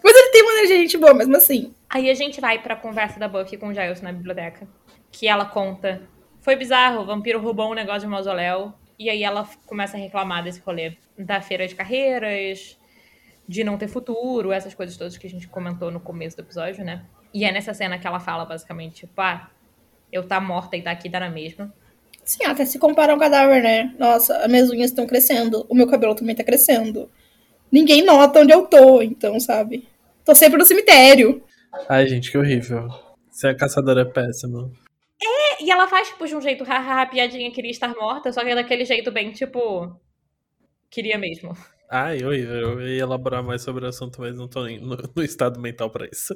mas 0.03 0.15
ele 0.15 0.31
tem 0.31 0.41
uma 0.41 0.51
energia 0.53 0.77
gente 0.77 0.97
boa, 0.97 1.13
mesmo 1.13 1.35
assim. 1.35 1.73
Aí 1.89 2.09
a 2.09 2.13
gente 2.13 2.39
vai 2.39 2.61
pra 2.61 2.75
conversa 2.75 3.19
da 3.19 3.27
Buffy 3.27 3.57
com 3.57 3.69
o 3.69 3.73
Giles 3.73 4.01
na 4.01 4.11
biblioteca. 4.11 4.67
Que 5.11 5.27
ela 5.27 5.45
conta. 5.45 6.01
Foi 6.41 6.55
bizarro, 6.55 7.01
o 7.01 7.05
vampiro 7.05 7.39
roubou 7.41 7.71
um 7.71 7.73
negócio 7.73 8.01
de 8.01 8.07
mausoléu. 8.07 8.73
E 8.99 9.09
aí 9.09 9.23
ela 9.23 9.47
começa 9.65 9.97
a 9.97 9.99
reclamar 9.99 10.43
desse 10.43 10.59
rolê. 10.59 10.95
Da 11.17 11.41
feira 11.41 11.67
de 11.67 11.75
carreiras, 11.75 12.77
de 13.47 13.63
não 13.63 13.77
ter 13.77 13.87
futuro, 13.87 14.51
essas 14.51 14.73
coisas 14.73 14.95
todas 14.97 15.17
que 15.17 15.27
a 15.27 15.29
gente 15.29 15.47
comentou 15.47 15.89
no 15.89 15.99
começo 15.99 16.37
do 16.37 16.43
episódio, 16.43 16.83
né? 16.83 17.05
E 17.37 17.45
é 17.45 17.51
nessa 17.51 17.71
cena 17.71 17.99
que 17.99 18.07
ela 18.07 18.19
fala, 18.19 18.45
basicamente, 18.45 19.01
tipo, 19.01 19.21
ah, 19.21 19.47
eu 20.11 20.27
tá 20.27 20.41
morta 20.41 20.75
e 20.75 20.81
tá 20.81 20.89
aqui, 20.89 21.07
dá 21.07 21.19
na 21.19 21.29
mesma. 21.29 21.71
Sim, 22.25 22.45
até 22.45 22.65
se 22.65 22.79
compara 22.79 23.13
um 23.13 23.19
cadáver, 23.19 23.61
né? 23.61 23.93
Nossa, 23.99 24.35
as 24.37 24.47
minhas 24.47 24.71
unhas 24.71 24.89
estão 24.89 25.05
crescendo, 25.05 25.63
o 25.69 25.75
meu 25.75 25.85
cabelo 25.85 26.15
também 26.15 26.33
tá 26.33 26.43
crescendo. 26.43 27.11
Ninguém 27.71 28.03
nota 28.03 28.39
onde 28.39 28.51
eu 28.51 28.65
tô, 28.65 29.03
então, 29.03 29.39
sabe? 29.39 29.87
Tô 30.25 30.33
sempre 30.33 30.57
no 30.57 30.65
cemitério. 30.65 31.43
Ai, 31.87 32.07
gente, 32.07 32.31
que 32.31 32.39
horrível. 32.39 32.89
Ser 33.29 33.49
a 33.49 33.55
caçadora 33.55 34.01
é 34.01 34.05
péssimo. 34.05 34.73
É, 35.21 35.63
e 35.63 35.69
ela 35.69 35.87
faz, 35.87 36.07
tipo, 36.07 36.25
de 36.25 36.35
um 36.35 36.41
jeito, 36.41 36.63
hahaha, 36.63 37.05
piadinha, 37.05 37.51
queria 37.51 37.69
estar 37.69 37.93
morta, 37.93 38.33
só 38.33 38.41
que 38.41 38.49
é 38.49 38.55
daquele 38.55 38.83
jeito 38.83 39.11
bem, 39.11 39.31
tipo. 39.31 39.95
Queria 40.89 41.19
mesmo. 41.19 41.55
Ai, 41.87 42.23
horrível. 42.23 42.55
Eu 42.55 42.81
ia 42.81 43.03
elaborar 43.03 43.43
mais 43.43 43.61
sobre 43.61 43.85
o 43.85 43.87
assunto, 43.87 44.19
mas 44.21 44.35
não 44.35 44.47
tô 44.47 44.67
no, 44.67 44.97
no 45.15 45.23
estado 45.23 45.59
mental 45.59 45.91
para 45.91 46.07
isso. 46.11 46.35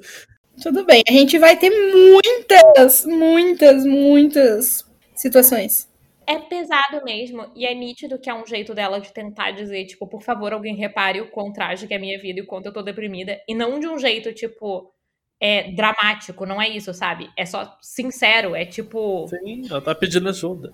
Tudo 0.61 0.85
bem, 0.85 1.03
a 1.07 1.11
gente 1.11 1.37
vai 1.37 1.57
ter 1.57 1.69
muitas, 1.69 3.05
muitas, 3.05 3.85
muitas 3.85 4.85
situações 5.15 5.91
é 6.31 6.39
pesado 6.39 7.03
mesmo. 7.03 7.51
E 7.55 7.65
é 7.65 7.73
nítido 7.73 8.17
que 8.17 8.29
é 8.29 8.33
um 8.33 8.45
jeito 8.45 8.73
dela 8.73 8.99
de 8.99 9.11
tentar 9.11 9.51
dizer, 9.51 9.85
tipo, 9.85 10.07
por 10.07 10.21
favor, 10.21 10.53
alguém 10.53 10.75
repare 10.75 11.19
o 11.19 11.29
quão 11.29 11.51
trágica 11.51 11.93
é 11.93 11.97
a 11.97 11.99
minha 11.99 12.19
vida 12.19 12.39
e 12.39 12.43
o 12.43 12.47
quanto 12.47 12.67
eu 12.67 12.73
tô 12.73 12.81
deprimida. 12.81 13.41
E 13.47 13.53
não 13.53 13.79
de 13.79 13.87
um 13.87 13.99
jeito, 13.99 14.33
tipo, 14.33 14.93
é, 15.39 15.71
dramático, 15.71 16.45
não 16.45 16.61
é 16.61 16.69
isso, 16.69 16.93
sabe? 16.93 17.29
É 17.37 17.45
só 17.45 17.77
sincero, 17.81 18.55
é 18.55 18.65
tipo. 18.65 19.27
Sim, 19.27 19.63
ela 19.69 19.81
tá 19.81 19.93
pedindo 19.93 20.29
ajuda. 20.29 20.71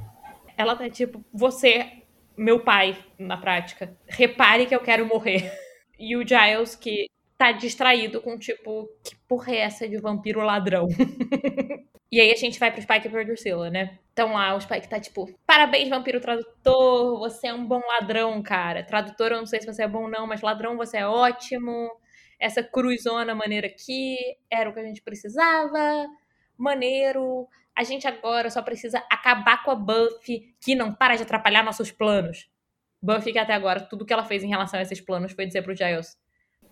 Ela 0.57 0.75
tá 0.75 0.89
tipo, 0.89 1.23
você, 1.33 2.03
meu 2.37 2.59
pai, 2.59 2.97
na 3.17 3.37
prática, 3.37 3.95
repare 4.07 4.65
que 4.65 4.75
eu 4.75 4.81
quero 4.81 5.05
morrer. 5.05 5.51
E 5.99 6.15
o 6.15 6.19
Giles, 6.19 6.75
que 6.75 7.07
tá 7.38 7.52
distraído 7.52 8.21
com, 8.21 8.38
tipo, 8.38 8.89
que 9.04 9.15
porra 9.28 9.54
é 9.54 9.58
essa 9.60 9.88
de 9.88 9.97
vampiro 9.97 10.41
ladrão? 10.41 10.88
e 12.12 12.19
aí 12.19 12.32
a 12.32 12.36
gente 12.36 12.60
vai 12.60 12.71
pro 12.71 12.82
Spike 12.82 13.08
e 13.08 13.12
pro 13.12 13.23
Drusilla, 13.23 13.69
né? 13.69 14.00
Então 14.12 14.34
lá 14.34 14.56
o 14.56 14.60
Spike 14.62 14.89
tá 14.89 14.99
tipo, 14.99 15.32
parabéns, 15.45 15.88
vampiro 15.88 16.20
tradutor, 16.20 17.20
você 17.20 17.47
é 17.47 17.53
um 17.53 17.66
bom 17.66 17.82
ladrão, 17.88 18.41
cara. 18.41 18.84
Tradutor 18.84 19.32
eu 19.32 19.38
não 19.38 19.45
sei 19.45 19.61
se 19.61 19.68
você 19.68 19.84
é 19.84 19.88
bom 19.88 20.07
não, 20.07 20.26
mas 20.26 20.41
ladrão 20.41 20.76
você 20.76 20.97
é 20.97 21.07
ótimo. 21.07 21.91
Essa 22.39 22.64
cruzona 22.64 23.36
maneira 23.36 23.68
aqui 23.68 24.18
era 24.49 24.70
o 24.70 24.74
que 24.74 24.80
a 24.80 24.84
gente 24.84 25.01
precisava. 25.01 26.07
Maneiro. 26.57 27.47
A 27.76 27.84
gente 27.84 28.07
agora 28.07 28.49
só 28.49 28.64
precisa 28.64 29.03
acabar 29.07 29.64
com 29.64 29.70
a 29.70 29.76
Buffy, 29.76 30.55
que 30.59 30.74
não 30.74 30.91
para 30.91 31.16
de 31.16 31.22
atrapalhar 31.22 31.64
nossos 31.64 31.91
planos. 31.91 32.49
Buffy 32.99 33.32
que 33.32 33.38
até 33.38 33.53
agora 33.53 33.82
tudo 33.82 34.05
que 34.05 34.11
ela 34.11 34.24
fez 34.24 34.43
em 34.43 34.49
relação 34.49 34.80
a 34.80 34.82
esses 34.82 34.99
planos 34.99 35.34
foi 35.34 35.45
dizer 35.45 35.61
pro 35.61 35.76
Giles 35.76 36.18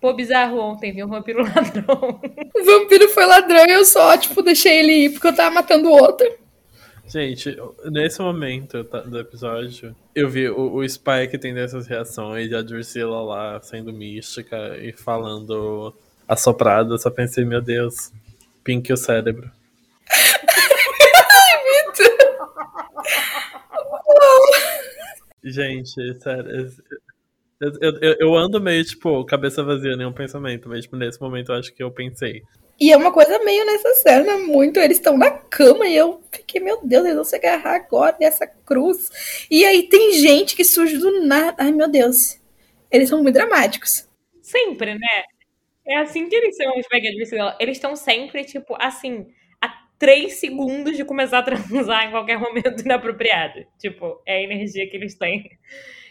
Pô, 0.06 0.14
bizarro 0.14 0.60
ontem, 0.60 0.92
viu? 0.92 1.04
Um 1.04 1.08
vampiro 1.08 1.42
ladrão. 1.52 2.20
O 2.54 2.64
vampiro 2.64 3.08
foi 3.08 3.26
ladrão 3.26 3.66
e 3.66 3.72
eu 3.72 3.84
só, 3.84 4.16
tipo, 4.16 4.40
deixei 4.40 4.78
ele 4.78 4.92
ir 4.92 5.10
porque 5.10 5.26
eu 5.26 5.34
tava 5.34 5.52
matando 5.52 5.88
o 5.88 6.00
outro. 6.00 6.32
Gente, 7.08 7.56
nesse 7.86 8.22
momento 8.22 8.84
do 8.84 9.18
episódio, 9.18 9.96
eu 10.14 10.30
vi 10.30 10.48
o, 10.48 10.76
o 10.76 10.88
Spike 10.88 11.36
tendo 11.38 11.58
essas 11.58 11.88
reações, 11.88 12.52
a 12.52 12.62
Drusilla 12.62 13.20
lá 13.20 13.60
sendo 13.60 13.92
mística 13.92 14.78
e 14.78 14.92
falando 14.92 15.92
assoprada, 16.28 16.94
eu 16.94 16.98
só 16.98 17.10
pensei, 17.10 17.44
meu 17.44 17.60
Deus, 17.60 18.12
Pink 18.62 18.92
o 18.92 18.96
cérebro. 18.96 19.50
Gente, 25.42 26.14
sério. 26.20 26.70
Eu, 27.60 27.72
eu, 27.80 28.16
eu, 28.20 28.34
ando 28.34 28.60
meio, 28.60 28.84
tipo, 28.84 29.24
cabeça 29.24 29.62
vazia, 29.62 29.96
nenhum 29.96 30.12
pensamento, 30.12 30.68
mas 30.68 30.82
tipo, 30.82 30.96
nesse 30.96 31.20
momento 31.20 31.52
eu 31.52 31.56
acho 31.56 31.74
que 31.74 31.82
eu 31.82 31.90
pensei. 31.90 32.42
E 32.78 32.92
é 32.92 32.96
uma 32.96 33.10
coisa 33.10 33.38
meio 33.42 33.64
nessa 33.64 33.94
cena, 33.94 34.36
muito. 34.38 34.78
Eles 34.78 34.98
estão 34.98 35.16
na 35.16 35.30
cama 35.30 35.86
e 35.86 35.96
eu 35.96 36.20
fiquei, 36.30 36.60
meu 36.60 36.80
Deus, 36.84 37.04
eles 37.04 37.14
vão 37.14 37.24
se 37.24 37.36
agarrar 37.36 37.76
agora 37.76 38.16
nessa 38.20 38.46
cruz. 38.46 39.46
E 39.50 39.64
aí 39.64 39.88
tem 39.88 40.12
gente 40.12 40.54
que 40.54 40.64
surge 40.64 40.98
do 40.98 41.22
nada. 41.24 41.56
Ai, 41.58 41.72
meu 41.72 41.88
Deus. 41.88 42.38
Eles 42.90 43.08
são 43.08 43.22
muito 43.22 43.34
dramáticos. 43.34 44.06
Sempre, 44.42 44.94
né? 44.94 45.24
É 45.86 45.96
assim 45.98 46.28
que 46.28 46.36
eles 46.36 46.56
são 46.56 46.70
os 46.78 46.86
Baggage 46.90 47.56
Eles 47.58 47.76
estão 47.78 47.96
sempre, 47.96 48.44
tipo, 48.44 48.76
assim, 48.78 49.26
a 49.62 49.68
três 49.98 50.34
segundos 50.34 50.96
de 50.96 51.04
começar 51.04 51.38
a 51.38 51.42
transar 51.42 52.06
em 52.06 52.10
qualquer 52.10 52.38
momento 52.38 52.82
inapropriado. 52.82 53.64
Tipo, 53.78 54.20
é 54.26 54.36
a 54.36 54.42
energia 54.42 54.86
que 54.90 54.96
eles 54.96 55.16
têm. 55.16 55.48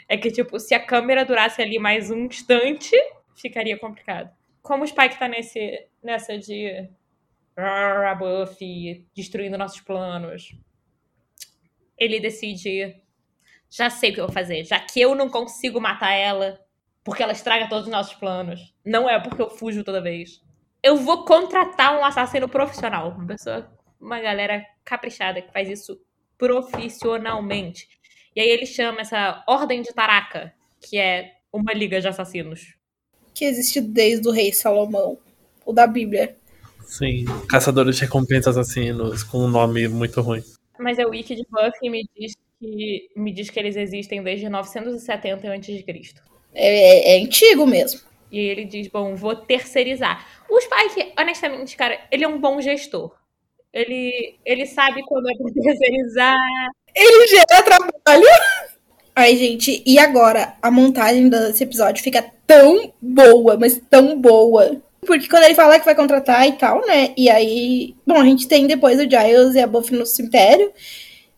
É 0.08 0.18
que, 0.18 0.32
tipo, 0.32 0.60
se 0.60 0.74
a 0.74 0.86
câmera 0.86 1.26
durasse 1.26 1.62
ali 1.62 1.80
mais 1.80 2.12
um 2.12 2.26
instante, 2.26 2.96
ficaria 3.36 3.78
complicado. 3.78 4.30
Como 4.62 4.84
o 4.84 4.88
Spike 4.88 5.18
tá 5.18 5.28
nesse, 5.28 5.88
nessa 6.04 6.38
de 6.38 6.90
Buffy 8.18 9.08
destruindo 9.16 9.58
nossos 9.58 9.82
planos, 9.82 10.56
ele 11.98 12.20
decide 12.20 13.02
já 13.70 13.90
sei 13.90 14.12
o 14.12 14.14
que 14.14 14.20
eu 14.22 14.26
vou 14.26 14.34
fazer. 14.34 14.64
Já 14.64 14.80
que 14.80 15.02
eu 15.02 15.14
não 15.16 15.30
consigo 15.30 15.82
matar 15.82 16.14
ela, 16.14 16.60
porque 17.04 17.22
ela 17.22 17.34
estraga 17.34 17.68
todos 17.68 17.86
os 17.86 17.92
nossos 17.92 18.14
planos. 18.16 18.74
Não 18.86 19.10
é 19.10 19.20
porque 19.20 19.42
eu 19.42 19.50
fujo 19.50 19.84
toda 19.84 20.02
vez. 20.02 20.42
Eu 20.82 20.98
vou 20.98 21.26
contratar 21.26 21.98
um 21.98 22.06
assassino 22.06 22.48
profissional. 22.48 23.10
Uma 23.10 23.28
pessoa, 23.28 23.70
uma 24.00 24.20
galera 24.20 24.66
caprichada 24.84 25.42
que 25.42 25.52
faz 25.52 25.70
isso 25.70 26.00
profissionalmente. 26.38 27.88
E 28.36 28.42
aí 28.42 28.50
ele 28.50 28.66
chama 28.66 29.02
essa 29.02 29.44
Ordem 29.48 29.82
de 29.82 29.94
Taraka, 29.94 30.54
que 30.82 30.98
é 30.98 31.32
uma 31.54 31.74
liga 31.74 32.02
de 32.02 32.08
assassinos. 32.08 32.76
Que 33.34 33.46
existe 33.46 33.80
desde 33.80 34.28
o 34.28 34.32
rei 34.32 34.52
Salomão, 34.52 35.18
o 35.66 35.72
da 35.72 35.88
Bíblia. 35.88 36.36
Sim, 36.84 37.26
caçadores 37.50 37.96
de 37.96 38.02
recompensas 38.02 38.58
assassinos, 38.58 39.24
com 39.24 39.40
um 39.40 39.48
nome 39.48 39.88
muito 39.88 40.22
ruim. 40.22 40.44
Mas 40.78 41.00
é 41.00 41.06
o 41.06 41.10
Wiki 41.10 41.36
de 41.36 41.46
Buffy 41.50 41.90
me 41.90 42.08
diz 42.16 42.34
que 42.60 43.10
me 43.16 43.32
diz 43.32 43.50
que 43.50 43.60
eles 43.60 43.76
existem 43.76 44.22
desde 44.22 44.50
970 44.50 45.54
a.C. 45.54 45.86
É, 46.54 47.14
é, 47.14 47.18
é 47.18 47.24
antigo 47.24 47.66
mesmo. 47.66 48.02
E 48.32 48.40
ele 48.40 48.66
diz: 48.66 48.88
Bom, 48.88 49.16
vou 49.16 49.36
terceirizar. 49.36 50.26
O 50.50 50.60
Spike, 50.60 51.14
honestamente, 51.18 51.76
cara, 51.78 52.00
ele 52.12 52.24
é 52.24 52.28
um 52.28 52.40
bom 52.40 52.60
gestor. 52.60 53.16
Ele, 53.74 54.38
ele 54.46 54.66
sabe 54.66 55.02
quando 55.06 55.30
é 55.30 55.36
pra 55.36 55.52
terceirizar. 55.52 56.38
Ele 56.96 57.28
gera 57.28 57.64
trabalho. 57.64 57.95
Ai, 59.16 59.36
gente, 59.38 59.82
e 59.86 59.98
agora? 59.98 60.56
A 60.62 60.70
montagem 60.70 61.30
desse 61.30 61.64
episódio 61.64 62.04
fica 62.04 62.24
tão 62.46 62.94
boa, 63.02 63.58
mas 63.58 63.82
tão 63.90 64.20
boa. 64.20 64.82
Porque 65.06 65.28
quando 65.28 65.44
ele 65.44 65.56
fala 65.56 65.80
que 65.80 65.86
vai 65.86 65.96
contratar 65.96 66.48
e 66.48 66.54
tal, 66.54 66.86
né? 66.86 67.14
E 67.18 67.30
aí. 67.30 67.96
Bom, 68.06 68.20
a 68.20 68.26
gente 68.26 68.48
tem 68.48 68.68
depois 68.68 69.00
o 69.00 69.10
Giles 69.10 69.56
e 69.56 69.60
a 69.60 69.68
Buffy 69.68 69.98
no 69.98 70.06
cemitério. 70.06 70.72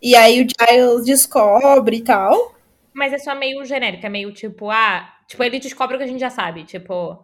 E 0.01 0.15
aí 0.15 0.41
o 0.41 0.47
Giles 0.47 1.05
descobre 1.05 1.97
e 1.97 2.03
tal. 2.03 2.55
Mas 2.93 3.13
é 3.13 3.17
só 3.17 3.35
meio 3.35 3.63
genérico, 3.63 4.05
é 4.05 4.09
meio 4.09 4.31
tipo, 4.33 4.69
ah. 4.69 5.07
Tipo, 5.27 5.43
ele 5.43 5.59
descobre 5.59 5.95
o 5.95 5.99
que 5.99 6.05
a 6.05 6.07
gente 6.07 6.19
já 6.19 6.29
sabe. 6.29 6.63
Tipo, 6.63 7.19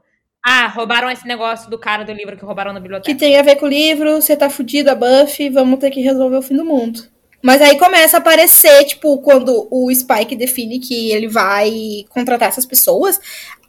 ah, 0.46 0.68
roubaram 0.68 1.10
esse 1.10 1.28
negócio 1.28 1.70
do 1.70 1.80
cara 1.80 2.04
do 2.04 2.14
livro 2.14 2.38
que 2.38 2.46
roubaram 2.46 2.74
na 2.74 2.80
biblioteca. 2.80 3.12
Que 3.12 3.20
tem 3.20 3.38
a 3.38 3.42
ver 3.42 3.56
com 3.56 3.66
o 3.66 3.70
livro, 3.70 4.22
você 4.22 4.38
tá 4.38 4.50
fudido, 4.50 4.92
a 4.92 4.96
Buffy, 4.96 5.50
vamos 5.50 5.80
ter 5.80 5.90
que 5.90 6.02
resolver 6.02 6.38
o 6.38 6.42
fim 6.42 6.56
do 6.56 6.66
mundo. 6.66 7.02
Mas 7.44 7.62
aí 7.62 7.78
começa 7.78 8.16
a 8.16 8.20
aparecer, 8.22 8.86
tipo, 8.86 9.18
quando 9.18 9.68
o 9.70 9.94
Spike 9.94 10.34
define 10.34 10.80
que 10.80 11.12
ele 11.12 11.28
vai 11.28 12.06
contratar 12.08 12.48
essas 12.48 12.66
pessoas, 12.66 13.20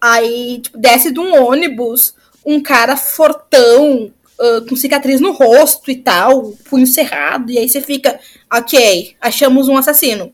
aí 0.00 0.60
tipo, 0.60 0.78
desce 0.78 1.10
de 1.10 1.18
um 1.18 1.44
ônibus 1.44 2.14
um 2.46 2.62
cara 2.62 2.96
fortão, 2.96 4.12
uh, 4.38 4.68
com 4.68 4.76
cicatriz 4.76 5.20
no 5.20 5.32
rosto 5.32 5.90
e 5.90 5.96
tal, 5.96 6.52
punho 6.68 6.86
cerrado, 6.86 7.50
e 7.50 7.58
aí 7.58 7.68
você 7.68 7.80
fica, 7.80 8.20
ok, 8.52 9.16
achamos 9.20 9.66
um 9.68 9.76
assassino. 9.76 10.32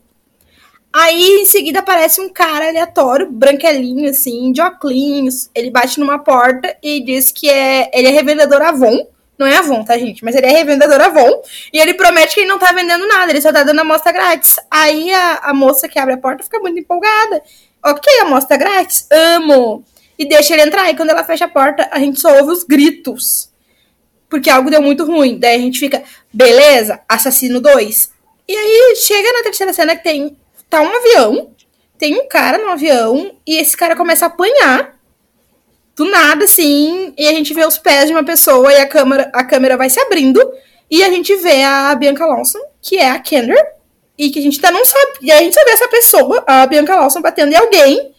Aí 0.92 1.40
em 1.40 1.46
seguida 1.46 1.78
aparece 1.78 2.20
um 2.20 2.28
cara 2.28 2.68
aleatório, 2.68 3.30
branquelinho, 3.30 4.10
assim, 4.10 4.50
de 4.50 4.60
óculos. 4.60 5.48
Ele 5.54 5.70
bate 5.70 6.00
numa 6.00 6.18
porta 6.18 6.76
e 6.82 7.00
diz 7.02 7.30
que 7.30 7.48
é, 7.48 7.88
ele 7.94 8.08
é 8.08 8.10
revendedor 8.10 8.60
Avon 8.60 9.06
não 9.40 9.46
é 9.46 9.56
Avon, 9.56 9.82
tá, 9.82 9.96
gente? 9.96 10.22
Mas 10.22 10.36
ele 10.36 10.46
é 10.46 10.50
revendedor 10.50 11.00
Avon. 11.00 11.42
E 11.72 11.78
ele 11.78 11.94
promete 11.94 12.34
que 12.34 12.40
ele 12.40 12.48
não 12.48 12.58
tá 12.58 12.72
vendendo 12.72 13.08
nada, 13.08 13.32
ele 13.32 13.40
só 13.40 13.50
tá 13.50 13.62
dando 13.62 13.80
amostra 13.80 14.12
grátis. 14.12 14.56
Aí 14.70 15.10
a, 15.10 15.40
a 15.44 15.54
moça 15.54 15.88
que 15.88 15.98
abre 15.98 16.12
a 16.12 16.18
porta 16.18 16.44
fica 16.44 16.58
muito 16.60 16.78
empolgada. 16.78 17.42
Ok, 17.82 18.20
amostra 18.20 18.58
grátis? 18.58 19.06
Amo! 19.10 19.82
E 20.18 20.28
deixa 20.28 20.52
ele 20.52 20.62
entrar. 20.62 20.90
E 20.90 20.94
quando 20.94 21.08
ela 21.08 21.24
fecha 21.24 21.46
a 21.46 21.48
porta, 21.48 21.88
a 21.90 21.98
gente 21.98 22.20
só 22.20 22.36
ouve 22.38 22.52
os 22.52 22.64
gritos. 22.64 23.50
Porque 24.28 24.50
algo 24.50 24.70
deu 24.70 24.82
muito 24.82 25.06
ruim. 25.06 25.38
Daí 25.38 25.56
a 25.56 25.58
gente 25.58 25.80
fica, 25.80 26.02
beleza, 26.30 27.00
assassino 27.08 27.58
2. 27.60 28.12
E 28.46 28.54
aí 28.54 28.96
chega 28.96 29.32
na 29.32 29.42
terceira 29.42 29.72
cena 29.72 29.96
que 29.96 30.04
tem. 30.04 30.36
Tá 30.68 30.82
um 30.82 30.96
avião. 30.96 31.50
Tem 31.96 32.14
um 32.14 32.28
cara 32.28 32.58
no 32.58 32.68
avião. 32.68 33.34
E 33.46 33.56
esse 33.56 33.74
cara 33.74 33.96
começa 33.96 34.26
a 34.26 34.28
apanhar 34.28 34.99
do 36.00 36.10
nada, 36.10 36.46
assim, 36.46 37.12
e 37.18 37.28
a 37.28 37.32
gente 37.32 37.52
vê 37.52 37.62
os 37.66 37.76
pés 37.76 38.06
de 38.06 38.12
uma 38.14 38.24
pessoa 38.24 38.72
e 38.72 38.76
a 38.78 38.86
câmera, 38.86 39.30
a 39.34 39.44
câmera 39.44 39.76
vai 39.76 39.90
se 39.90 40.00
abrindo 40.00 40.40
e 40.90 41.04
a 41.04 41.10
gente 41.10 41.36
vê 41.36 41.62
a 41.62 41.94
Bianca 41.94 42.24
Lawson, 42.24 42.58
que 42.80 42.96
é 42.96 43.10
a 43.10 43.18
Kendra, 43.18 43.62
e 44.16 44.30
que 44.30 44.38
a 44.38 44.42
gente 44.42 44.56
ainda 44.56 44.78
não 44.78 44.84
sabe. 44.86 45.12
E 45.20 45.30
a 45.30 45.40
gente 45.40 45.52
só 45.52 45.62
vê 45.62 45.72
essa 45.72 45.88
pessoa, 45.88 46.42
a 46.46 46.66
Bianca 46.66 46.96
Lawson, 46.96 47.20
batendo 47.20 47.52
em 47.52 47.56
alguém, 47.56 48.12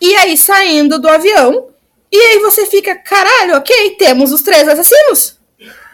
e 0.00 0.16
aí 0.16 0.38
saindo 0.38 0.98
do 0.98 1.06
avião, 1.06 1.68
e 2.10 2.16
aí 2.16 2.38
você 2.38 2.64
fica, 2.64 2.96
caralho, 2.96 3.58
ok, 3.58 3.90
temos 3.98 4.32
os 4.32 4.40
três 4.40 4.66
assassinos. 4.66 5.38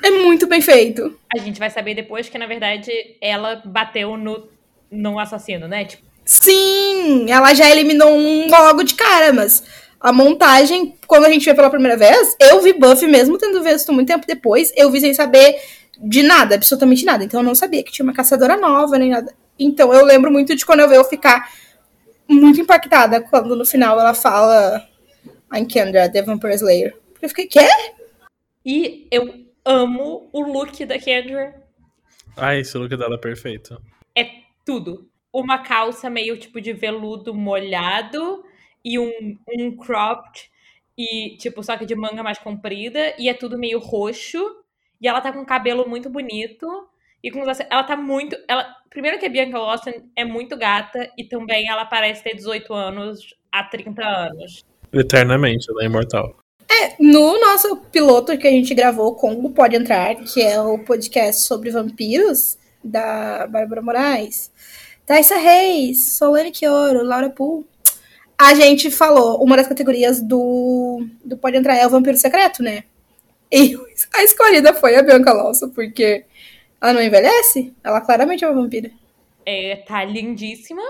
É 0.05 0.13
muito 0.13 0.47
bem 0.47 0.61
feito. 0.61 1.19
A 1.37 1.41
gente 1.41 1.59
vai 1.59 1.69
saber 1.69 1.97
depois 1.97 2.29
que, 2.29 2.39
na 2.39 2.47
verdade, 2.47 2.93
ela 3.21 3.61
bateu 3.65 4.17
no, 4.17 4.47
no 4.89 5.19
assassino, 5.19 5.67
né? 5.67 5.85
Tipo... 5.85 6.05
Sim, 6.25 7.29
ela 7.29 7.53
já 7.55 7.69
eliminou 7.69 8.15
um 8.15 8.49
logo 8.49 8.85
de 8.85 8.95
cara, 8.95 9.33
mas 9.33 9.65
a 10.05 10.13
montagem, 10.13 10.99
quando 11.07 11.25
a 11.25 11.31
gente 11.31 11.47
vê 11.47 11.55
pela 11.55 11.71
primeira 11.71 11.97
vez, 11.97 12.37
eu 12.39 12.61
vi 12.61 12.75
Buffy 12.75 13.09
mesmo 13.09 13.39
tendo 13.39 13.63
visto 13.63 13.91
muito 13.91 14.09
tempo 14.09 14.27
depois, 14.27 14.71
eu 14.77 14.91
vi 14.91 15.01
sem 15.01 15.15
saber 15.15 15.59
de 15.99 16.23
nada, 16.23 16.57
absolutamente 16.57 17.07
nada. 17.07 17.25
Então 17.25 17.41
eu 17.41 17.45
não 17.45 17.55
sabia 17.55 17.83
que 17.83 17.91
tinha 17.91 18.05
uma 18.05 18.13
caçadora 18.13 18.55
nova 18.55 18.99
nem 18.99 19.09
nada. 19.09 19.35
Então 19.59 19.95
eu 19.95 20.05
lembro 20.05 20.31
muito 20.31 20.55
de 20.55 20.67
quando 20.67 20.81
eu 20.81 20.91
vi 20.91 20.95
eu 20.95 21.05
ficar 21.05 21.51
muito 22.29 22.61
impactada 22.61 23.23
quando 23.23 23.57
no 23.57 23.65
final 23.65 23.99
ela 23.99 24.13
fala 24.13 24.87
I'm 25.51 25.65
Kendra, 25.65 26.07
The 26.07 26.21
Vampire 26.21 26.57
Slayer. 26.57 26.95
Eu 27.23 27.29
fiquei, 27.31 27.47
quê? 27.47 27.67
E 28.63 29.09
eu 29.11 29.35
amo 29.65 30.29
o 30.35 30.43
look 30.43 30.85
da 30.85 30.99
Kendra. 30.99 31.55
Ah, 32.37 32.55
esse 32.55 32.77
look 32.77 32.95
dela 32.95 33.15
é 33.15 33.19
perfeito. 33.19 33.81
É 34.15 34.27
tudo. 34.67 35.09
Uma 35.33 35.61
calça 35.63 36.11
meio 36.11 36.37
tipo 36.37 36.61
de 36.61 36.75
veludo 36.75 37.33
molhado 37.33 38.44
e 38.85 38.99
um, 38.99 39.39
um 39.59 39.77
cropped, 39.77 40.51
e 40.97 41.37
tipo, 41.39 41.63
só 41.63 41.77
que 41.77 41.87
de 41.87 41.95
manga 41.95 42.23
mais 42.23 42.39
comprida, 42.39 43.15
e 43.19 43.29
é 43.29 43.35
tudo 43.35 43.59
meio 43.59 43.79
roxo, 43.79 44.45
e 45.01 45.09
ela 45.09 45.21
tá 45.21 45.33
com 45.33 45.41
um 45.41 45.45
cabelo 45.45 45.89
muito 45.89 46.11
bonito, 46.11 46.67
e 47.23 47.31
com 47.31 47.41
ela 47.41 47.85
tá 47.85 47.97
muito, 47.97 48.37
ela, 48.47 48.67
primeiro 48.91 49.19
que 49.19 49.27
a 49.27 49.31
Bianca 49.31 49.59
Lawson 49.59 49.93
é 50.15 50.25
muito 50.25 50.57
gata, 50.57 51.11
e 51.17 51.25
também 51.25 51.69
ela 51.69 51.85
parece 51.85 52.23
ter 52.23 52.35
18 52.35 52.73
anos 52.75 53.35
há 53.51 53.65
30 53.65 54.05
anos. 54.05 54.65
Eternamente, 54.93 55.67
ela 55.71 55.83
é 55.83 55.87
imortal. 55.87 56.37
É, 56.71 57.03
no 57.03 57.39
nosso 57.41 57.77
piloto 57.93 58.37
que 58.39 58.47
a 58.47 58.51
gente 58.51 58.75
gravou 58.75 59.15
com 59.15 59.33
o 59.33 59.51
Pode 59.51 59.77
Entrar, 59.77 60.17
que 60.17 60.43
é 60.43 60.61
o 60.61 60.79
podcast 60.79 61.43
sobre 61.43 61.71
vampiros, 61.71 62.59
da 62.83 63.47
Bárbara 63.47 63.81
Moraes, 63.81 64.53
Thaisa 65.07 65.37
Reis, 65.37 66.17
Solane 66.17 66.51
Quioro, 66.51 67.03
Laura 67.03 67.31
Poole, 67.31 67.67
a 68.39 68.55
gente 68.55 68.91
falou, 68.91 69.43
uma 69.43 69.57
das 69.57 69.69
categorias 69.69 70.21
do, 70.21 71.07
do 71.25 71.37
Pode 71.37 71.57
Entrar 71.57 71.77
é 71.77 71.87
o 71.87 71.91
Vampiro 71.91 72.17
Secreto, 72.17 72.63
né? 72.63 72.85
E 73.51 73.77
a 74.15 74.25
escolhida 74.25 74.75
foi 74.75 74.97
a 74.97 75.03
Bianca 75.03 75.33
Lawson, 75.33 75.71
porque 75.71 76.25
ela 76.81 76.93
não 76.93 77.03
envelhece, 77.03 77.73
ela 77.83 78.01
claramente 78.01 78.45
é 78.45 78.49
uma 78.49 78.61
vampira. 78.61 78.91
É, 79.47 79.77
tá 79.87 80.05
lindíssima, 80.05 80.83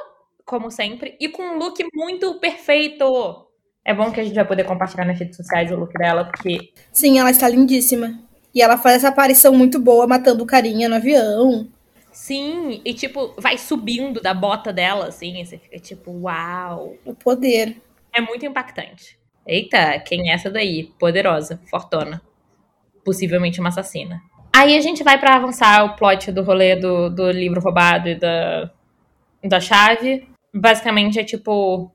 como 0.44 0.70
sempre, 0.70 1.16
e 1.20 1.28
com 1.28 1.42
um 1.42 1.58
look 1.58 1.84
muito 1.94 2.34
perfeito. 2.40 3.46
É 3.84 3.92
bom 3.92 4.10
que 4.10 4.20
a 4.20 4.24
gente 4.24 4.34
vai 4.34 4.46
poder 4.46 4.64
compartilhar 4.64 5.04
nas 5.04 5.18
redes 5.18 5.36
sociais 5.36 5.70
o 5.70 5.76
look 5.76 5.92
dela, 5.92 6.24
porque. 6.24 6.72
Sim, 6.90 7.18
ela 7.18 7.30
está 7.30 7.48
lindíssima. 7.48 8.18
E 8.54 8.62
ela 8.62 8.78
faz 8.78 8.96
essa 8.96 9.08
aparição 9.08 9.52
muito 9.52 9.78
boa, 9.78 10.06
matando 10.06 10.46
carinha 10.46 10.88
no 10.88 10.94
avião. 10.94 11.68
Sim, 12.14 12.80
e 12.84 12.94
tipo, 12.94 13.34
vai 13.36 13.58
subindo 13.58 14.20
da 14.20 14.32
bota 14.32 14.72
dela, 14.72 15.08
assim, 15.08 15.40
e 15.40 15.44
você 15.44 15.58
fica 15.58 15.80
tipo, 15.80 16.12
uau. 16.12 16.96
O 17.04 17.12
poder. 17.12 17.76
É 18.12 18.20
muito 18.20 18.46
impactante. 18.46 19.18
Eita, 19.44 19.98
quem 19.98 20.30
é 20.30 20.34
essa 20.34 20.48
daí? 20.48 20.84
Poderosa, 20.96 21.60
fortuna. 21.68 22.22
Possivelmente 23.04 23.58
uma 23.58 23.70
assassina. 23.70 24.22
Aí 24.54 24.76
a 24.76 24.80
gente 24.80 25.02
vai 25.02 25.18
para 25.18 25.34
avançar 25.34 25.84
o 25.84 25.96
plot 25.96 26.30
do 26.30 26.44
rolê 26.44 26.76
do, 26.76 27.10
do 27.10 27.32
livro 27.32 27.60
roubado 27.60 28.08
e 28.08 28.14
da, 28.14 28.70
da 29.42 29.60
chave. 29.60 30.28
Basicamente 30.54 31.18
é 31.18 31.24
tipo 31.24 31.90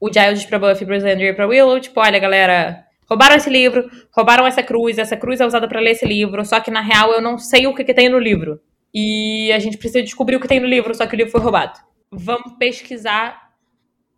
o 0.00 0.10
Giles 0.10 0.46
pra 0.46 0.58
Buffy, 0.58 0.86
pro 0.86 0.98
Xander 0.98 1.32
e 1.32 1.34
pra 1.34 1.46
Willow. 1.46 1.78
Tipo, 1.78 2.00
olha, 2.00 2.18
galera, 2.18 2.86
roubaram 3.06 3.36
esse 3.36 3.50
livro, 3.50 3.90
roubaram 4.10 4.46
essa 4.46 4.62
cruz, 4.62 4.96
essa 4.96 5.18
cruz 5.18 5.38
é 5.38 5.46
usada 5.46 5.68
para 5.68 5.80
ler 5.80 5.90
esse 5.90 6.06
livro, 6.06 6.46
só 6.46 6.60
que 6.60 6.70
na 6.70 6.80
real 6.80 7.12
eu 7.12 7.20
não 7.20 7.36
sei 7.36 7.66
o 7.66 7.74
que, 7.74 7.84
que 7.84 7.92
tem 7.92 8.08
no 8.08 8.18
livro. 8.18 8.58
E 8.92 9.52
a 9.52 9.58
gente 9.58 9.76
precisa 9.78 10.02
descobrir 10.02 10.36
o 10.36 10.40
que 10.40 10.48
tem 10.48 10.60
no 10.60 10.66
livro, 10.66 10.94
só 10.94 11.06
que 11.06 11.14
o 11.14 11.16
livro 11.16 11.30
foi 11.30 11.40
roubado. 11.40 11.78
Vamos 12.10 12.54
pesquisar 12.58 13.54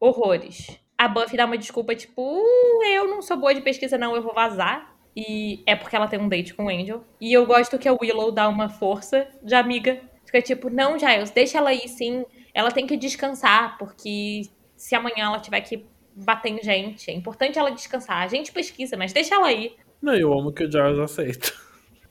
horrores. 0.01 0.79
A 0.97 1.09
Buffy 1.09 1.37
dá 1.37 1.45
uma 1.45 1.59
desculpa, 1.59 1.95
tipo, 1.95 2.23
uh, 2.23 2.85
eu 2.85 3.09
não 3.09 3.21
sou 3.21 3.37
boa 3.37 3.55
de 3.55 3.61
pesquisa, 3.61 3.99
não, 3.99 4.15
eu 4.17 4.23
vou 4.23 4.33
vazar. 4.33 4.95
E 5.15 5.63
é 5.67 5.77
porque 5.77 5.95
ela 5.95 6.09
tem 6.09 6.19
um 6.19 6.29
date 6.29 6.55
com 6.55 6.65
o 6.65 6.69
Angel. 6.71 7.05
E 7.21 7.33
eu 7.33 7.45
gosto 7.45 7.79
que 7.79 7.89
a 7.89 7.93
Willow 7.93 8.33
dá 8.33 8.49
uma 8.49 8.69
força 8.69 9.29
de 9.43 9.55
amiga. 9.55 10.01
Fica 10.25 10.41
tipo, 10.41 10.71
não, 10.71 10.99
Giles, 10.99 11.31
deixa 11.31 11.59
ela 11.59 11.73
ir 11.75 11.89
sim. 11.89 12.25
Ela 12.55 12.71
tem 12.71 12.87
que 12.87 12.97
descansar, 12.97 13.77
porque 13.79 14.43
se 14.77 14.95
amanhã 14.95 15.27
ela 15.27 15.41
tiver 15.41 15.61
que 15.61 15.85
bater 16.15 16.51
em 16.51 16.63
gente, 16.63 17.11
é 17.11 17.15
importante 17.15 17.59
ela 17.59 17.71
descansar. 17.71 18.23
A 18.23 18.29
gente 18.29 18.53
pesquisa, 18.53 18.97
mas 18.97 19.13
deixa 19.13 19.35
ela 19.35 19.53
ir. 19.53 19.77
Não, 20.01 20.15
eu 20.15 20.33
amo 20.33 20.53
que 20.53 20.65
o 20.65 20.71
Giles 20.71 20.99
aceita. 20.99 21.53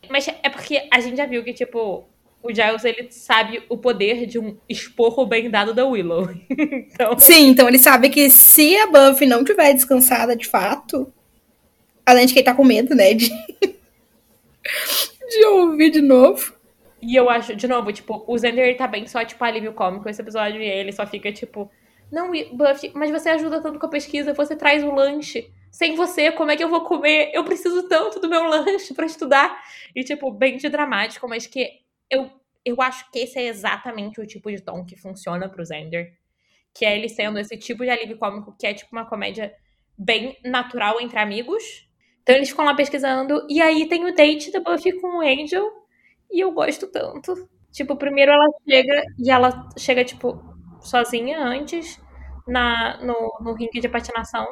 Mas 0.10 0.28
é 0.28 0.50
porque 0.50 0.88
a 0.92 1.00
gente 1.00 1.18
já 1.18 1.26
viu 1.26 1.44
que, 1.44 1.54
tipo, 1.54 2.08
o 2.44 2.54
Giles 2.54 2.84
ele 2.84 3.12
sabe 3.12 3.64
o 3.70 3.78
poder 3.78 4.26
de 4.26 4.40
um 4.40 4.58
esporro 4.68 5.26
bem 5.26 5.50
dado 5.50 5.74
da 5.74 5.86
Willow. 5.86 6.30
então... 6.50 7.18
Sim, 7.20 7.48
então 7.48 7.68
ele 7.68 7.80
sabe 7.80 8.10
que 8.10 8.30
se 8.30 8.76
a 8.78 8.88
Buffy 8.88 9.28
não 9.28 9.44
tiver 9.44 9.74
descansada 9.74 10.36
de 10.36 10.48
fato, 10.48 11.12
além 12.06 12.26
de 12.26 12.34
que 12.34 12.40
ele 12.40 12.46
tá 12.46 12.54
com 12.54 12.64
medo, 12.64 12.96
né, 12.96 13.14
de, 13.14 13.30
de 15.30 15.46
ouvir 15.46 15.92
de 15.92 16.02
novo. 16.02 16.54
E 17.02 17.16
eu 17.16 17.30
acho, 17.30 17.56
de 17.56 17.68
novo, 17.68 17.92
tipo, 17.92 18.24
o 18.28 18.38
Xander 18.38 18.66
ele 18.66 18.76
tá 18.76 18.88
bem 18.88 19.08
só, 19.08 19.24
tipo, 19.26 19.44
alívio 19.44 19.74
cômico 19.74 20.08
esse 20.08 20.22
episódio 20.22 20.62
e 20.62 20.66
ele 20.66 20.92
só 20.92 21.06
fica, 21.06 21.32
tipo, 21.32 21.70
não, 22.12 22.32
Buffy, 22.52 22.92
mas 22.94 23.10
você 23.10 23.30
ajuda 23.30 23.62
tanto 23.62 23.80
com 23.80 23.86
a 23.86 23.90
pesquisa, 23.90 24.34
você 24.34 24.56
traz 24.56 24.84
o 24.84 24.94
lanche. 24.94 25.50
Sem 25.72 25.96
você, 25.96 26.30
como 26.32 26.52
é 26.52 26.58
que 26.58 26.64
eu 26.64 26.70
vou 26.70 26.82
comer? 26.82 27.32
Eu 27.34 27.46
preciso 27.46 27.88
tanto 27.88 28.20
do 28.20 28.28
meu 28.28 28.44
lanche 28.50 28.94
para 28.94 29.06
estudar. 29.06 29.58
E, 29.96 30.04
tipo, 30.04 30.30
bem 30.30 30.58
de 30.58 30.68
dramático, 30.68 31.28
mas 31.30 31.48
que 31.48 31.80
eu, 32.12 32.30
eu 32.66 32.82
acho 32.82 33.10
que 33.10 33.20
esse 33.20 33.40
é 33.40 33.48
exatamente 33.48 34.20
o 34.20 34.28
tipo 34.28 34.52
de 34.52 34.62
tom 34.62 34.86
que 34.86 34.98
funciona 34.98 35.50
pro 35.50 35.66
Xander. 35.66 36.14
Que 36.74 36.86
é 36.86 36.98
ele 36.98 37.10
sendo 37.10 37.40
esse 37.40 37.58
tipo 37.58 37.84
de 37.84 37.90
alívio 37.90 38.18
cômico 38.18 38.56
que 38.58 38.68
é 38.68 38.74
tipo 38.74 38.90
uma 38.92 39.06
comédia 39.06 39.54
bem 39.98 40.38
natural 40.44 41.00
entre 41.02 41.18
amigos. 41.20 41.64
Então 42.22 42.36
eles 42.36 42.50
ficam 42.50 42.66
lá 42.66 42.76
pesquisando. 42.76 43.46
E 43.50 43.62
aí 43.62 43.88
tem 43.88 44.06
o 44.06 44.14
date 44.14 44.52
da 44.52 44.60
Buffy 44.60 45.00
com 45.00 45.20
o 45.20 45.22
Angel. 45.22 45.66
E 46.30 46.40
eu 46.42 46.52
gosto 46.52 46.88
tanto. 46.88 47.50
Tipo, 47.72 47.96
primeiro 47.96 48.32
ela 48.32 48.46
chega 48.70 49.04
e 49.18 49.32
ela 49.32 49.70
chega, 49.78 50.04
tipo, 50.04 50.42
sozinha 50.82 51.40
antes 51.40 52.02
na, 52.48 52.98
no, 53.04 53.38
no 53.42 53.54
ringue 53.54 53.80
de 53.80 53.90
patinação. 53.90 54.46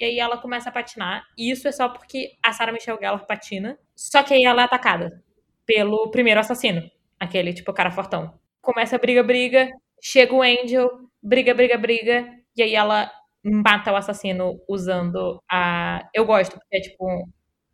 E 0.00 0.04
aí 0.04 0.18
ela 0.18 0.38
começa 0.38 0.68
a 0.70 0.72
patinar. 0.72 1.24
E 1.36 1.50
isso 1.50 1.68
é 1.68 1.72
só 1.72 1.88
porque 1.88 2.36
a 2.42 2.52
Sarah 2.52 2.72
Michelle 2.72 2.98
Gellar 3.00 3.26
patina. 3.26 3.78
Só 3.96 4.22
que 4.22 4.34
aí 4.34 4.44
ela 4.44 4.62
é 4.62 4.64
atacada 4.64 5.22
pelo 5.68 6.10
primeiro 6.10 6.40
assassino. 6.40 6.90
Aquele, 7.20 7.52
tipo, 7.52 7.74
cara 7.74 7.90
fortão. 7.90 8.32
Começa 8.62 8.96
a 8.96 8.98
briga, 8.98 9.22
briga. 9.22 9.70
Chega 10.02 10.34
o 10.34 10.40
Angel. 10.40 10.90
Briga, 11.22 11.52
briga, 11.52 11.76
briga. 11.76 12.26
E 12.56 12.62
aí 12.62 12.74
ela 12.74 13.12
mata 13.44 13.92
o 13.92 13.96
assassino 13.96 14.58
usando 14.66 15.42
a. 15.50 16.08
Eu 16.14 16.24
gosto, 16.24 16.52
porque 16.58 16.76
é 16.76 16.80
tipo 16.80 17.06
um 17.06 17.24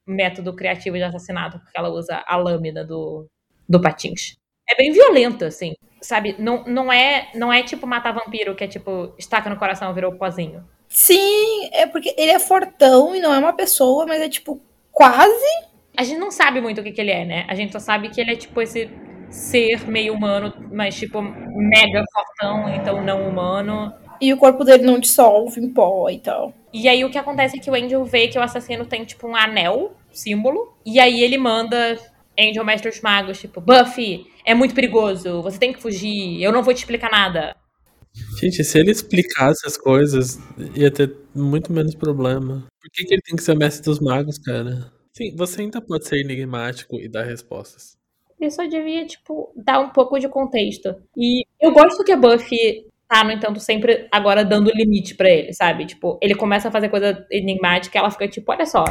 método 0.06 0.54
criativo 0.54 0.96
de 0.96 1.04
assassinato, 1.04 1.58
porque 1.60 1.78
ela 1.78 1.88
usa 1.88 2.22
a 2.26 2.36
lâmina 2.36 2.84
do, 2.84 3.26
do 3.68 3.80
patins. 3.80 4.36
É 4.68 4.74
bem 4.74 4.92
violenta, 4.92 5.46
assim. 5.46 5.74
Sabe? 6.02 6.34
Não, 6.38 6.64
não, 6.64 6.92
é, 6.92 7.30
não 7.34 7.52
é 7.52 7.62
tipo 7.62 7.86
matar 7.86 8.12
vampiro, 8.12 8.54
que 8.56 8.64
é 8.64 8.68
tipo, 8.68 9.14
estaca 9.18 9.48
no 9.48 9.56
coração, 9.56 9.94
virou 9.94 10.16
pozinho. 10.16 10.68
Sim, 10.88 11.70
é 11.72 11.86
porque 11.86 12.14
ele 12.18 12.32
é 12.32 12.38
fortão 12.38 13.14
e 13.14 13.20
não 13.20 13.32
é 13.32 13.38
uma 13.38 13.52
pessoa, 13.54 14.04
mas 14.06 14.20
é 14.20 14.28
tipo, 14.28 14.60
quase 14.90 15.73
a 15.96 16.02
gente 16.02 16.18
não 16.18 16.30
sabe 16.30 16.60
muito 16.60 16.80
o 16.80 16.84
que, 16.84 16.92
que 16.92 17.00
ele 17.00 17.10
é, 17.10 17.24
né? 17.24 17.44
A 17.48 17.54
gente 17.54 17.72
só 17.72 17.78
sabe 17.78 18.08
que 18.08 18.20
ele 18.20 18.32
é 18.32 18.36
tipo 18.36 18.60
esse 18.60 18.90
ser 19.30 19.88
meio 19.88 20.14
humano, 20.14 20.52
mas 20.72 20.94
tipo 20.94 21.20
mega 21.22 22.04
fortão, 22.12 22.68
então 22.74 23.02
não 23.04 23.28
humano. 23.28 23.92
E 24.20 24.32
o 24.32 24.36
corpo 24.36 24.64
dele 24.64 24.84
não 24.84 24.98
dissolve 24.98 25.60
em 25.60 25.72
pó 25.72 26.08
e 26.08 26.18
tal. 26.18 26.54
E 26.72 26.88
aí 26.88 27.04
o 27.04 27.10
que 27.10 27.18
acontece 27.18 27.58
é 27.58 27.60
que 27.60 27.70
o 27.70 27.74
Angel 27.74 28.04
vê 28.04 28.28
que 28.28 28.38
o 28.38 28.42
assassino 28.42 28.86
tem 28.86 29.04
tipo 29.04 29.26
um 29.26 29.36
anel, 29.36 29.96
símbolo, 30.12 30.76
e 30.86 31.00
aí 31.00 31.22
ele 31.22 31.36
manda 31.36 31.98
Angel 32.38 32.64
Mestre 32.64 32.90
dos 32.90 33.00
Magos, 33.00 33.40
tipo, 33.40 33.60
Buffy, 33.60 34.26
é 34.44 34.54
muito 34.54 34.74
perigoso, 34.74 35.42
você 35.42 35.58
tem 35.58 35.72
que 35.72 35.80
fugir, 35.80 36.42
eu 36.42 36.52
não 36.52 36.62
vou 36.62 36.74
te 36.74 36.78
explicar 36.78 37.10
nada. 37.10 37.56
Gente, 38.40 38.62
se 38.62 38.78
ele 38.78 38.92
explicasse 38.92 39.66
as 39.66 39.76
coisas, 39.76 40.38
ia 40.74 40.90
ter 40.90 41.12
muito 41.34 41.72
menos 41.72 41.94
problema. 41.94 42.64
Por 42.80 42.90
que, 42.92 43.04
que 43.04 43.14
ele 43.14 43.22
tem 43.22 43.34
que 43.34 43.42
ser 43.42 43.52
o 43.52 43.58
mestre 43.58 43.84
dos 43.84 43.98
magos, 43.98 44.38
cara? 44.38 44.92
Sim, 45.16 45.34
você 45.36 45.62
ainda 45.62 45.80
pode 45.80 46.08
ser 46.08 46.20
enigmático 46.20 46.96
e 46.96 47.08
dar 47.08 47.22
respostas. 47.22 47.96
Ele 48.40 48.50
só 48.50 48.66
devia, 48.66 49.06
tipo, 49.06 49.52
dar 49.54 49.78
um 49.78 49.90
pouco 49.90 50.18
de 50.18 50.28
contexto. 50.28 50.96
E 51.16 51.46
eu 51.60 51.72
gosto 51.72 52.02
que 52.02 52.10
a 52.10 52.16
Buffy 52.16 52.84
tá, 53.08 53.22
no 53.22 53.30
entanto, 53.30 53.60
sempre 53.60 54.08
agora 54.10 54.44
dando 54.44 54.72
limite 54.74 55.14
para 55.14 55.30
ele, 55.30 55.52
sabe? 55.52 55.86
Tipo, 55.86 56.18
ele 56.20 56.34
começa 56.34 56.66
a 56.66 56.72
fazer 56.72 56.88
coisa 56.88 57.24
enigmática 57.30 57.96
e 57.96 58.00
ela 58.00 58.10
fica 58.10 58.26
tipo, 58.26 58.50
olha 58.50 58.66
só, 58.66 58.84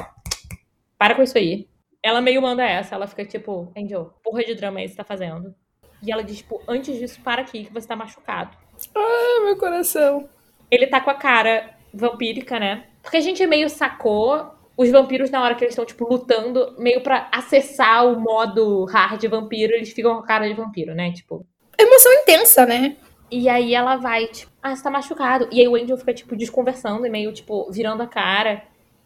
para 0.98 1.14
com 1.14 1.24
isso 1.24 1.38
aí. 1.38 1.68
Ela 2.02 2.22
meio 2.22 2.42
manda 2.42 2.64
essa, 2.64 2.96
ela 2.96 3.06
fica 3.06 3.26
tipo, 3.26 3.72
Angel, 3.78 4.14
porra 4.24 4.46
de 4.46 4.56
drama 4.56 4.80
aí 4.80 4.88
você 4.88 4.96
tá 4.96 5.04
fazendo. 5.04 5.54
E 6.02 6.10
ela 6.10 6.24
diz, 6.24 6.38
tipo, 6.38 6.62
antes 6.68 6.98
disso, 6.98 7.20
para 7.22 7.42
aqui, 7.42 7.66
que 7.66 7.74
você 7.74 7.88
tá 7.88 7.98
machucado. 7.98 8.58
Ai, 8.96 9.44
meu 9.44 9.58
coração. 9.58 10.30
Ele 10.72 10.88
tá 10.88 11.02
com 11.02 11.10
a 11.10 11.16
cara 11.16 11.78
vampírica, 11.94 12.60
né? 12.60 12.88
Porque 13.02 13.18
a 13.18 13.22
gente 13.22 13.46
meio 13.46 13.70
sacou 13.70 14.53
os 14.76 14.90
vampiros, 14.90 15.30
na 15.30 15.44
hora 15.44 15.56
que 15.56 15.64
eles 15.64 15.74
estão, 15.74 15.86
tipo, 15.86 16.08
lutando, 16.08 16.76
meio 16.80 17.02
para 17.02 17.30
acessar 17.32 18.08
o 18.08 18.20
modo 18.20 18.86
hard 18.86 19.24
vampiro, 19.28 19.74
eles 19.74 19.92
ficam 19.92 20.16
com 20.16 20.24
a 20.24 20.26
cara 20.26 20.48
de 20.48 20.54
vampiro, 20.54 20.96
né? 20.96 21.12
Tipo. 21.12 21.46
Emoção 21.78 22.12
intensa, 22.14 22.66
né? 22.66 22.98
E 23.30 23.50
aí 23.50 23.74
ela 23.74 23.98
vai, 23.98 24.28
tipo, 24.28 24.52
ah, 24.62 24.76
você 24.76 24.84
tá 24.84 24.90
machucado. 24.90 25.48
E 25.52 25.60
aí 25.60 25.68
o 25.68 25.76
Angel 25.76 25.98
fica, 25.98 26.14
tipo, 26.14 26.36
desconversando 26.36 27.06
e 27.06 27.10
meio, 27.10 27.32
tipo, 27.32 27.70
virando 27.72 28.02
a 28.02 28.08
cara. 28.08 28.64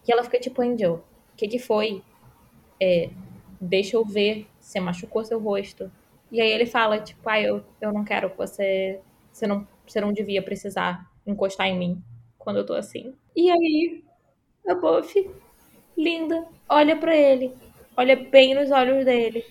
E 0.07 0.11
ela 0.11 0.23
fica, 0.23 0.39
tipo, 0.39 0.61
Angel, 0.61 1.03
o 1.33 1.37
que 1.37 1.47
que 1.47 1.59
foi? 1.59 2.01
É, 2.81 3.09
deixa 3.59 3.97
eu 3.97 4.05
ver, 4.05 4.47
você 4.59 4.79
machucou 4.79 5.23
seu 5.23 5.39
rosto. 5.39 5.91
E 6.31 6.41
aí 6.41 6.49
ele 6.49 6.65
fala, 6.65 6.99
tipo, 6.99 7.27
ah, 7.29 7.41
eu, 7.41 7.63
eu 7.81 7.91
não 7.91 8.03
quero, 8.03 8.31
você, 8.37 8.99
você, 9.31 9.47
não, 9.47 9.67
você 9.85 10.01
não 10.01 10.11
devia 10.11 10.41
precisar 10.41 11.09
encostar 11.25 11.67
em 11.67 11.77
mim 11.77 12.03
quando 12.37 12.57
eu 12.57 12.65
tô 12.65 12.73
assim. 12.73 13.13
E 13.35 13.49
aí 13.49 14.03
a 14.67 14.75
Buffy 14.75 15.29
linda, 15.97 16.45
olha 16.69 16.95
para 16.95 17.15
ele, 17.15 17.53
olha 17.95 18.15
bem 18.15 18.53
nos 18.53 18.69
olhos 18.71 19.03
dele, 19.03 19.43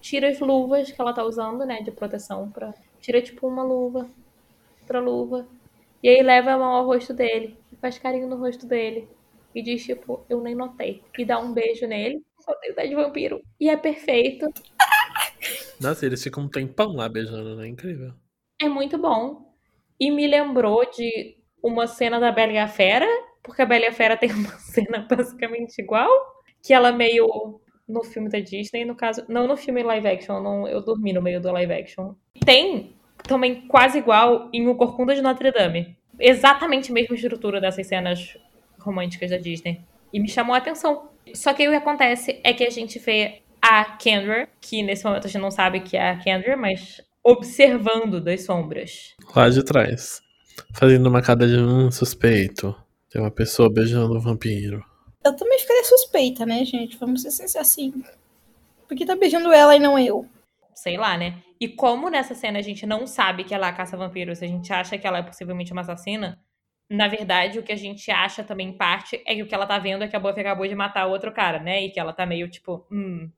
tira 0.00 0.28
as 0.28 0.38
luvas 0.38 0.90
que 0.90 1.00
ela 1.00 1.12
tá 1.12 1.24
usando, 1.24 1.64
né, 1.66 1.82
de 1.82 1.90
proteção 1.90 2.50
para 2.50 2.72
tira 3.00 3.20
tipo 3.20 3.46
uma 3.46 3.62
luva, 3.62 4.08
outra 4.80 5.00
luva, 5.00 5.46
e 6.02 6.08
aí 6.08 6.22
leva 6.22 6.52
a 6.52 6.58
mão 6.58 6.72
ao 6.72 6.86
rosto 6.86 7.12
dele, 7.12 7.56
faz 7.80 7.98
carinho 7.98 8.28
no 8.28 8.36
rosto 8.36 8.66
dele 8.66 9.08
e 9.54 9.62
diz 9.62 9.84
tipo, 9.84 10.24
eu 10.28 10.40
nem 10.40 10.54
notei, 10.54 11.02
e 11.18 11.24
dá 11.24 11.38
um 11.38 11.52
beijo 11.52 11.86
nele, 11.86 12.22
só 12.40 12.54
tem 12.54 12.88
de 12.88 12.94
vampiro, 12.94 13.42
e 13.58 13.68
é 13.68 13.76
perfeito. 13.76 14.46
Nossa, 15.80 16.06
eles 16.06 16.22
ficam 16.22 16.44
um 16.44 16.48
tempão 16.48 16.92
lá 16.94 17.08
beijando, 17.08 17.56
né? 17.56 17.68
Incrível. 17.68 18.12
É 18.60 18.68
muito 18.68 18.98
bom. 18.98 19.54
E 19.98 20.10
me 20.10 20.26
lembrou 20.26 20.84
de 20.90 21.36
uma 21.62 21.86
cena 21.86 22.18
da 22.18 22.32
Bela 22.32 22.52
e 22.52 22.58
a 22.58 22.68
Fera, 22.68 23.06
porque 23.42 23.62
a 23.62 23.66
Bela 23.66 23.84
e 23.84 23.88
a 23.88 23.92
Fera 23.92 24.16
tem 24.16 24.30
uma 24.32 24.50
cena 24.58 25.06
basicamente 25.08 25.80
igual, 25.80 26.10
que 26.62 26.72
ela 26.72 26.92
meio 26.92 27.60
no 27.88 28.04
filme 28.04 28.28
da 28.28 28.38
Disney, 28.38 28.84
no 28.84 28.94
caso, 28.94 29.24
não 29.28 29.48
no 29.48 29.56
filme 29.56 29.82
live 29.82 30.06
action, 30.06 30.42
não, 30.42 30.68
eu 30.68 30.82
dormi 30.82 31.12
no 31.12 31.22
meio 31.22 31.40
do 31.40 31.50
live 31.50 31.72
action. 31.72 32.14
Tem 32.44 32.94
também 33.22 33.62
quase 33.66 33.98
igual 33.98 34.50
em 34.52 34.68
O 34.68 34.74
Corcunda 34.74 35.14
de 35.14 35.22
Notre 35.22 35.50
Dame. 35.50 35.96
Exatamente 36.20 36.90
a 36.90 36.94
mesma 36.94 37.14
estrutura 37.14 37.60
dessas 37.60 37.86
cenas 37.86 38.36
românticas 38.78 39.30
da 39.30 39.38
Disney. 39.38 39.80
E 40.12 40.20
me 40.20 40.28
chamou 40.28 40.54
a 40.54 40.58
atenção. 40.58 41.08
Só 41.34 41.54
que 41.54 41.66
o 41.66 41.70
que 41.70 41.76
acontece 41.76 42.40
é 42.44 42.52
que 42.52 42.64
a 42.64 42.70
gente 42.70 42.98
vê 42.98 43.42
a 43.60 43.84
Kendra, 43.84 44.48
que 44.60 44.82
nesse 44.82 45.04
momento 45.04 45.26
a 45.26 45.28
gente 45.28 45.40
não 45.40 45.50
sabe 45.50 45.80
que 45.80 45.96
é 45.96 46.10
a 46.10 46.18
Kendra, 46.18 46.56
mas 46.56 47.00
observando 47.22 48.20
das 48.20 48.44
sombras. 48.44 49.14
Lá 49.34 49.48
de 49.48 49.64
trás. 49.64 50.22
Fazendo 50.74 51.08
uma 51.08 51.22
cara 51.22 51.46
de 51.46 51.56
um 51.56 51.90
suspeito. 51.90 52.74
Tem 53.10 53.20
uma 53.20 53.30
pessoa 53.30 53.72
beijando 53.72 54.16
um 54.16 54.20
vampiro. 54.20 54.84
Eu 55.24 55.34
também 55.36 55.58
ficaria 55.58 55.84
suspeita, 55.84 56.46
né, 56.46 56.64
gente? 56.64 56.96
Vamos 56.98 57.22
ser 57.22 57.58
assim. 57.58 57.92
Porque 58.86 59.06
tá 59.06 59.16
beijando 59.16 59.52
ela 59.52 59.74
e 59.76 59.78
não 59.78 59.98
eu. 59.98 60.26
Sei 60.74 60.96
lá, 60.96 61.16
né? 61.16 61.42
E 61.60 61.68
como 61.68 62.08
nessa 62.08 62.34
cena 62.34 62.58
a 62.58 62.62
gente 62.62 62.86
não 62.86 63.06
sabe 63.06 63.44
que 63.44 63.54
ela 63.54 63.72
caça 63.72 63.96
vampiros, 63.96 64.42
a 64.42 64.46
gente 64.46 64.72
acha 64.72 64.96
que 64.96 65.06
ela 65.06 65.18
é 65.18 65.22
possivelmente 65.22 65.72
uma 65.72 65.82
assassina, 65.82 66.38
na 66.88 67.06
verdade, 67.06 67.58
o 67.58 67.62
que 67.62 67.72
a 67.72 67.76
gente 67.76 68.10
acha 68.10 68.42
também 68.42 68.68
em 68.68 68.76
parte 68.76 69.22
é 69.26 69.34
que 69.34 69.42
o 69.42 69.46
que 69.46 69.54
ela 69.54 69.66
tá 69.66 69.78
vendo 69.78 70.02
é 70.02 70.08
que 70.08 70.16
a 70.16 70.20
Buffy 70.20 70.40
acabou 70.40 70.66
de 70.66 70.74
matar 70.74 71.06
outro 71.06 71.30
cara, 71.32 71.58
né? 71.58 71.82
E 71.82 71.90
que 71.90 72.00
ela 72.00 72.14
tá 72.14 72.24
meio 72.24 72.48
tipo, 72.48 72.86
hum, 72.90 73.30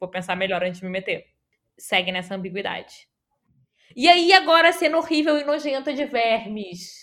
vou 0.00 0.08
pensar 0.08 0.34
melhor 0.34 0.64
antes 0.64 0.80
de 0.80 0.86
me 0.86 0.90
meter. 0.90 1.26
Segue 1.78 2.10
nessa 2.10 2.34
ambiguidade. 2.34 3.06
E 3.94 4.08
aí, 4.08 4.32
agora 4.32 4.72
sendo 4.72 4.96
horrível 4.96 5.38
e 5.38 5.44
nojenta 5.44 5.94
de 5.94 6.04
vermes. 6.06 7.01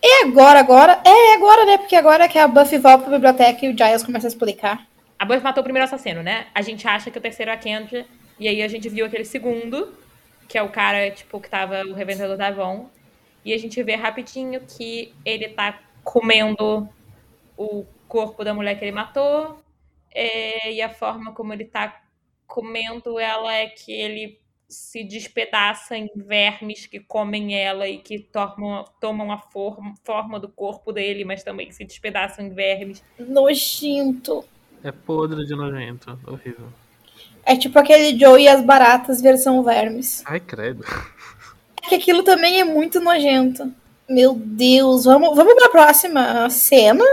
E 0.00 0.24
agora, 0.24 0.60
agora? 0.60 1.02
É 1.04 1.34
agora, 1.34 1.64
né? 1.64 1.78
Porque 1.78 1.96
agora 1.96 2.24
é 2.24 2.28
que 2.28 2.38
a 2.38 2.46
Buffy 2.46 2.78
volta 2.78 3.04
pra 3.04 3.14
biblioteca 3.14 3.66
e 3.66 3.72
o 3.72 3.76
Giles 3.76 4.04
começa 4.04 4.28
a 4.28 4.28
explicar. 4.28 4.86
A 5.18 5.24
Buffy 5.24 5.42
matou 5.42 5.62
o 5.62 5.64
primeiro 5.64 5.84
assassino, 5.84 6.22
né? 6.22 6.46
A 6.54 6.62
gente 6.62 6.86
acha 6.86 7.10
que 7.10 7.18
o 7.18 7.20
terceiro 7.20 7.50
é 7.50 7.54
a 7.54 7.56
Kendra. 7.56 8.06
E 8.38 8.46
aí 8.46 8.62
a 8.62 8.68
gente 8.68 8.88
viu 8.88 9.04
aquele 9.04 9.24
segundo, 9.24 9.92
que 10.48 10.56
é 10.56 10.62
o 10.62 10.68
cara, 10.68 11.10
tipo, 11.10 11.40
que 11.40 11.50
tava 11.50 11.82
o 11.82 11.92
revendedor 11.92 12.36
da 12.36 12.46
Avon. 12.46 12.88
E 13.44 13.52
a 13.52 13.58
gente 13.58 13.82
vê 13.82 13.96
rapidinho 13.96 14.60
que 14.60 15.12
ele 15.24 15.48
tá 15.48 15.80
comendo 16.04 16.88
o 17.56 17.84
corpo 18.06 18.44
da 18.44 18.54
mulher 18.54 18.78
que 18.78 18.84
ele 18.84 18.92
matou. 18.92 19.58
É, 20.14 20.72
e 20.72 20.80
a 20.80 20.88
forma 20.88 21.32
como 21.32 21.52
ele 21.52 21.64
tá 21.64 22.00
comendo 22.46 23.18
ela 23.18 23.52
é 23.52 23.66
que 23.66 23.92
ele 23.92 24.38
se 24.68 25.04
despedaça 25.04 25.96
em 25.96 26.10
vermes 26.14 26.86
que 26.86 26.98
comem 26.98 27.54
ela 27.54 27.88
e 27.88 27.98
que 27.98 28.18
tomam, 28.18 28.84
tomam 29.00 29.30
a 29.30 29.38
forma, 29.38 29.94
forma 30.04 30.40
do 30.40 30.48
corpo 30.48 30.92
dele, 30.92 31.24
mas 31.24 31.44
também 31.44 31.70
se 31.70 31.84
despedaçam 31.84 32.44
em 32.44 32.50
vermes. 32.50 33.02
Nojento. 33.18 34.44
É 34.82 34.90
podre 34.90 35.46
de 35.46 35.54
nojento. 35.54 36.18
Horrível. 36.26 36.68
É 37.44 37.56
tipo 37.56 37.78
aquele 37.78 38.18
Joe 38.18 38.42
e 38.42 38.48
as 38.48 38.62
baratas 38.62 39.22
versão 39.22 39.62
vermes. 39.62 40.22
Ai, 40.26 40.40
credo. 40.40 40.84
que 41.88 41.94
aquilo 41.94 42.24
também 42.24 42.60
é 42.60 42.64
muito 42.64 43.00
nojento. 43.00 43.72
Meu 44.08 44.34
Deus, 44.34 45.04
vamos, 45.04 45.34
vamos 45.34 45.54
pra 45.54 45.68
próxima 45.68 46.50
cena? 46.50 47.04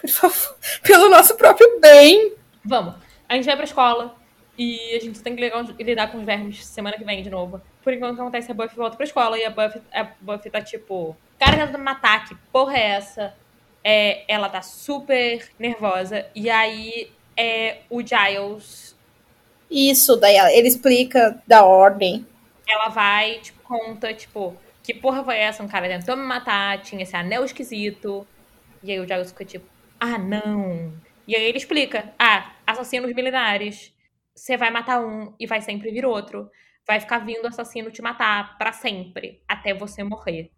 Por 0.00 0.10
favor, 0.10 0.56
pelo 0.82 1.08
nosso 1.08 1.36
próprio 1.36 1.80
bem. 1.80 2.32
Vamos. 2.64 2.94
A 3.28 3.34
gente 3.34 3.46
vai 3.46 3.56
pra 3.56 3.64
escola 3.64 4.19
e 4.62 4.94
a 4.94 5.00
gente 5.00 5.22
tem 5.22 5.34
que 5.34 5.82
lidar 5.82 6.12
com 6.12 6.18
os 6.18 6.26
vermes 6.26 6.66
semana 6.66 6.98
que 6.98 7.02
vem 7.02 7.22
de 7.22 7.30
novo. 7.30 7.62
Por 7.82 7.94
enquanto, 7.94 8.12
o 8.12 8.14
que 8.16 8.20
acontece 8.20 8.50
é 8.50 8.52
a 8.52 8.54
Buffy 8.54 8.76
volta 8.76 8.94
pra 8.94 9.06
escola 9.06 9.38
e 9.38 9.44
a 9.46 9.48
Buffy, 9.48 9.80
a 9.90 10.04
Buffy 10.20 10.50
tá 10.50 10.60
tipo... 10.60 11.16
Cara, 11.38 11.56
tentando 11.56 11.78
me 11.78 11.84
matar, 11.84 12.28
que 12.28 12.34
porra 12.52 12.76
é 12.76 12.88
essa? 12.88 13.34
É, 13.82 14.22
ela 14.28 14.50
tá 14.50 14.60
super 14.60 15.48
nervosa. 15.58 16.26
E 16.34 16.50
aí, 16.50 17.10
é, 17.34 17.78
o 17.88 18.02
Giles... 18.02 18.94
Isso, 19.70 20.14
daí 20.16 20.36
ele 20.54 20.68
explica 20.68 21.42
da 21.46 21.64
ordem. 21.64 22.26
Ela 22.68 22.90
vai, 22.90 23.38
tipo, 23.38 23.62
conta, 23.62 24.12
tipo, 24.12 24.54
que 24.82 24.92
porra 24.92 25.24
foi 25.24 25.38
essa? 25.38 25.62
Um 25.62 25.68
cara 25.68 25.88
tentou 25.88 26.18
me 26.18 26.22
matar, 26.22 26.82
tinha 26.82 27.02
esse 27.02 27.16
anel 27.16 27.46
esquisito. 27.46 28.26
E 28.82 28.92
aí 28.92 29.00
o 29.00 29.08
Giles 29.08 29.30
fica 29.30 29.44
tipo, 29.46 29.64
ah, 29.98 30.18
não. 30.18 30.92
E 31.26 31.34
aí 31.34 31.44
ele 31.44 31.56
explica, 31.56 32.12
ah, 32.18 32.52
assassinos 32.66 33.14
milenares. 33.14 33.90
Você 34.40 34.56
vai 34.56 34.70
matar 34.70 35.04
um 35.04 35.34
e 35.38 35.46
vai 35.46 35.60
sempre 35.60 35.90
vir 35.90 36.06
outro. 36.06 36.50
Vai 36.86 36.98
ficar 36.98 37.18
vindo 37.18 37.46
assassino 37.46 37.90
te 37.90 38.00
matar 38.00 38.56
para 38.56 38.72
sempre, 38.72 39.42
até 39.46 39.74
você 39.74 40.02
morrer. 40.02 40.50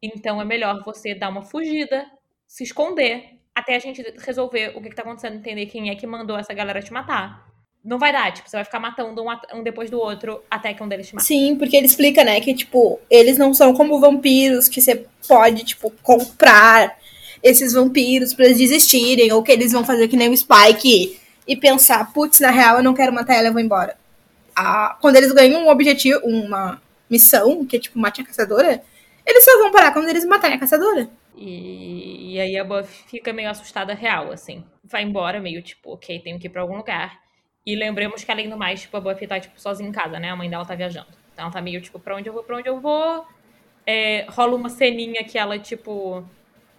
Então 0.00 0.40
é 0.40 0.44
melhor 0.44 0.84
você 0.84 1.16
dar 1.16 1.30
uma 1.30 1.42
fugida, 1.42 2.06
se 2.46 2.62
esconder, 2.62 3.40
até 3.52 3.74
a 3.74 3.80
gente 3.80 4.02
resolver 4.18 4.76
o 4.76 4.80
que, 4.80 4.88
que 4.88 4.94
tá 4.94 5.02
acontecendo, 5.02 5.34
entender 5.34 5.66
quem 5.66 5.90
é 5.90 5.96
que 5.96 6.06
mandou 6.06 6.38
essa 6.38 6.54
galera 6.54 6.80
te 6.80 6.92
matar 6.92 7.52
não 7.84 7.98
vai 7.98 8.10
dar, 8.10 8.32
tipo, 8.32 8.48
você 8.48 8.56
vai 8.56 8.64
ficar 8.64 8.80
matando 8.80 9.22
um, 9.22 9.58
um, 9.58 9.62
depois 9.62 9.90
do 9.90 10.00
outro 10.00 10.40
até 10.50 10.72
que 10.72 10.82
um 10.82 10.88
deles 10.88 11.06
te 11.06 11.14
mate. 11.14 11.26
Sim, 11.26 11.54
porque 11.54 11.76
ele 11.76 11.84
explica, 11.84 12.24
né, 12.24 12.40
que, 12.40 12.54
tipo, 12.54 12.98
eles 13.10 13.36
não 13.36 13.52
são 13.52 13.74
como 13.74 14.00
vampiros 14.00 14.68
que 14.68 14.80
você 14.80 15.04
pode, 15.28 15.64
tipo, 15.64 15.92
comprar 16.02 16.96
esses 17.42 17.74
vampiros 17.74 18.32
para 18.32 18.46
eles 18.46 18.56
desistirem, 18.56 19.30
ou 19.32 19.42
que 19.42 19.52
eles 19.52 19.70
vão 19.72 19.84
fazer 19.84 20.08
que 20.08 20.16
nem 20.16 20.30
o 20.30 20.34
Spike 20.34 21.22
e 21.46 21.56
pensar, 21.56 22.12
putz, 22.12 22.40
na 22.40 22.50
real 22.50 22.78
eu 22.78 22.82
não 22.82 22.94
quero 22.94 23.12
matar 23.12 23.34
ela, 23.34 23.48
eu 23.48 23.52
vou 23.52 23.60
embora. 23.60 23.96
Ah, 24.56 24.96
quando 25.00 25.16
eles 25.16 25.32
ganham 25.32 25.62
um 25.62 25.68
objetivo, 25.68 26.20
uma 26.24 26.80
missão, 27.10 27.64
que 27.64 27.76
é 27.76 27.80
tipo 27.80 27.98
mate 27.98 28.22
a 28.22 28.24
caçadora, 28.24 28.82
eles 29.26 29.44
só 29.44 29.58
vão 29.58 29.72
parar 29.72 29.92
quando 29.92 30.08
eles 30.08 30.24
matarem 30.24 30.56
a 30.56 30.60
caçadora. 30.60 31.08
E, 31.36 32.34
e 32.34 32.40
aí 32.40 32.56
a 32.56 32.64
Buffy 32.64 33.08
fica 33.08 33.32
meio 33.32 33.50
assustada 33.50 33.94
real, 33.94 34.30
assim. 34.32 34.64
Vai 34.82 35.02
embora, 35.02 35.40
meio 35.40 35.62
tipo, 35.62 35.92
ok, 35.92 36.20
tenho 36.20 36.38
que 36.38 36.46
ir 36.46 36.50
pra 36.50 36.62
algum 36.62 36.76
lugar. 36.76 37.20
E 37.66 37.74
lembremos 37.74 38.22
que, 38.22 38.30
além 38.30 38.48
do 38.48 38.56
mais, 38.56 38.82
tipo, 38.82 38.96
a 38.96 39.00
Buffy 39.00 39.26
tá, 39.26 39.40
tipo, 39.40 39.58
sozinha 39.60 39.88
em 39.88 39.92
casa, 39.92 40.18
né? 40.18 40.30
A 40.30 40.36
mãe 40.36 40.50
dela 40.50 40.64
tá 40.64 40.74
viajando. 40.74 41.08
Então 41.32 41.44
ela 41.44 41.52
tá 41.52 41.60
meio, 41.60 41.80
tipo, 41.80 41.98
pra 41.98 42.16
onde 42.16 42.28
eu 42.28 42.32
vou, 42.32 42.44
pra 42.44 42.56
onde 42.56 42.68
eu 42.68 42.80
vou. 42.80 43.26
É, 43.86 44.26
rola 44.28 44.54
uma 44.54 44.68
ceninha 44.68 45.24
que 45.24 45.38
ela, 45.38 45.58
tipo, 45.58 46.24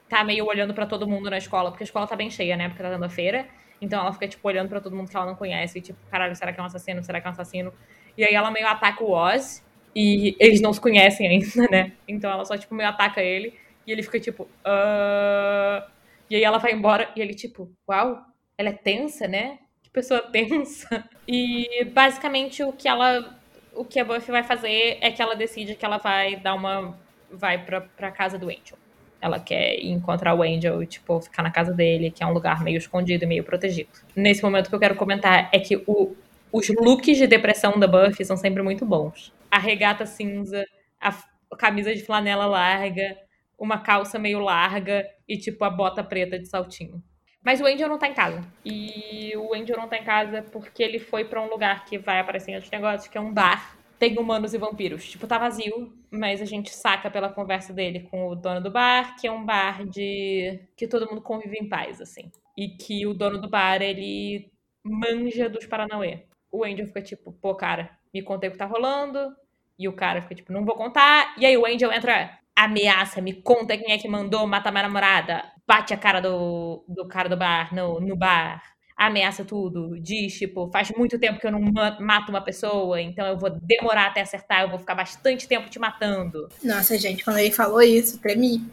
tá 0.07 0.23
meio 0.23 0.45
olhando 0.45 0.73
para 0.73 0.85
todo 0.85 1.07
mundo 1.07 1.29
na 1.29 1.37
escola, 1.37 1.71
porque 1.71 1.83
a 1.83 1.85
escola 1.85 2.07
tá 2.07 2.15
bem 2.15 2.29
cheia, 2.29 2.55
né? 2.55 2.69
Porque 2.69 2.83
tá 2.83 2.89
dando 2.89 3.03
a 3.05 3.09
feira. 3.09 3.47
Então 3.81 4.01
ela 4.01 4.13
fica, 4.13 4.27
tipo, 4.27 4.47
olhando 4.47 4.69
para 4.69 4.81
todo 4.81 4.95
mundo 4.95 5.09
que 5.09 5.15
ela 5.15 5.25
não 5.25 5.35
conhece. 5.35 5.79
E, 5.79 5.81
tipo, 5.81 5.99
caralho, 6.09 6.35
será 6.35 6.53
que 6.53 6.59
é 6.59 6.63
um 6.63 6.65
assassino? 6.65 7.03
Será 7.03 7.19
que 7.19 7.27
é 7.27 7.29
um 7.29 7.33
assassino? 7.33 7.73
E 8.17 8.23
aí 8.23 8.33
ela 8.33 8.51
meio 8.51 8.67
ataca 8.67 9.03
o 9.03 9.11
Oz. 9.11 9.63
E 9.95 10.35
eles 10.39 10.61
não 10.61 10.73
se 10.73 10.81
conhecem 10.81 11.27
ainda, 11.27 11.69
né? 11.69 11.93
Então 12.07 12.29
ela 12.29 12.43
só, 12.43 12.57
tipo, 12.57 12.75
meio 12.75 12.89
ataca 12.89 13.21
ele. 13.21 13.53
E 13.87 13.91
ele 13.91 14.03
fica, 14.03 14.19
tipo, 14.19 14.43
uh... 14.43 15.89
E 16.29 16.35
aí 16.35 16.43
ela 16.43 16.57
vai 16.57 16.73
embora 16.73 17.11
e 17.15 17.21
ele, 17.21 17.33
tipo, 17.35 17.71
uau, 17.87 18.25
ela 18.57 18.69
é 18.69 18.73
tensa, 18.73 19.27
né? 19.27 19.59
pessoa 19.95 20.19
tensa. 20.29 21.07
E 21.25 21.85
basicamente 21.85 22.61
o 22.61 22.73
que 22.73 22.87
ela. 22.87 23.39
O 23.73 23.83
que 23.83 23.99
a 23.99 24.05
Buffy 24.05 24.31
vai 24.31 24.43
fazer 24.43 24.97
é 25.01 25.11
que 25.11 25.21
ela 25.21 25.35
decide 25.35 25.75
que 25.75 25.85
ela 25.85 25.97
vai 25.97 26.35
dar 26.35 26.53
uma. 26.53 26.97
Vai 27.31 27.65
pra, 27.65 27.81
pra 27.81 28.11
casa 28.11 28.37
do 28.37 28.47
Angel. 28.47 28.77
Ela 29.25 29.39
quer 29.39 29.83
encontrar 29.83 30.35
o 30.35 30.43
Angel 30.43 30.83
e, 30.83 30.85
tipo, 30.85 31.19
ficar 31.19 31.41
na 31.41 31.49
casa 31.49 31.73
dele, 31.73 32.11
que 32.11 32.23
é 32.23 32.27
um 32.27 32.31
lugar 32.31 32.63
meio 32.63 32.77
escondido 32.77 33.23
e 33.23 33.27
meio 33.27 33.43
protegido. 33.43 33.89
Nesse 34.15 34.43
momento, 34.43 34.67
o 34.67 34.69
que 34.69 34.75
eu 34.75 34.79
quero 34.79 34.95
comentar 34.95 35.49
é 35.51 35.57
que 35.57 35.81
o, 35.87 36.15
os 36.51 36.69
looks 36.69 37.17
de 37.17 37.25
depressão 37.25 37.79
da 37.79 37.87
Buffy 37.87 38.23
são 38.23 38.37
sempre 38.37 38.61
muito 38.61 38.85
bons. 38.85 39.33
A 39.49 39.57
regata 39.57 40.05
cinza, 40.05 40.63
a, 41.01 41.11
camisa 41.57 41.95
de 41.95 42.03
flanela 42.03 42.45
larga, 42.45 43.17
uma 43.57 43.79
calça 43.79 44.19
meio 44.19 44.39
larga 44.39 45.09
e, 45.27 45.37
tipo, 45.37 45.63
a 45.65 45.71
bota 45.71 46.03
preta 46.03 46.37
de 46.37 46.47
saltinho. 46.47 47.01
Mas 47.43 47.59
o 47.59 47.65
Angel 47.65 47.89
não 47.89 47.97
tá 47.97 48.07
em 48.07 48.13
casa. 48.13 48.43
E 48.63 49.33
o 49.37 49.55
Angel 49.55 49.75
não 49.75 49.87
tá 49.87 49.97
em 49.97 50.03
casa 50.03 50.43
porque 50.51 50.83
ele 50.83 50.99
foi 50.99 51.25
para 51.25 51.41
um 51.41 51.49
lugar 51.49 51.83
que 51.85 51.97
vai 51.97 52.19
aparecer 52.19 52.51
em 52.51 52.55
outros 52.55 52.71
negócios, 52.71 53.07
que 53.07 53.17
é 53.17 53.21
um 53.21 53.33
bar. 53.33 53.75
Tem 53.97 54.17
humanos 54.19 54.53
e 54.53 54.57
vampiros. 54.57 55.09
Tipo, 55.09 55.25
tá 55.25 55.37
vazio, 55.37 55.91
mas 56.15 56.41
a 56.41 56.45
gente 56.45 56.69
saca 56.71 57.09
pela 57.09 57.29
conversa 57.29 57.73
dele 57.73 58.07
com 58.09 58.27
o 58.27 58.35
dono 58.35 58.61
do 58.61 58.71
bar, 58.71 59.15
que 59.17 59.27
é 59.27 59.31
um 59.31 59.45
bar 59.45 59.85
de. 59.85 60.59
que 60.75 60.87
todo 60.87 61.07
mundo 61.07 61.21
convive 61.21 61.57
em 61.57 61.69
paz, 61.69 62.01
assim. 62.01 62.31
E 62.57 62.69
que 62.69 63.05
o 63.05 63.13
dono 63.13 63.39
do 63.39 63.49
bar, 63.49 63.81
ele 63.81 64.51
manja 64.83 65.49
dos 65.49 65.65
Paranauê. 65.65 66.25
O 66.51 66.63
Angel 66.63 66.87
fica 66.87 67.01
tipo, 67.01 67.33
pô, 67.33 67.55
cara, 67.55 67.97
me 68.13 68.21
contei 68.21 68.49
o 68.49 68.53
que 68.53 68.57
tá 68.57 68.65
rolando. 68.65 69.35
E 69.77 69.87
o 69.89 69.93
cara 69.93 70.21
fica 70.21 70.35
tipo, 70.35 70.53
não 70.53 70.65
vou 70.65 70.75
contar. 70.75 71.35
E 71.37 71.45
aí 71.45 71.57
o 71.57 71.65
Angel 71.65 71.91
entra, 71.91 72.39
ameaça, 72.55 73.21
me 73.21 73.33
conta 73.33 73.77
quem 73.77 73.91
é 73.91 73.97
que 73.97 74.07
mandou 74.07 74.47
matar 74.47 74.71
minha 74.71 74.83
namorada 74.83 75.55
bate 75.67 75.93
a 75.93 75.97
cara 75.97 76.21
do, 76.21 76.83
do 76.87 77.07
cara 77.07 77.27
do 77.27 77.37
bar 77.37 77.73
no, 77.73 77.99
no 77.99 78.15
bar, 78.15 78.61
ameaça 78.95 79.43
tudo, 79.43 79.99
diz, 79.99 80.37
tipo, 80.37 80.69
faz 80.71 80.89
muito 80.91 81.19
tempo 81.19 81.39
que 81.39 81.45
eu 81.45 81.51
não 81.51 81.59
mato 81.99 82.29
uma 82.29 82.41
pessoa, 82.41 83.01
então 83.01 83.27
eu 83.27 83.37
vou 83.37 83.49
demorar 83.49 84.07
até 84.07 84.21
acertar, 84.21 84.61
eu 84.61 84.69
vou 84.69 84.79
ficar 84.79 84.95
bastante 84.95 85.47
tempo 85.47 85.69
te 85.69 85.77
matando. 85.77 86.47
Nossa, 86.63 86.97
gente, 86.97 87.23
quando 87.23 87.39
ele 87.39 87.51
falou 87.51 87.81
isso, 87.81 88.19
tremi. 88.19 88.65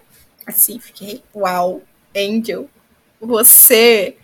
Assim, 0.46 0.78
fiquei, 0.78 1.22
uau, 1.34 1.82
Angel, 2.16 2.68
você, 3.20 4.16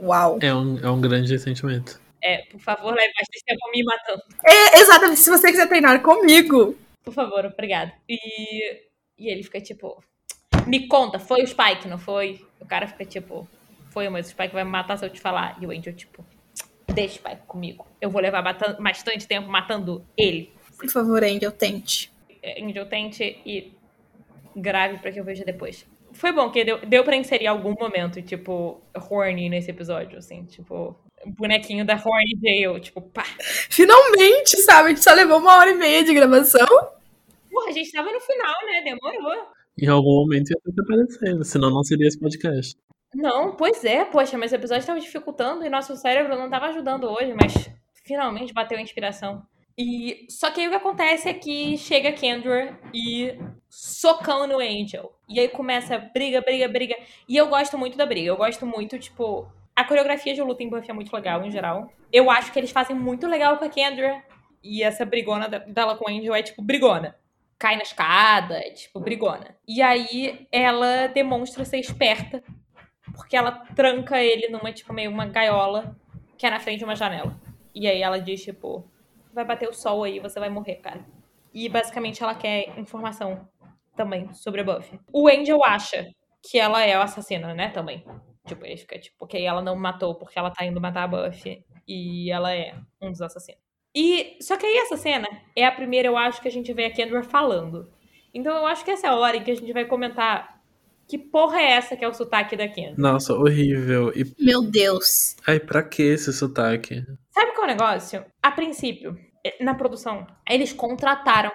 uau. 0.00 0.38
É 0.40 0.54
um, 0.54 0.78
é 0.78 0.90
um 0.90 1.00
grande 1.00 1.38
sentimento. 1.38 2.00
É, 2.22 2.38
por 2.50 2.60
favor, 2.60 2.94
leve 2.94 3.12
bastante 3.12 3.44
tempo 3.46 3.70
me 3.70 3.84
matando. 3.84 4.22
É, 4.44 4.80
exatamente, 4.80 5.20
se 5.20 5.30
você 5.30 5.50
quiser 5.50 5.68
treinar 5.68 6.02
comigo. 6.02 6.76
Por 7.04 7.14
favor, 7.14 7.46
obrigado. 7.46 7.92
E, 8.08 8.18
e 9.18 9.28
ele 9.28 9.42
fica 9.42 9.60
tipo, 9.60 10.02
me 10.66 10.86
conta, 10.86 11.18
foi 11.18 11.42
o 11.42 11.46
Spike, 11.46 11.88
não 11.88 11.98
foi? 11.98 12.44
O 12.60 12.66
cara 12.66 12.86
fica 12.86 13.04
tipo, 13.04 13.48
foi 13.98 14.06
o 14.06 14.12
mesmo, 14.12 14.28
o 14.28 14.30
Spike 14.30 14.54
vai 14.54 14.62
me 14.62 14.70
matar 14.70 14.96
se 14.96 15.04
eu 15.04 15.10
te 15.10 15.20
falar. 15.20 15.58
E 15.60 15.66
o 15.66 15.72
Angel, 15.72 15.92
tipo, 15.92 16.24
deixa 16.86 17.14
o 17.14 17.18
Spike 17.18 17.42
comigo. 17.48 17.84
Eu 18.00 18.08
vou 18.08 18.22
levar 18.22 18.42
bastante 18.42 19.26
tempo 19.26 19.48
matando 19.48 20.04
ele. 20.16 20.52
Por 20.78 20.88
favor, 20.88 21.24
Angel, 21.24 21.50
tente. 21.50 22.12
É, 22.40 22.62
Angel, 22.62 22.86
tente 22.86 23.24
e 23.44 23.72
grave 24.54 24.98
para 24.98 25.10
que 25.10 25.18
eu 25.18 25.24
veja 25.24 25.44
depois. 25.44 25.84
Foi 26.12 26.30
bom, 26.30 26.48
que 26.48 26.64
deu, 26.64 26.78
deu 26.86 27.02
pra 27.02 27.16
inserir 27.16 27.48
algum 27.48 27.74
momento, 27.74 28.22
tipo, 28.22 28.80
horny 29.10 29.48
nesse 29.48 29.72
episódio, 29.72 30.16
assim, 30.16 30.44
tipo, 30.44 30.94
bonequinho 31.26 31.84
da 31.84 31.94
Horny 31.94 32.38
Jail, 32.40 32.78
tipo, 32.78 33.00
pá. 33.00 33.24
Finalmente, 33.68 34.58
sabe? 34.58 34.86
A 34.86 34.88
gente 34.90 35.02
só 35.02 35.12
levou 35.12 35.38
uma 35.38 35.58
hora 35.58 35.70
e 35.70 35.74
meia 35.74 36.04
de 36.04 36.14
gravação. 36.14 36.68
Porra, 37.50 37.68
a 37.68 37.72
gente 37.72 37.90
tava 37.90 38.12
no 38.12 38.20
final, 38.20 38.54
né? 38.64 38.82
Demorou. 38.84 39.48
Em 39.76 39.88
algum 39.88 40.20
momento 40.20 40.50
ia 40.50 40.56
estar 40.56 40.82
aparecendo, 40.82 41.44
senão 41.44 41.68
não 41.70 41.82
seria 41.82 42.06
esse 42.06 42.18
podcast. 42.20 42.76
Não, 43.14 43.56
pois 43.56 43.84
é, 43.84 44.04
poxa, 44.04 44.36
mas 44.36 44.52
o 44.52 44.54
episódio 44.54 44.80
estava 44.80 45.00
dificultando 45.00 45.64
e 45.64 45.70
nosso 45.70 45.96
cérebro 45.96 46.36
não 46.36 46.44
estava 46.44 46.66
ajudando 46.66 47.04
hoje, 47.04 47.34
mas 47.34 47.70
finalmente 48.04 48.52
bateu 48.52 48.78
a 48.78 48.82
inspiração. 48.82 49.42
E 49.76 50.26
só 50.28 50.50
que 50.50 50.60
aí 50.60 50.66
o 50.66 50.70
que 50.70 50.76
acontece 50.76 51.28
é 51.28 51.34
que 51.34 51.78
chega 51.78 52.10
Kendra 52.10 52.76
e 52.92 53.38
socão 53.70 54.44
no 54.46 54.58
Angel. 54.58 55.12
E 55.28 55.38
aí 55.38 55.48
começa 55.48 55.96
briga, 55.98 56.40
briga, 56.40 56.66
briga. 56.66 56.96
E 57.28 57.36
eu 57.36 57.46
gosto 57.46 57.78
muito 57.78 57.96
da 57.96 58.04
briga. 58.04 58.26
Eu 58.26 58.36
gosto 58.36 58.66
muito, 58.66 58.98
tipo, 58.98 59.46
a 59.76 59.84
coreografia 59.84 60.34
de 60.34 60.42
luta 60.42 60.64
em 60.64 60.68
Buffy 60.68 60.90
é 60.90 60.92
muito 60.92 61.14
legal 61.14 61.44
em 61.44 61.50
geral. 61.52 61.92
Eu 62.12 62.28
acho 62.28 62.52
que 62.52 62.58
eles 62.58 62.72
fazem 62.72 62.96
muito 62.96 63.28
legal 63.28 63.56
com 63.56 63.64
a 63.64 63.68
Kendra. 63.68 64.20
E 64.64 64.82
essa 64.82 65.04
brigona 65.04 65.46
dela 65.48 65.96
com 65.96 66.10
o 66.10 66.12
Angel 66.12 66.34
é 66.34 66.42
tipo 66.42 66.60
brigona. 66.60 67.14
Cai 67.56 67.76
na 67.76 67.82
escada, 67.82 68.58
é 68.58 68.70
tipo 68.70 68.98
brigona. 68.98 69.56
E 69.66 69.80
aí 69.80 70.48
ela 70.50 71.06
demonstra 71.06 71.64
ser 71.64 71.78
esperta. 71.78 72.42
Porque 73.18 73.36
ela 73.36 73.50
tranca 73.74 74.22
ele 74.22 74.48
numa, 74.48 74.72
tipo, 74.72 74.92
meio 74.94 75.10
uma 75.10 75.26
gaiola 75.26 75.96
que 76.38 76.46
é 76.46 76.50
na 76.50 76.60
frente 76.60 76.78
de 76.78 76.84
uma 76.84 76.94
janela. 76.94 77.36
E 77.74 77.88
aí 77.88 78.00
ela 78.00 78.20
diz, 78.20 78.44
tipo, 78.44 78.88
vai 79.34 79.44
bater 79.44 79.68
o 79.68 79.72
sol 79.72 80.04
aí, 80.04 80.20
você 80.20 80.38
vai 80.38 80.48
morrer, 80.48 80.76
cara. 80.76 81.04
E 81.52 81.68
basicamente 81.68 82.22
ela 82.22 82.34
quer 82.34 82.78
informação 82.78 83.48
também 83.96 84.32
sobre 84.32 84.60
a 84.60 84.64
Buffy. 84.64 85.00
O 85.12 85.28
Angel 85.28 85.58
acha 85.64 86.08
que 86.40 86.60
ela 86.60 86.84
é 86.84 86.94
a 86.94 87.02
assassina, 87.02 87.52
né, 87.52 87.70
também. 87.70 88.04
Tipo, 88.46 88.64
ele 88.64 88.76
fica 88.76 88.96
tipo, 88.98 89.16
ok, 89.24 89.44
ela 89.44 89.60
não 89.60 89.74
matou 89.74 90.14
porque 90.14 90.38
ela 90.38 90.52
tá 90.52 90.64
indo 90.64 90.80
matar 90.80 91.02
a 91.02 91.08
Buffy 91.08 91.64
e 91.86 92.30
ela 92.30 92.54
é 92.54 92.76
um 93.02 93.10
dos 93.10 93.20
assassinos. 93.20 93.60
E 93.94 94.38
só 94.40 94.56
que 94.56 94.64
aí 94.64 94.76
essa 94.78 94.96
cena 94.96 95.26
é 95.56 95.66
a 95.66 95.72
primeira, 95.72 96.06
eu 96.06 96.16
acho, 96.16 96.40
que 96.40 96.46
a 96.46 96.50
gente 96.52 96.72
vê 96.72 96.84
a 96.84 96.90
Kendra 96.92 97.24
falando. 97.24 97.90
Então 98.32 98.56
eu 98.56 98.66
acho 98.66 98.84
que 98.84 98.92
essa 98.92 99.08
é 99.08 99.10
a 99.10 99.16
hora 99.16 99.36
em 99.36 99.42
que 99.42 99.50
a 99.50 99.56
gente 99.56 99.72
vai 99.72 99.84
comentar 99.84 100.57
que 101.08 101.16
porra 101.16 101.58
é 101.58 101.70
essa 101.72 101.96
que 101.96 102.04
é 102.04 102.08
o 102.08 102.12
sotaque 102.12 102.54
da 102.54 102.68
Kendra. 102.68 102.94
Nossa, 102.98 103.32
horrível. 103.32 104.12
E... 104.14 104.26
Meu 104.38 104.62
Deus. 104.62 105.36
Ai, 105.46 105.58
pra 105.58 105.82
que 105.82 106.02
esse 106.02 106.32
sotaque? 106.32 107.02
Sabe 107.30 107.52
qual 107.52 107.66
é 107.66 107.72
o 107.72 107.74
negócio? 107.74 108.24
A 108.42 108.50
princípio, 108.50 109.18
eh, 109.44 109.56
na 109.64 109.74
produção, 109.74 110.26
eles 110.48 110.72
contrataram 110.72 111.52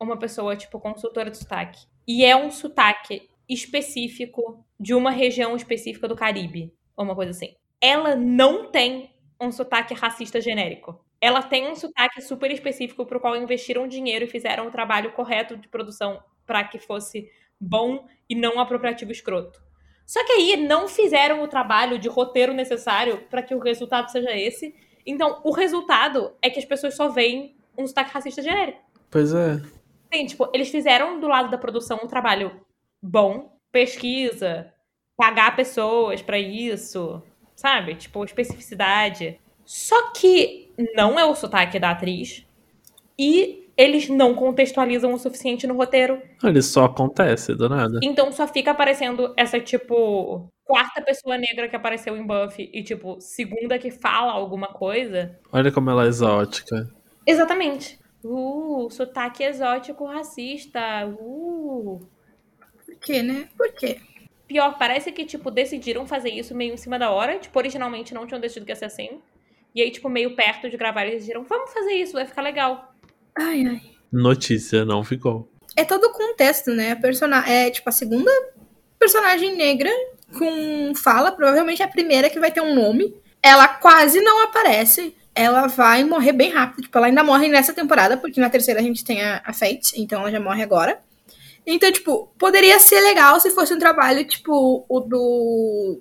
uma 0.00 0.16
pessoa, 0.16 0.54
tipo, 0.54 0.78
consultora 0.78 1.28
de 1.28 1.38
sotaque. 1.38 1.86
E 2.06 2.24
é 2.24 2.36
um 2.36 2.52
sotaque 2.52 3.28
específico 3.48 4.64
de 4.78 4.94
uma 4.94 5.10
região 5.10 5.56
específica 5.56 6.06
do 6.06 6.14
Caribe, 6.14 6.72
ou 6.96 7.04
uma 7.04 7.16
coisa 7.16 7.32
assim. 7.32 7.54
Ela 7.80 8.14
não 8.14 8.70
tem 8.70 9.10
um 9.40 9.50
sotaque 9.50 9.92
racista 9.92 10.40
genérico. 10.40 11.04
Ela 11.20 11.42
tem 11.42 11.68
um 11.68 11.74
sotaque 11.74 12.20
super 12.20 12.50
específico 12.52 13.04
para 13.04 13.18
o 13.18 13.20
qual 13.20 13.36
investiram 13.36 13.88
dinheiro 13.88 14.24
e 14.24 14.28
fizeram 14.28 14.68
o 14.68 14.70
trabalho 14.70 15.12
correto 15.12 15.56
de 15.56 15.68
produção 15.68 16.22
para 16.46 16.62
que 16.64 16.78
fosse 16.78 17.28
bom 17.60 18.06
e 18.28 18.34
não 18.34 18.58
apropriativo 18.60 19.12
escroto. 19.12 19.60
Só 20.06 20.24
que 20.24 20.32
aí 20.32 20.56
não 20.56 20.88
fizeram 20.88 21.42
o 21.42 21.48
trabalho 21.48 21.98
de 21.98 22.08
roteiro 22.08 22.54
necessário 22.54 23.26
para 23.28 23.42
que 23.42 23.54
o 23.54 23.58
resultado 23.58 24.10
seja 24.10 24.34
esse. 24.34 24.74
Então, 25.04 25.40
o 25.44 25.52
resultado 25.52 26.32
é 26.40 26.48
que 26.48 26.58
as 26.58 26.64
pessoas 26.64 26.94
só 26.94 27.08
veem 27.08 27.56
um 27.76 27.86
sotaque 27.86 28.12
racista 28.12 28.42
genérico. 28.42 28.80
Pois 29.10 29.34
é. 29.34 29.60
Sim, 30.12 30.26
tipo, 30.26 30.50
eles 30.54 30.70
fizeram 30.70 31.20
do 31.20 31.28
lado 31.28 31.50
da 31.50 31.58
produção 31.58 32.00
um 32.02 32.08
trabalho 32.08 32.60
bom, 33.02 33.58
pesquisa, 33.70 34.72
pagar 35.16 35.54
pessoas 35.54 36.22
para 36.22 36.38
isso, 36.38 37.22
sabe? 37.54 37.94
Tipo, 37.94 38.24
especificidade. 38.24 39.38
Só 39.64 40.10
que 40.12 40.72
não 40.94 41.18
é 41.18 41.24
o 41.24 41.34
sotaque 41.34 41.78
da 41.78 41.90
atriz 41.90 42.46
e 43.18 43.67
eles 43.78 44.08
não 44.08 44.34
contextualizam 44.34 45.12
o 45.12 45.18
suficiente 45.18 45.64
no 45.64 45.76
roteiro. 45.76 46.20
Ele 46.42 46.60
só 46.60 46.86
acontece 46.86 47.54
do 47.54 47.68
nada. 47.68 48.00
Então 48.02 48.32
só 48.32 48.48
fica 48.48 48.72
aparecendo 48.72 49.32
essa, 49.36 49.60
tipo, 49.60 50.50
quarta 50.64 51.00
pessoa 51.00 51.38
negra 51.38 51.68
que 51.68 51.76
apareceu 51.76 52.16
em 52.16 52.26
Buffy 52.26 52.68
e, 52.74 52.82
tipo, 52.82 53.20
segunda 53.20 53.78
que 53.78 53.92
fala 53.92 54.32
alguma 54.32 54.66
coisa. 54.66 55.38
Olha 55.52 55.70
como 55.70 55.88
ela 55.90 56.04
é 56.04 56.08
exótica. 56.08 56.92
Exatamente. 57.24 58.00
Uh, 58.24 58.88
sotaque 58.90 59.44
exótico 59.44 60.04
racista. 60.06 61.06
Uh. 61.06 62.00
Por 62.84 62.96
quê, 63.00 63.22
né? 63.22 63.48
Por 63.56 63.72
quê? 63.74 64.00
Pior, 64.48 64.76
parece 64.76 65.12
que, 65.12 65.24
tipo, 65.24 65.52
decidiram 65.52 66.04
fazer 66.04 66.30
isso 66.30 66.52
meio 66.52 66.74
em 66.74 66.76
cima 66.76 66.98
da 66.98 67.10
hora. 67.10 67.38
Tipo, 67.38 67.56
originalmente 67.60 68.12
não 68.12 68.26
tinham 68.26 68.40
decidido 68.40 68.66
que 68.66 68.72
ia 68.72 68.76
ser 68.76 68.86
assim. 68.86 69.20
E 69.72 69.82
aí, 69.82 69.90
tipo, 69.92 70.08
meio 70.08 70.34
perto 70.34 70.68
de 70.68 70.76
gravar, 70.76 71.02
eles 71.02 71.16
decidiram, 71.16 71.44
vamos 71.44 71.72
fazer 71.72 71.92
isso, 71.92 72.14
vai 72.14 72.26
ficar 72.26 72.42
legal. 72.42 72.87
Ai, 73.38 73.66
ai. 73.66 73.80
Notícia, 74.12 74.84
não 74.84 75.04
ficou. 75.04 75.50
É 75.76 75.84
todo 75.84 76.04
o 76.04 76.12
contexto, 76.12 76.70
né? 76.72 76.92
A 76.92 76.96
personagem 76.96 77.52
é, 77.52 77.70
tipo, 77.70 77.88
a 77.88 77.92
segunda 77.92 78.30
personagem 78.98 79.56
negra 79.56 79.90
com 80.36 80.92
fala, 80.94 81.30
provavelmente 81.30 81.80
é 81.80 81.84
a 81.84 81.88
primeira 81.88 82.28
que 82.28 82.40
vai 82.40 82.50
ter 82.50 82.60
um 82.60 82.74
nome. 82.74 83.14
Ela 83.42 83.68
quase 83.68 84.20
não 84.20 84.42
aparece 84.42 85.14
ela 85.38 85.68
vai 85.68 86.02
morrer 86.02 86.32
bem 86.32 86.50
rápido. 86.50 86.82
Tipo, 86.82 86.98
ela 86.98 87.06
ainda 87.06 87.22
morre 87.22 87.46
nessa 87.46 87.72
temporada, 87.72 88.16
porque 88.16 88.40
na 88.40 88.50
terceira 88.50 88.80
a 88.80 88.82
gente 88.82 89.04
tem 89.04 89.22
a, 89.22 89.40
a 89.44 89.52
Fate, 89.52 89.92
então 89.94 90.20
ela 90.20 90.32
já 90.32 90.40
morre 90.40 90.64
agora. 90.64 91.00
Então, 91.64 91.92
tipo, 91.92 92.28
poderia 92.36 92.76
ser 92.80 93.00
legal 93.00 93.38
se 93.38 93.50
fosse 93.52 93.72
um 93.72 93.78
trabalho, 93.78 94.26
tipo, 94.26 94.84
o 94.88 94.98
do. 94.98 96.00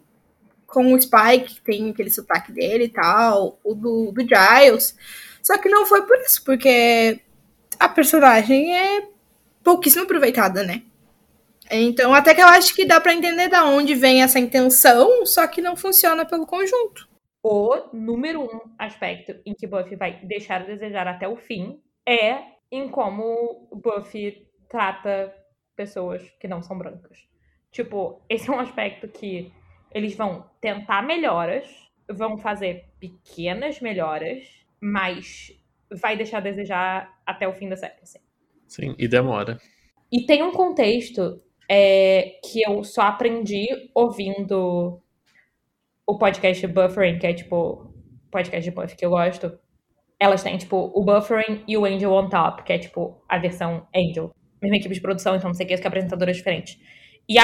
Com 0.66 0.92
o 0.92 1.00
Spike, 1.00 1.56
que 1.56 1.62
tem 1.62 1.92
aquele 1.92 2.10
sotaque 2.10 2.52
dele 2.52 2.86
e 2.86 2.90
tal, 2.90 3.60
o 3.64 3.76
do, 3.76 4.12
do 4.12 4.22
Giles. 4.22 4.96
Só 5.44 5.56
que 5.60 5.70
não 5.70 5.86
foi 5.86 6.02
por 6.02 6.18
isso, 6.18 6.44
porque 6.44 7.20
a 7.80 7.90
personagem 7.90 8.76
é 8.76 9.08
pouquíssimo 9.64 10.04
aproveitada, 10.04 10.64
né? 10.64 10.84
Então, 11.70 12.14
até 12.14 12.34
que 12.34 12.42
eu 12.42 12.48
acho 12.48 12.74
que 12.74 12.86
dá 12.86 13.02
para 13.02 13.14
entender 13.14 13.50
da 13.50 13.66
onde 13.66 13.94
vem 13.94 14.22
essa 14.22 14.40
intenção, 14.40 15.26
só 15.26 15.46
que 15.48 15.62
não 15.62 15.76
funciona 15.76 16.26
pelo 16.26 16.46
conjunto 16.46 17.08
o 17.50 17.90
número 17.94 18.42
um 18.42 18.60
aspecto 18.78 19.40
em 19.46 19.54
que 19.54 19.66
Buffy 19.66 19.96
vai 19.96 20.20
deixar 20.26 20.62
a 20.62 20.66
desejar 20.66 21.08
até 21.08 21.30
o 21.30 21.38
fim 21.38 21.82
é 22.06 22.40
em 22.70 22.90
como 22.90 23.70
Buffy 23.72 24.46
trata 24.70 25.34
pessoas 25.74 26.22
que 26.42 26.48
não 26.48 26.62
são 26.62 26.78
brancas. 26.78 27.26
Tipo, 27.72 28.22
esse 28.28 28.50
é 28.50 28.52
um 28.52 28.60
aspecto 28.60 29.08
que 29.08 29.54
eles 29.94 30.14
vão 30.14 30.50
tentar 30.60 31.02
melhoras, 31.02 31.70
vão 32.10 32.38
fazer 32.38 32.90
pequenas 33.00 33.80
melhoras, 33.80 34.44
mas 34.82 35.52
vai 35.90 36.18
deixar 36.18 36.40
a 36.40 36.42
desejar 36.42 37.17
até 37.28 37.48
o 37.48 37.54
fim 37.54 37.70
da 37.70 37.76
série. 37.76 37.94
Assim. 38.02 38.20
Sim, 38.68 38.96
e 38.98 39.08
demora. 39.08 39.60
E 40.12 40.26
tem 40.26 40.42
um 40.42 40.52
contexto 40.52 41.42
é, 41.70 42.40
que 42.44 42.62
eu 42.62 42.84
só 42.84 43.04
aprendi 43.04 43.68
ouvindo 43.94 45.02
o 46.06 46.18
podcast 46.18 46.66
Buffering, 46.66 47.20
que 47.20 47.28
é 47.28 47.34
tipo 47.34 47.94
podcast 48.32 48.70
de 48.70 48.76
Buff 48.76 48.96
que 48.96 49.06
eu 49.06 49.10
gosto, 49.10 49.58
elas 50.20 50.44
têm, 50.44 50.58
tipo, 50.58 50.92
o 50.94 51.04
Buffering 51.04 51.64
e 51.68 51.78
o 51.78 51.86
Angel 51.86 52.12
on 52.12 52.30
Top, 52.30 52.64
que 52.64 52.74
é, 52.74 52.78
tipo, 52.78 53.22
a 53.28 53.38
versão 53.38 53.88
Angel. 53.96 54.32
Mesma 54.62 54.78
equipe 54.78 54.94
de 54.94 55.02
produção, 55.02 55.36
então 55.36 55.50
não 55.50 55.54
sei 55.54 55.66
o 55.66 55.70
que, 55.70 55.78
que 55.78 55.88
apresentadoras 55.88 56.38
diferentes. 56.38 56.80
E 57.30 57.36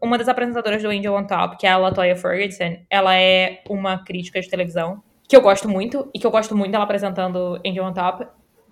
uma 0.00 0.18
das 0.18 0.28
apresentadoras 0.28 0.82
do 0.82 0.88
Angel 0.88 1.14
on 1.14 1.26
Top, 1.26 1.56
que 1.56 1.66
é 1.66 1.70
a 1.70 1.76
Latoya 1.76 2.16
Ferguson, 2.16 2.78
ela 2.90 3.14
é 3.14 3.62
uma 3.68 4.02
crítica 4.02 4.40
de 4.40 4.48
televisão 4.48 5.02
que 5.28 5.36
eu 5.36 5.40
gosto 5.40 5.68
muito, 5.68 6.10
e 6.14 6.18
que 6.18 6.26
eu 6.26 6.30
gosto 6.30 6.56
muito 6.56 6.72
dela 6.72 6.84
apresentando 6.84 7.60
Angel 7.64 7.84
on 7.84 7.92
Top. 7.92 8.26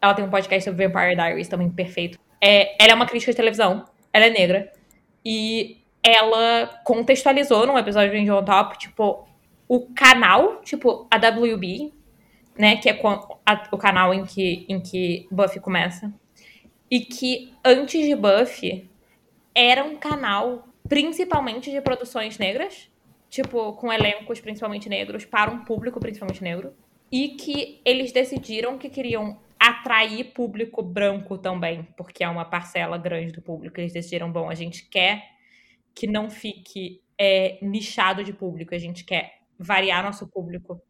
Ela 0.04 0.12
tem 0.12 0.22
um 0.22 0.28
podcast 0.28 0.70
sobre 0.70 0.86
Vampire 0.86 1.16
Diaries 1.16 1.48
também 1.48 1.70
perfeito. 1.70 2.18
É, 2.38 2.76
ela 2.78 2.92
é 2.92 2.94
uma 2.94 3.06
crítica 3.06 3.32
de 3.32 3.36
televisão, 3.36 3.86
ela 4.12 4.26
é 4.26 4.30
negra, 4.30 4.70
e 5.24 5.78
ela 6.02 6.78
contextualizou 6.84 7.66
num 7.66 7.78
episódio 7.78 8.12
Angel 8.12 8.36
on 8.36 8.44
Top, 8.44 8.78
tipo, 8.78 9.26
o 9.66 9.86
canal, 9.94 10.60
tipo, 10.60 11.08
a 11.10 11.16
WB, 11.16 11.90
né, 12.58 12.76
que 12.76 12.90
é 12.90 13.00
a, 13.46 13.68
o 13.72 13.78
canal 13.78 14.12
em 14.12 14.26
que, 14.26 14.66
em 14.68 14.78
que 14.78 15.26
Buffy 15.30 15.58
começa, 15.58 16.12
e 16.90 17.00
que 17.00 17.54
antes 17.64 18.04
de 18.04 18.14
Buffy 18.14 18.90
era 19.54 19.82
um 19.82 19.96
canal 19.96 20.68
principalmente 20.86 21.70
de 21.70 21.80
produções 21.80 22.36
negras, 22.36 22.90
tipo, 23.30 23.72
com 23.72 23.90
elencos 23.90 24.38
principalmente 24.38 24.86
negros, 24.86 25.24
para 25.24 25.50
um 25.50 25.64
público 25.64 25.98
principalmente 25.98 26.44
negro, 26.44 26.74
e 27.10 27.28
que 27.28 27.80
eles 27.86 28.12
decidiram 28.12 28.76
que 28.76 28.90
queriam 28.90 29.42
atrair 29.58 30.32
público 30.32 30.82
branco 30.82 31.38
também, 31.38 31.84
porque 31.96 32.22
é 32.24 32.28
uma 32.28 32.44
parcela 32.44 32.98
grande 32.98 33.32
do 33.32 33.42
público. 33.42 33.80
Eles 33.80 33.92
decidiram, 33.92 34.30
bom, 34.30 34.50
a 34.50 34.54
gente 34.54 34.88
quer 34.88 35.22
que 35.94 36.06
não 36.06 36.28
fique 36.28 37.00
é, 37.18 37.58
nichado 37.62 38.24
de 38.24 38.32
público, 38.32 38.74
a 38.74 38.78
gente 38.78 39.04
quer 39.04 39.40
variar 39.58 40.02
nosso 40.02 40.26
público 40.26 40.80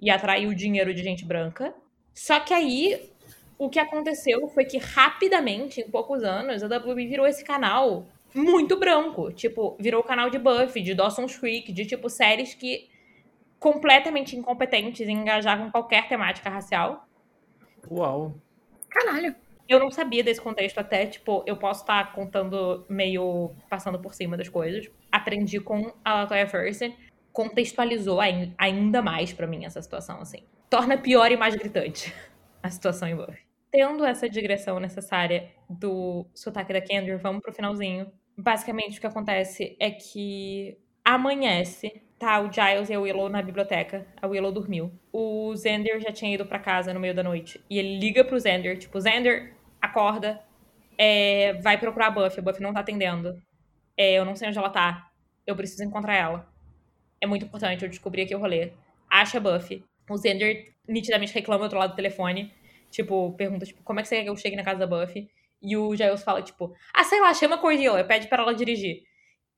e 0.00 0.10
atrair 0.10 0.46
o 0.46 0.54
dinheiro 0.54 0.94
de 0.94 1.02
gente 1.02 1.24
branca. 1.24 1.74
Só 2.14 2.40
que 2.40 2.54
aí 2.54 3.10
o 3.58 3.68
que 3.68 3.78
aconteceu 3.78 4.48
foi 4.48 4.64
que 4.64 4.78
rapidamente, 4.78 5.80
em 5.80 5.90
poucos 5.90 6.22
anos, 6.22 6.62
a 6.62 6.66
WB 6.66 7.06
virou 7.06 7.26
esse 7.26 7.44
canal 7.44 8.06
muito 8.34 8.78
branco. 8.78 9.32
Tipo, 9.32 9.76
virou 9.78 10.00
o 10.00 10.04
canal 10.04 10.28
de 10.30 10.38
Buffy, 10.38 10.82
de 10.82 10.94
Dawson's 10.94 11.38
Creek, 11.38 11.72
de 11.72 11.86
tipo 11.86 12.08
séries 12.08 12.54
que 12.54 12.88
completamente 13.58 14.36
incompetentes 14.36 15.08
em 15.08 15.16
engajar 15.16 15.58
com 15.58 15.70
qualquer 15.70 16.08
temática 16.08 16.50
racial. 16.50 17.03
Uau. 17.90 18.34
Caralho. 18.88 19.34
Eu 19.66 19.78
não 19.78 19.90
sabia 19.90 20.22
desse 20.22 20.40
contexto 20.40 20.78
até, 20.78 21.06
tipo, 21.06 21.42
eu 21.46 21.56
posso 21.56 21.80
estar 21.80 22.12
contando 22.12 22.84
meio 22.88 23.50
passando 23.70 23.98
por 23.98 24.14
cima 24.14 24.36
das 24.36 24.48
coisas. 24.48 24.90
Aprendi 25.10 25.58
com 25.58 25.92
a 26.04 26.14
Latoya 26.14 26.46
Ferguson 26.46 26.92
contextualizou 27.34 28.20
ainda 28.56 29.02
mais 29.02 29.32
para 29.32 29.46
mim 29.46 29.64
essa 29.64 29.82
situação, 29.82 30.20
assim. 30.20 30.44
Torna 30.70 30.96
pior 30.96 31.32
e 31.32 31.36
mais 31.36 31.56
gritante. 31.56 32.14
a 32.62 32.70
situação 32.70 33.06
em 33.06 33.14
Buffy. 33.14 33.44
Tendo 33.70 34.04
essa 34.06 34.28
digressão 34.28 34.80
necessária 34.80 35.50
do 35.68 36.24
sotaque 36.32 36.72
da 36.72 36.80
Kendra, 36.80 37.18
vamos 37.18 37.42
pro 37.42 37.52
finalzinho. 37.52 38.10
Basicamente, 38.38 38.96
o 38.96 39.00
que 39.00 39.06
acontece 39.06 39.76
é 39.78 39.90
que 39.90 40.78
amanhece, 41.04 42.02
tá 42.18 42.40
o 42.40 42.50
Giles 42.50 42.88
e 42.88 42.94
a 42.94 43.00
Willow 43.00 43.28
na 43.28 43.42
biblioteca. 43.42 44.06
A 44.20 44.26
Willow 44.26 44.50
dormiu. 44.50 44.92
O 45.12 45.54
Xander 45.56 46.00
já 46.00 46.10
tinha 46.10 46.34
ido 46.34 46.46
para 46.46 46.58
casa 46.58 46.94
no 46.94 47.00
meio 47.00 47.14
da 47.14 47.22
noite. 47.22 47.62
E 47.68 47.78
ele 47.78 47.98
liga 47.98 48.24
pro 48.24 48.40
Xander, 48.40 48.78
tipo, 48.78 49.00
Xander, 49.00 49.54
acorda, 49.80 50.40
é, 50.96 51.54
vai 51.54 51.78
procurar 51.78 52.06
a 52.06 52.10
Buffy. 52.10 52.40
A 52.40 52.42
Buffy 52.42 52.62
não 52.62 52.72
tá 52.72 52.80
atendendo. 52.80 53.40
É, 53.96 54.14
eu 54.14 54.24
não 54.24 54.34
sei 54.34 54.48
onde 54.48 54.58
ela 54.58 54.70
tá. 54.70 55.10
Eu 55.46 55.54
preciso 55.54 55.84
encontrar 55.84 56.14
ela. 56.14 56.48
É 57.20 57.26
muito 57.26 57.44
importante, 57.44 57.82
eu 57.82 57.88
descobri 57.88 58.22
aqui 58.22 58.34
o 58.34 58.38
rolê. 58.38 58.72
Acha 59.10 59.38
a 59.38 59.40
Buffy. 59.40 59.84
O 60.08 60.16
Xander 60.16 60.72
nitidamente 60.88 61.34
reclama 61.34 61.60
do 61.60 61.64
outro 61.64 61.78
lado 61.78 61.90
do 61.90 61.96
telefone. 61.96 62.52
Tipo, 62.90 63.32
pergunta, 63.32 63.66
tipo, 63.66 63.82
como 63.82 64.00
é 64.00 64.02
que 64.02 64.08
você 64.08 64.16
quer 64.16 64.22
que 64.24 64.30
eu 64.30 64.36
chegue 64.36 64.56
na 64.56 64.62
casa 64.62 64.78
da 64.78 64.86
Buffy? 64.86 65.28
E 65.60 65.76
o 65.76 65.96
Giles 65.96 66.22
fala, 66.22 66.42
tipo, 66.42 66.74
ah, 66.92 67.04
sei 67.04 67.20
lá, 67.20 67.32
chama 67.32 67.56
a 67.56 67.58
Cordelia, 67.58 68.04
pede 68.04 68.28
para 68.28 68.42
ela 68.42 68.54
dirigir. 68.54 69.02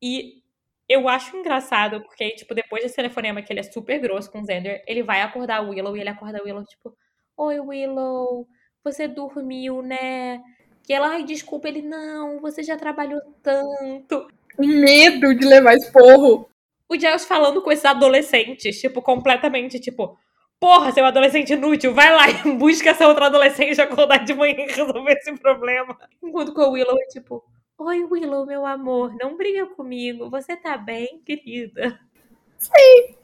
E 0.01 0.43
eu 0.89 1.09
acho 1.09 1.37
engraçado, 1.37 2.01
porque, 2.03 2.31
tipo, 2.37 2.55
depois 2.55 2.83
desse 2.83 2.97
telefonema 2.97 3.43
que 3.43 3.53
ele 3.53 3.61
é 3.61 3.65
super 3.65 3.99
grosso 4.01 4.31
com 4.31 4.41
o 4.41 4.47
Xander, 4.47 4.83
ele 4.87 5.03
vai 5.03 5.23
acordar 5.23 5.63
o 5.63 5.71
Willow 5.71 5.97
e 5.97 6.01
ele 6.01 6.11
acorda 6.11 6.39
a 6.39 6.43
Willow, 6.43 6.65
tipo, 6.65 6.97
Oi, 7.37 7.61
Willow, 7.61 8.47
você 8.83 9.07
dormiu, 9.07 9.83
né? 9.83 10.41
E 10.89 10.93
ela, 10.93 11.09
ai, 11.09 11.25
desculpa, 11.25 11.69
ele, 11.69 11.83
não, 11.83 12.41
você 12.41 12.63
já 12.63 12.77
trabalhou 12.77 13.21
tanto. 13.43 14.29
Medo 14.59 15.35
de 15.35 15.45
levar 15.45 15.75
esporro. 15.75 16.49
O 16.89 16.95
Giles 16.95 17.27
falando 17.27 17.61
com 17.61 17.73
esses 17.73 17.85
adolescentes, 17.85 18.81
tipo, 18.81 19.03
completamente, 19.03 19.81
tipo, 19.81 20.17
porra, 20.61 20.93
seu 20.93 21.05
adolescente 21.05 21.53
inútil, 21.53 21.93
vai 21.93 22.15
lá 22.15 22.31
e 22.31 22.35
busca 22.57 22.91
essa 22.91 23.07
outra 23.09 23.27
adolescente 23.27 23.81
acordar 23.81 24.25
de 24.25 24.33
manhã 24.33 24.55
e 24.61 24.73
resolver 24.73 25.13
esse 25.13 25.37
problema. 25.37 25.97
Enquanto 26.23 26.55
com 26.55 26.63
o 26.63 26.71
Willow 26.71 26.97
é 26.99 27.07
tipo, 27.09 27.45
oi 27.79 28.05
Willow, 28.05 28.47
meu 28.47 28.65
amor, 28.65 29.15
não 29.15 29.37
briga 29.37 29.67
comigo, 29.67 30.31
você 30.31 30.57
tá 30.57 30.77
bem, 30.77 31.21
querida? 31.25 31.99
Sim. 32.59 33.15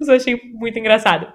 Isso 0.00 0.10
eu 0.10 0.16
achei 0.16 0.40
muito 0.52 0.78
engraçado. 0.78 1.32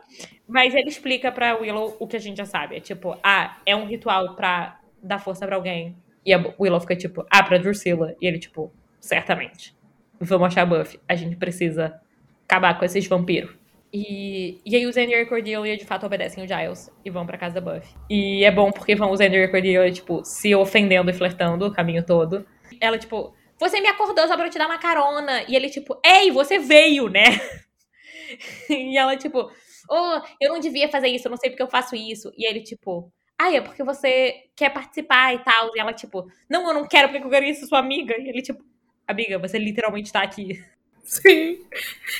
Mas 0.48 0.74
ele 0.74 0.90
explica 0.90 1.32
pra 1.32 1.58
Willow 1.58 1.98
o 2.00 2.08
que 2.08 2.16
a 2.16 2.20
gente 2.20 2.38
já 2.38 2.46
sabe. 2.46 2.78
É 2.78 2.80
tipo, 2.80 3.18
ah, 3.24 3.58
é 3.66 3.76
um 3.76 3.86
ritual 3.86 4.36
pra 4.36 4.80
dar 5.02 5.20
força 5.20 5.46
pra 5.46 5.56
alguém. 5.56 5.98
E 6.26 6.34
a 6.34 6.56
Willow 6.60 6.80
fica 6.80 6.96
tipo, 6.96 7.26
ah, 7.30 7.44
pra 7.44 7.58
Drusilla. 7.58 8.16
E 8.22 8.28
ele, 8.28 8.40
tipo, 8.40 8.72
certamente. 9.00 9.76
Vamos 10.20 10.48
achar 10.48 10.66
Buffy. 10.66 11.00
A 11.08 11.16
gente 11.16 11.36
precisa 11.36 12.00
acabar 12.48 12.78
com 12.78 12.86
esses 12.86 13.06
vampiros. 13.08 13.54
E, 13.94 14.60
e 14.66 14.76
aí 14.76 14.88
o 14.88 14.92
Xander 14.92 15.20
e 15.20 15.22
a 15.22 15.30
Cordelia 15.30 15.78
de 15.78 15.86
fato 15.86 16.04
obedecem 16.04 16.44
o 16.44 16.48
Giles 16.48 16.90
e 17.06 17.12
vão 17.12 17.28
pra 17.28 17.38
casa 17.38 17.62
da 17.62 17.62
Buffy. 17.62 17.94
E 18.10 18.44
é 18.44 18.50
bom 18.50 18.72
porque 18.72 18.96
vão 18.96 19.12
o 19.12 19.18
Xander 19.18 19.42
e 19.42 19.44
a 19.44 19.52
Cordelia, 19.52 19.92
tipo, 19.92 20.26
se 20.26 20.56
ofendendo 20.56 21.12
e 21.12 21.14
flertando 21.14 21.68
o 21.68 21.72
caminho 21.72 22.04
todo. 22.04 22.44
Ela, 22.82 22.98
tipo, 22.98 23.36
você 23.60 23.80
me 23.80 23.88
acordou 23.88 24.28
só 24.28 24.36
pra 24.36 24.48
eu 24.48 24.50
te 24.50 24.58
dar 24.58 24.66
uma 24.66 24.80
carona. 24.80 25.44
E 25.48 25.56
ele, 25.56 25.70
tipo, 25.70 26.00
ei, 26.04 26.32
você 26.32 26.58
veio, 26.58 27.08
né? 27.08 27.24
e 28.68 28.98
ela, 28.98 29.16
tipo, 29.16 29.52
oh, 29.90 30.22
eu 30.42 30.52
não 30.52 30.60
devia 30.60 30.90
fazer 30.90 31.10
isso, 31.10 31.28
eu 31.28 31.32
não 31.32 31.38
sei 31.38 31.52
porque 31.52 31.62
eu 31.62 31.70
faço 31.70 31.96
isso. 31.96 32.32
E 32.36 32.48
ele, 32.48 32.62
tipo, 32.62 33.12
ah, 33.40 33.54
é 33.54 33.62
porque 33.62 33.84
você 33.84 34.36
quer 34.56 34.72
participar 34.74 35.36
e 35.36 35.40
tal. 35.44 35.70
E 35.76 35.80
ela, 35.80 35.94
tipo, 35.94 36.26
não, 36.50 36.68
eu 36.68 36.74
não 36.74 36.88
quero 36.88 37.10
porque 37.10 37.24
eu 37.24 37.30
quero 37.30 37.46
isso, 37.46 37.68
sua 37.68 37.80
amiga. 37.80 38.16
E 38.20 38.28
ele, 38.28 38.42
tipo, 38.42 38.64
amiga, 39.08 39.38
você 39.38 39.60
literalmente 39.60 40.12
tá 40.12 40.24
aqui. 40.24 40.60
Sim. 41.04 41.60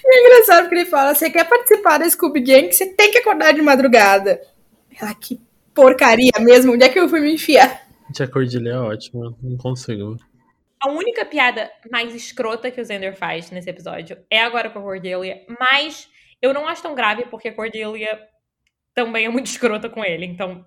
E 0.06 0.16
é 0.16 0.22
engraçado 0.22 0.64
porque 0.64 0.76
ele 0.76 0.86
fala: 0.86 1.16
você 1.16 1.30
quer 1.30 1.48
participar 1.48 1.98
da 1.98 2.10
Scooby 2.10 2.42
Gang, 2.42 2.72
você 2.72 2.86
tem 2.94 3.12
que 3.12 3.18
acordar 3.18 3.54
de 3.54 3.62
madrugada. 3.62 4.42
Ela, 5.00 5.16
que 5.16 5.42
porcaria 5.74 6.32
mesmo, 6.40 6.74
onde 6.74 6.84
é 6.84 6.90
que 6.90 7.00
eu 7.00 7.10
fui 7.10 7.20
me 7.20 7.34
enfiar? 7.34 7.88
Tia 8.14 8.28
Cordilha 8.28 8.72
é 8.72 8.78
ótima, 8.78 9.36
não 9.42 9.58
consigo. 9.58 10.18
A 10.80 10.90
única 10.90 11.26
piada 11.26 11.72
mais 11.90 12.14
escrota 12.14 12.70
que 12.70 12.80
o 12.80 12.86
Xander 12.86 13.16
faz 13.16 13.50
nesse 13.50 13.70
episódio 13.70 14.18
é 14.30 14.42
agora 14.42 14.70
com 14.70 14.80
a 14.80 14.82
Cordelia, 14.82 15.44
mas 15.60 16.10
eu 16.42 16.54
não 16.54 16.68
acho 16.68 16.84
tão 16.84 16.94
grave 16.94 17.26
porque 17.28 17.48
a 17.48 17.54
Cordelia 17.54 18.20
também 18.94 19.26
é 19.26 19.30
muito 19.30 19.48
escrota 19.48 19.90
com 19.90 20.04
ele, 20.04 20.26
então 20.26 20.66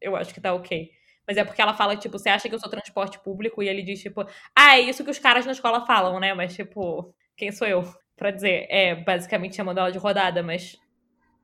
eu 0.00 0.16
acho 0.16 0.32
que 0.32 0.40
tá 0.40 0.54
ok. 0.54 0.90
Mas 1.26 1.36
é 1.36 1.44
porque 1.44 1.60
ela 1.60 1.74
fala, 1.74 1.94
tipo, 1.94 2.18
você 2.18 2.30
acha 2.30 2.48
que 2.48 2.54
eu 2.54 2.58
sou 2.58 2.70
transporte 2.70 3.20
público? 3.20 3.62
E 3.62 3.68
ele 3.68 3.82
diz, 3.82 4.00
tipo, 4.00 4.26
ah, 4.56 4.78
é 4.78 4.80
isso 4.80 5.04
que 5.04 5.10
os 5.10 5.18
caras 5.18 5.44
na 5.44 5.52
escola 5.52 5.84
falam, 5.84 6.18
né? 6.18 6.32
Mas, 6.32 6.56
tipo, 6.56 7.14
quem 7.38 7.52
sou 7.52 7.66
eu 7.66 7.88
pra 8.16 8.32
dizer? 8.32 8.66
É, 8.68 8.96
basicamente 8.96 9.56
chamando 9.56 9.78
ela 9.78 9.92
de 9.92 9.98
rodada, 9.98 10.42
mas. 10.42 10.76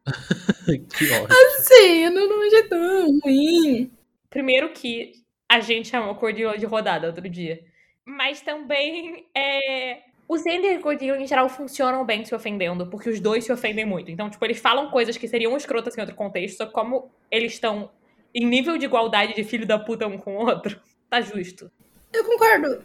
que 0.67 1.11
ótimo. 1.11 1.29
Assim, 1.57 2.11
não, 2.11 2.29
não 2.29 2.45
é 2.45 2.63
tão 2.65 3.21
ruim. 3.21 3.91
Primeiro 4.29 4.71
que 4.71 5.13
a 5.49 5.61
gente 5.61 5.89
chamou 5.89 6.17
Cordelia 6.17 6.59
de 6.59 6.67
rodada 6.67 7.07
outro 7.07 7.29
dia. 7.29 7.65
Mas 8.05 8.43
também 8.43 9.27
é. 9.35 10.03
Os 10.27 10.45
Ender 10.45 10.79
e 10.79 10.79
Cordelia, 10.81 11.17
em 11.17 11.27
geral, 11.27 11.49
funcionam 11.49 12.05
bem 12.05 12.25
se 12.25 12.35
ofendendo, 12.35 12.87
porque 12.89 13.11
os 13.11 13.21
dois 13.21 13.45
se 13.45 13.53
ofendem 13.53 13.85
muito. 13.85 14.11
Então, 14.11 14.29
tipo, 14.29 14.45
eles 14.45 14.59
falam 14.59 14.91
coisas 14.91 15.17
que 15.17 15.29
seriam 15.29 15.57
escrotas 15.57 15.97
em 15.97 16.01
outro 16.01 16.17
contexto, 16.17 16.57
só 16.57 16.67
como 16.67 17.11
eles 17.31 17.53
estão 17.53 17.91
em 18.35 18.45
nível 18.47 18.79
de 18.79 18.87
igualdade 18.87 19.35
de 19.35 19.45
filho 19.45 19.67
da 19.67 19.79
puta 19.79 20.07
um 20.07 20.19
com 20.19 20.37
o 20.37 20.47
outro, 20.47 20.81
tá 21.11 21.21
justo. 21.21 21.71
Eu 22.11 22.25
concordo 22.25 22.83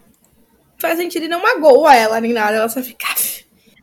faz 0.80 0.98
sentido 0.98 1.24
e 1.24 1.28
não 1.28 1.42
magoa 1.42 1.94
ela 1.94 2.20
nem 2.20 2.32
nada, 2.32 2.56
ela 2.56 2.68
só 2.68 2.82
fica. 2.82 3.06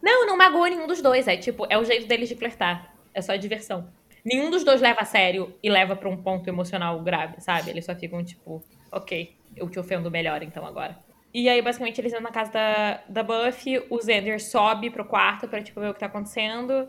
Não, 0.02 0.26
não 0.26 0.38
magoa 0.38 0.70
nenhum 0.70 0.88
dos 0.88 1.02
dois. 1.02 1.28
É 1.28 1.38
tipo, 1.38 1.66
é 1.70 1.78
o 1.78 1.84
jeito 1.84 2.08
deles 2.08 2.30
de 2.30 2.36
flertar. 2.36 2.94
É 3.14 3.22
só 3.22 3.36
diversão. 3.36 3.90
Nenhum 4.24 4.50
dos 4.50 4.64
dois 4.64 4.82
leva 4.82 5.02
a 5.02 5.06
sério 5.06 5.56
e 5.64 5.70
leva 5.70 5.96
pra 5.96 6.10
um 6.10 6.18
ponto 6.18 6.48
emocional 6.50 7.02
grave, 7.02 7.40
sabe? 7.40 7.70
Eles 7.70 7.86
só 7.86 7.96
ficam 7.96 8.24
tipo, 8.24 8.64
ok, 8.92 9.34
eu 9.56 9.70
te 9.70 9.80
ofendo 9.80 10.12
melhor 10.12 10.44
então 10.44 10.66
agora. 10.66 10.98
E 11.34 11.48
aí, 11.48 11.62
basicamente, 11.62 12.02
eles 12.02 12.12
entram 12.12 12.24
na 12.24 12.32
casa 12.32 12.52
da, 12.52 13.02
da 13.08 13.24
Buffy, 13.24 13.84
o 13.90 14.02
Xander 14.02 14.42
sobe 14.42 14.90
pro 14.90 15.06
quarto 15.06 15.48
pra, 15.48 15.62
tipo, 15.62 15.80
ver 15.80 15.90
o 15.90 15.94
que 15.94 16.00
tá 16.00 16.08
acontecendo. 16.08 16.88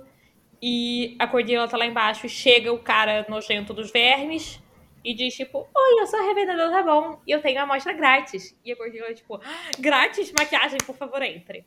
E 0.60 1.16
a 1.18 1.26
Cordelia 1.26 1.66
tá 1.68 1.76
lá 1.76 1.86
embaixo 1.86 2.26
e 2.26 2.28
chega 2.28 2.72
o 2.72 2.78
cara 2.78 3.26
nojento 3.28 3.72
dos 3.72 3.90
vermes 3.90 4.60
e 5.04 5.14
diz, 5.14 5.34
tipo, 5.34 5.58
oi, 5.58 6.00
eu 6.00 6.06
sou 6.06 6.20
a 6.20 6.22
revendedora 6.22 6.70
tá 6.70 6.82
bom 6.82 7.20
e 7.26 7.30
eu 7.30 7.40
tenho 7.40 7.60
a 7.60 7.62
amostra 7.62 7.92
grátis. 7.92 8.58
E 8.64 8.72
a 8.72 8.76
Gordinha, 8.76 9.14
tipo, 9.14 9.36
ah, 9.36 9.70
grátis, 9.78 10.32
maquiagem, 10.32 10.78
por 10.84 10.96
favor, 10.96 11.22
entre. 11.22 11.64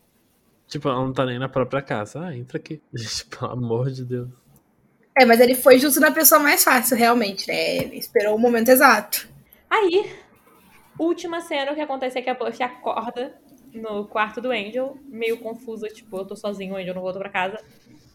Tipo, 0.67 0.89
ela 0.89 0.99
não 0.99 1.13
tá 1.13 1.25
nem 1.25 1.39
na 1.39 1.49
própria 1.49 1.81
casa. 1.81 2.25
Ah, 2.25 2.35
entra 2.35 2.57
aqui. 2.57 2.81
Gente, 2.93 3.25
pelo 3.37 3.51
amor 3.51 3.89
de 3.89 4.05
Deus. 4.05 4.29
É, 5.17 5.25
mas 5.25 5.39
ele 5.39 5.55
foi 5.55 5.77
justo 5.77 5.99
na 5.99 6.11
pessoa 6.11 6.39
mais 6.39 6.63
fácil, 6.63 6.95
realmente, 6.95 7.47
né? 7.47 7.77
Ele 7.77 7.97
esperou 7.97 8.35
o 8.35 8.39
momento 8.39 8.69
exato. 8.69 9.27
Aí, 9.69 10.09
última 10.97 11.41
cena, 11.41 11.71
o 11.71 11.75
que 11.75 11.81
acontece 11.81 12.17
é 12.17 12.21
que 12.21 12.29
a 12.29 12.33
Buffy 12.33 12.63
acorda 12.63 13.35
no 13.73 14.05
quarto 14.05 14.41
do 14.41 14.51
Angel, 14.51 14.97
meio 15.05 15.37
confusa, 15.39 15.87
tipo, 15.87 16.17
eu 16.17 16.25
tô 16.25 16.35
sozinho, 16.35 16.73
o 16.73 16.77
Angel 16.77 16.93
não 16.93 17.01
voltou 17.01 17.21
pra 17.21 17.29
casa. 17.29 17.57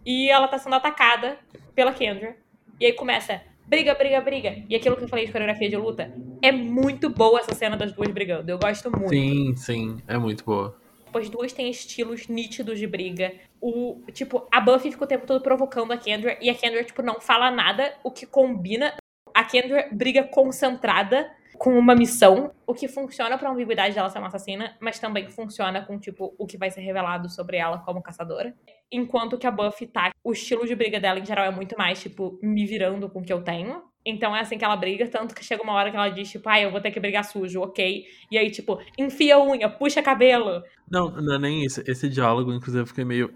E 0.04 0.30
ela 0.30 0.48
tá 0.48 0.58
sendo 0.58 0.76
atacada 0.76 1.38
pela 1.74 1.92
Kendra. 1.92 2.36
E 2.80 2.86
aí 2.86 2.92
começa, 2.92 3.42
briga, 3.66 3.94
briga, 3.94 4.20
briga. 4.20 4.64
E 4.68 4.74
aquilo 4.74 4.96
que 4.96 5.04
eu 5.04 5.08
falei 5.08 5.26
de 5.26 5.32
coreografia 5.32 5.68
de 5.68 5.76
luta, 5.76 6.12
é 6.42 6.52
muito 6.52 7.10
boa 7.10 7.40
essa 7.40 7.54
cena 7.54 7.76
das 7.76 7.92
duas 7.92 8.08
brigando. 8.10 8.50
Eu 8.50 8.58
gosto 8.58 8.90
muito. 8.90 9.10
Sim, 9.10 9.54
sim, 9.56 9.96
é 10.06 10.16
muito 10.16 10.44
boa. 10.44 10.76
As 11.14 11.30
duas 11.30 11.52
têm 11.52 11.70
estilos 11.70 12.28
nítidos 12.28 12.78
de 12.78 12.86
briga. 12.86 13.32
O, 13.60 14.02
tipo, 14.12 14.46
a 14.52 14.60
Buffy 14.60 14.92
fica 14.92 15.04
o 15.04 15.08
tempo 15.08 15.26
todo 15.26 15.42
provocando 15.42 15.92
a 15.92 15.96
Kendra 15.96 16.36
e 16.42 16.50
a 16.50 16.54
Kendra, 16.54 16.84
tipo, 16.84 17.02
não 17.02 17.20
fala 17.20 17.50
nada, 17.50 17.94
o 18.04 18.10
que 18.10 18.26
combina. 18.26 18.94
A 19.32 19.42
Kendra 19.44 19.88
briga 19.90 20.24
concentrada 20.24 21.30
com 21.56 21.78
uma 21.78 21.94
missão, 21.94 22.52
o 22.66 22.74
que 22.74 22.86
funciona 22.86 23.38
pra 23.38 23.50
ambiguidade 23.50 23.94
dela 23.94 24.10
ser 24.10 24.18
uma 24.18 24.28
assassina, 24.28 24.76
mas 24.78 24.98
também 24.98 25.26
funciona 25.30 25.82
com, 25.82 25.98
tipo, 25.98 26.34
o 26.38 26.46
que 26.46 26.58
vai 26.58 26.70
ser 26.70 26.82
revelado 26.82 27.30
sobre 27.30 27.56
ela 27.56 27.78
como 27.78 28.02
caçadora. 28.02 28.54
Enquanto 28.90 29.38
que 29.38 29.46
a 29.46 29.50
Buffy 29.50 29.86
tá, 29.86 30.12
o 30.22 30.32
estilo 30.32 30.66
de 30.66 30.74
briga 30.74 31.00
dela 31.00 31.18
em 31.18 31.26
geral 31.26 31.44
é 31.44 31.50
muito 31.50 31.76
mais, 31.76 32.00
tipo, 32.00 32.38
me 32.42 32.64
virando 32.64 33.08
com 33.08 33.20
o 33.20 33.24
que 33.24 33.32
eu 33.32 33.42
tenho. 33.42 33.82
Então 34.06 34.34
é 34.36 34.40
assim 34.40 34.56
que 34.56 34.64
ela 34.64 34.76
briga, 34.76 35.08
tanto 35.08 35.34
que 35.34 35.44
chega 35.44 35.64
uma 35.64 35.72
hora 35.72 35.90
que 35.90 35.96
ela 35.96 36.08
diz, 36.08 36.30
tipo, 36.30 36.48
ai, 36.48 36.60
ah, 36.60 36.64
eu 36.64 36.70
vou 36.70 36.80
ter 36.80 36.92
que 36.92 37.00
brigar 37.00 37.24
sujo, 37.24 37.60
ok. 37.60 38.04
E 38.30 38.38
aí, 38.38 38.50
tipo, 38.52 38.80
enfia 38.96 39.34
a 39.34 39.44
unha, 39.44 39.68
puxa 39.68 40.00
cabelo. 40.00 40.62
Não, 40.88 41.10
não 41.10 41.34
é 41.34 41.38
nem 41.38 41.64
isso. 41.64 41.82
Esse 41.84 42.08
diálogo, 42.08 42.52
inclusive, 42.52 42.82
eu 42.82 42.86
fiquei 42.86 43.04
meio. 43.04 43.34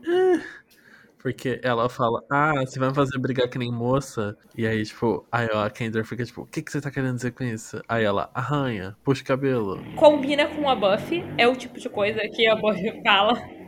Porque 1.18 1.61
ela 1.62 1.88
fala, 1.88 2.22
ah, 2.30 2.64
você 2.64 2.78
vai 2.78 2.88
me 2.88 2.94
fazer 2.94 3.18
brigar 3.18 3.48
que 3.48 3.59
nem 3.59 3.70
moça. 3.70 4.38
E 4.57 4.66
aí, 4.66 4.82
tipo, 4.84 5.26
aí 5.30 5.48
a 5.53 5.68
Kendra 5.68 6.03
fica 6.03 6.24
tipo, 6.24 6.42
o 6.42 6.46
que, 6.46 6.62
que 6.62 6.72
você 6.72 6.80
tá 6.80 6.90
querendo 6.90 7.16
dizer 7.16 7.32
com 7.32 7.44
isso? 7.44 7.82
Aí 7.86 8.05
ela, 8.05 8.30
arranha, 8.32 8.96
puxa 9.05 9.22
o 9.22 9.26
cabelo. 9.26 9.82
Combina 9.96 10.46
com 10.46 10.70
a 10.70 10.74
Buffy, 10.74 11.22
é 11.36 11.46
o 11.46 11.55
tipo 11.55 11.78
de 11.78 11.90
coisa 11.90 12.20
que 12.20 12.46
a 12.46 12.57
Buffy 12.57 13.03
fala. 13.03 13.59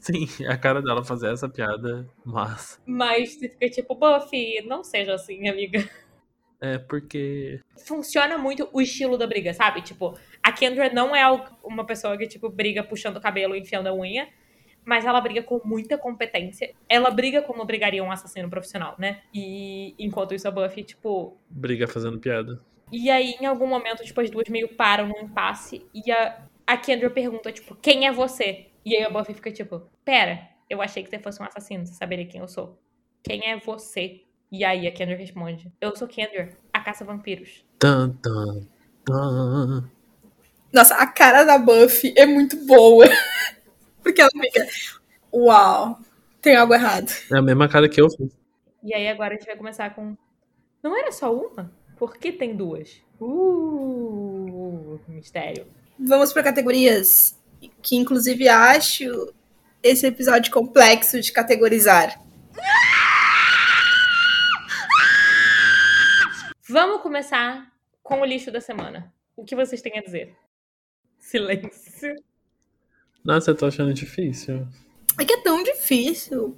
Sim, 0.00 0.26
a 0.48 0.56
cara 0.56 0.82
dela 0.82 1.04
fazer 1.04 1.32
essa 1.32 1.48
piada, 1.48 2.08
mas. 2.24 2.80
Mas 2.86 3.34
você 3.34 3.48
fica 3.48 3.68
tipo, 3.68 3.94
Buffy, 3.94 4.62
não 4.66 4.82
seja 4.82 5.14
assim, 5.14 5.48
amiga. 5.48 5.88
É, 6.60 6.78
porque. 6.78 7.60
Funciona 7.86 8.36
muito 8.36 8.68
o 8.72 8.80
estilo 8.80 9.16
da 9.16 9.26
briga, 9.26 9.54
sabe? 9.54 9.82
Tipo, 9.82 10.18
a 10.42 10.50
Kendra 10.52 10.92
não 10.92 11.14
é 11.14 11.24
uma 11.62 11.84
pessoa 11.86 12.16
que, 12.18 12.26
tipo, 12.26 12.48
briga 12.50 12.82
puxando 12.82 13.16
o 13.16 13.20
cabelo 13.20 13.54
e 13.54 13.60
enfiando 13.60 13.86
a 13.86 13.94
unha 13.94 14.28
mas 14.84 15.04
ela 15.04 15.20
briga 15.20 15.42
com 15.42 15.60
muita 15.64 15.98
competência. 15.98 16.74
Ela 16.88 17.10
briga 17.10 17.42
como 17.42 17.64
brigaria 17.64 18.02
um 18.02 18.10
assassino 18.10 18.48
profissional, 18.48 18.96
né? 18.98 19.20
E 19.32 19.94
enquanto 19.98 20.34
isso 20.34 20.48
a 20.48 20.50
Buffy, 20.50 20.82
tipo. 20.82 21.36
Briga 21.48 21.86
fazendo 21.86 22.18
piada. 22.18 22.60
E 22.90 23.10
aí, 23.10 23.36
em 23.40 23.46
algum 23.46 23.66
momento, 23.66 24.02
tipo, 24.02 24.20
as 24.20 24.30
duas 24.30 24.48
meio 24.48 24.68
param 24.68 25.06
num 25.06 25.20
impasse 25.20 25.86
e 25.94 26.10
a, 26.10 26.42
a 26.66 26.76
Kendra 26.76 27.08
pergunta, 27.08 27.52
tipo, 27.52 27.76
quem 27.76 28.06
é 28.06 28.12
você? 28.12 28.66
E 28.84 28.96
aí 28.96 29.04
a 29.04 29.10
Buffy 29.10 29.34
fica 29.34 29.50
tipo, 29.52 29.82
pera, 30.04 30.48
eu 30.68 30.80
achei 30.80 31.02
que 31.02 31.10
você 31.10 31.18
fosse 31.18 31.42
um 31.42 31.44
assassino, 31.44 31.86
você 31.86 31.94
saberia 31.94 32.26
quem 32.26 32.40
eu 32.40 32.48
sou. 32.48 32.78
Quem 33.22 33.48
é 33.48 33.58
você? 33.58 34.22
E 34.50 34.64
aí 34.64 34.86
a 34.86 34.92
Kendra 34.92 35.16
responde, 35.16 35.72
eu 35.80 35.94
sou 35.94 36.08
Kendra, 36.08 36.56
a 36.72 36.80
caça-vampiros. 36.80 37.64
Tan, 37.78 38.10
tan, 38.22 38.66
tan. 39.04 39.90
Nossa, 40.72 40.94
a 40.94 41.06
cara 41.06 41.44
da 41.44 41.58
Buffy 41.58 42.14
é 42.16 42.24
muito 42.26 42.56
boa. 42.66 43.06
Porque 44.02 44.20
ela 44.20 44.30
fica, 44.30 44.66
uau, 45.32 45.98
tem 46.40 46.56
algo 46.56 46.72
errado. 46.72 47.10
É 47.30 47.38
a 47.38 47.42
mesma 47.42 47.68
cara 47.68 47.88
que 47.88 48.00
eu 48.00 48.08
fiz. 48.10 48.32
E 48.82 48.94
aí 48.94 49.08
agora 49.08 49.34
a 49.34 49.36
gente 49.36 49.46
vai 49.46 49.56
começar 49.56 49.94
com, 49.94 50.16
não 50.82 50.96
era 50.96 51.12
só 51.12 51.34
uma? 51.34 51.70
Por 51.98 52.16
que 52.16 52.32
tem 52.32 52.56
duas? 52.56 53.02
Uh, 53.20 54.98
mistério. 55.06 55.66
Vamos 55.98 56.32
para 56.32 56.42
categorias 56.42 57.38
que 57.82 57.96
inclusive 57.96 58.48
acho 58.48 59.32
esse 59.82 60.06
episódio 60.06 60.52
complexo 60.52 61.20
de 61.20 61.32
categorizar. 61.32 62.20
Vamos 66.68 67.02
começar 67.02 67.70
com 68.02 68.20
o 68.20 68.24
lixo 68.24 68.50
da 68.50 68.60
semana. 68.60 69.12
O 69.36 69.44
que 69.44 69.56
vocês 69.56 69.82
têm 69.82 69.98
a 69.98 70.02
dizer? 70.02 70.36
Silêncio. 71.18 72.14
Nossa, 73.24 73.50
eu 73.50 73.54
tô 73.56 73.66
achando 73.66 73.92
difícil. 73.92 74.66
É 75.18 75.24
que 75.24 75.34
é 75.34 75.42
tão 75.42 75.62
difícil. 75.62 76.56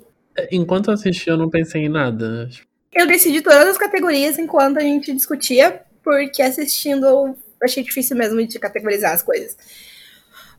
Enquanto 0.50 0.88
eu 0.88 0.94
assisti, 0.94 1.28
eu 1.28 1.36
não 1.36 1.50
pensei 1.50 1.82
em 1.84 1.88
nada. 1.88 2.48
Eu 2.92 3.07
decidi 3.07 3.40
todas 3.40 3.66
as 3.68 3.78
categorias 3.78 4.38
enquanto 4.38 4.78
a 4.78 4.82
gente 4.82 5.12
discutia, 5.12 5.82
porque 6.03 6.42
assistindo 6.42 7.07
eu 7.07 7.38
achei 7.62 7.82
difícil 7.82 8.16
mesmo 8.16 8.46
de 8.46 8.59
categorizar 8.59 9.12
as 9.12 9.22
coisas. 9.22 9.57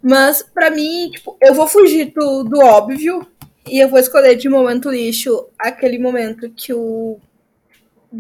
Mas, 0.04 0.44
para 0.44 0.70
mim, 0.70 1.10
tipo, 1.12 1.38
eu 1.42 1.54
vou 1.54 1.66
fugir 1.66 2.12
do, 2.14 2.44
do 2.44 2.60
óbvio 2.60 3.26
e 3.66 3.80
eu 3.80 3.88
vou 3.88 3.98
escolher 3.98 4.36
de 4.36 4.50
momento 4.50 4.92
lixo 4.92 5.48
aquele 5.58 5.98
momento 5.98 6.50
que 6.50 6.74
o 6.74 7.20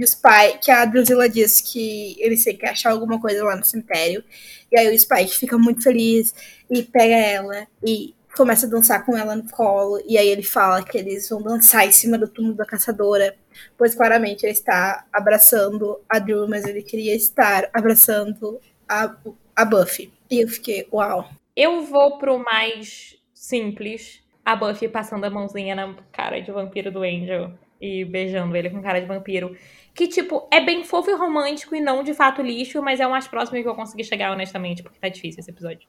os 0.01 0.15
pai, 0.15 0.57
que 0.59 0.71
a 0.71 0.86
Drusilla 0.86 1.29
diz 1.29 1.61
que 1.61 2.15
eles 2.19 2.43
têm 2.43 2.57
que 2.57 2.65
achar 2.65 2.91
alguma 2.91 3.19
coisa 3.19 3.43
lá 3.43 3.55
no 3.55 3.63
cemitério. 3.63 4.23
E 4.71 4.79
aí 4.79 4.95
o 4.95 4.99
Spike 4.99 5.38
fica 5.38 5.57
muito 5.57 5.84
feliz 5.84 6.34
e 6.69 6.81
pega 6.81 7.13
ela 7.13 7.67
e 7.86 8.15
começa 8.36 8.65
a 8.65 8.69
dançar 8.69 9.05
com 9.05 9.15
ela 9.15 9.36
no 9.36 9.47
colo. 9.49 10.01
E 10.07 10.17
aí 10.17 10.27
ele 10.27 10.41
fala 10.41 10.84
que 10.84 10.97
eles 10.97 11.29
vão 11.29 11.43
dançar 11.43 11.88
em 11.88 11.91
cima 11.91 12.17
do 12.17 12.27
túmulo 12.27 12.55
da 12.55 12.65
caçadora. 12.65 13.36
Pois 13.77 13.93
claramente 13.93 14.43
ele 14.43 14.53
está 14.53 15.05
abraçando 15.13 15.99
a 16.09 16.17
Drew, 16.17 16.47
mas 16.47 16.65
ele 16.65 16.81
queria 16.81 17.15
estar 17.15 17.69
abraçando 17.71 18.59
a, 18.89 19.15
a 19.55 19.63
Buffy. 19.63 20.11
E 20.31 20.41
eu 20.41 20.47
fiquei, 20.47 20.88
uau. 20.91 21.29
Eu 21.56 21.84
vou 21.84 22.18
pro 22.18 22.39
mais 22.39 23.16
simples. 23.34 24.24
A 24.43 24.56
Buffy 24.56 24.89
passando 24.89 25.24
a 25.24 25.30
mãozinha 25.30 25.76
na 25.76 25.95
cara 26.12 26.41
de 26.41 26.51
vampiro 26.51 26.91
do 26.91 27.04
Angel 27.04 27.54
e 27.80 28.04
beijando 28.04 28.56
ele 28.56 28.70
com 28.70 28.82
cara 28.82 28.99
de 28.99 29.06
vampiro. 29.06 29.56
Que, 29.93 30.08
tipo, 30.08 30.47
é 30.51 30.60
bem 30.60 30.84
fofo 30.84 31.10
e 31.12 31.14
romântico 31.14 31.76
e 31.76 31.82
não 31.82 32.04
de 32.04 32.14
fato 32.14 32.41
lixo, 32.41 32.82
mas 32.82 32.99
é 32.99 33.08
o 33.08 33.12
mais 33.12 33.28
próximo 33.28 33.62
que 33.62 33.68
eu 33.68 33.76
consegui 33.76 34.04
chegar, 34.04 34.32
honestamente, 34.32 34.82
porque 34.82 34.99
tá 34.99 35.08
difícil 35.08 35.39
esse 35.39 35.51
episódio. 35.51 35.88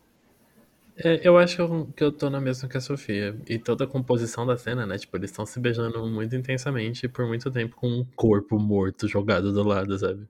É, 0.96 1.20
eu 1.26 1.36
acho 1.36 1.86
que 1.96 2.04
eu 2.04 2.12
tô 2.12 2.30
na 2.30 2.40
mesma 2.40 2.68
que 2.68 2.76
a 2.76 2.80
Sofia. 2.80 3.36
E 3.48 3.58
toda 3.58 3.84
a 3.84 3.86
composição 3.86 4.46
da 4.46 4.56
cena, 4.56 4.86
né? 4.86 4.98
Tipo, 4.98 5.16
eles 5.16 5.30
estão 5.30 5.46
se 5.46 5.58
beijando 5.58 6.06
muito 6.06 6.36
intensamente 6.36 7.08
por 7.08 7.26
muito 7.26 7.50
tempo 7.50 7.74
com 7.76 7.88
um 7.88 8.06
corpo 8.14 8.58
morto 8.58 9.08
jogado 9.08 9.52
do 9.52 9.62
lado, 9.62 9.98
sabe? 9.98 10.26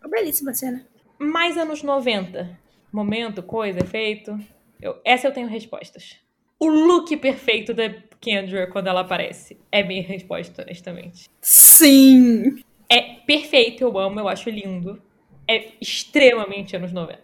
Uma 0.00 0.10
belíssima 0.10 0.54
cena. 0.54 0.86
Mais 1.18 1.58
anos 1.58 1.82
90. 1.82 2.58
Momento, 2.92 3.42
coisa, 3.42 3.80
efeito. 3.80 4.38
Eu, 4.80 5.00
essa 5.04 5.26
eu 5.26 5.32
tenho 5.32 5.48
respostas. 5.48 6.16
O 6.58 6.68
look 6.68 7.14
perfeito 7.18 7.74
da 7.74 7.94
Kendra 8.20 8.66
quando 8.66 8.86
ela 8.86 9.02
aparece. 9.02 9.58
É 9.70 9.82
minha 9.82 10.02
resposta, 10.02 10.62
honestamente. 10.62 11.28
Sim! 11.40 12.62
É 12.88 13.00
perfeito, 13.00 13.82
eu 13.82 13.98
amo, 13.98 14.20
eu 14.20 14.28
acho 14.28 14.48
lindo. 14.48 15.00
É 15.48 15.72
extremamente 15.80 16.76
anos 16.76 16.92
90. 16.92 17.20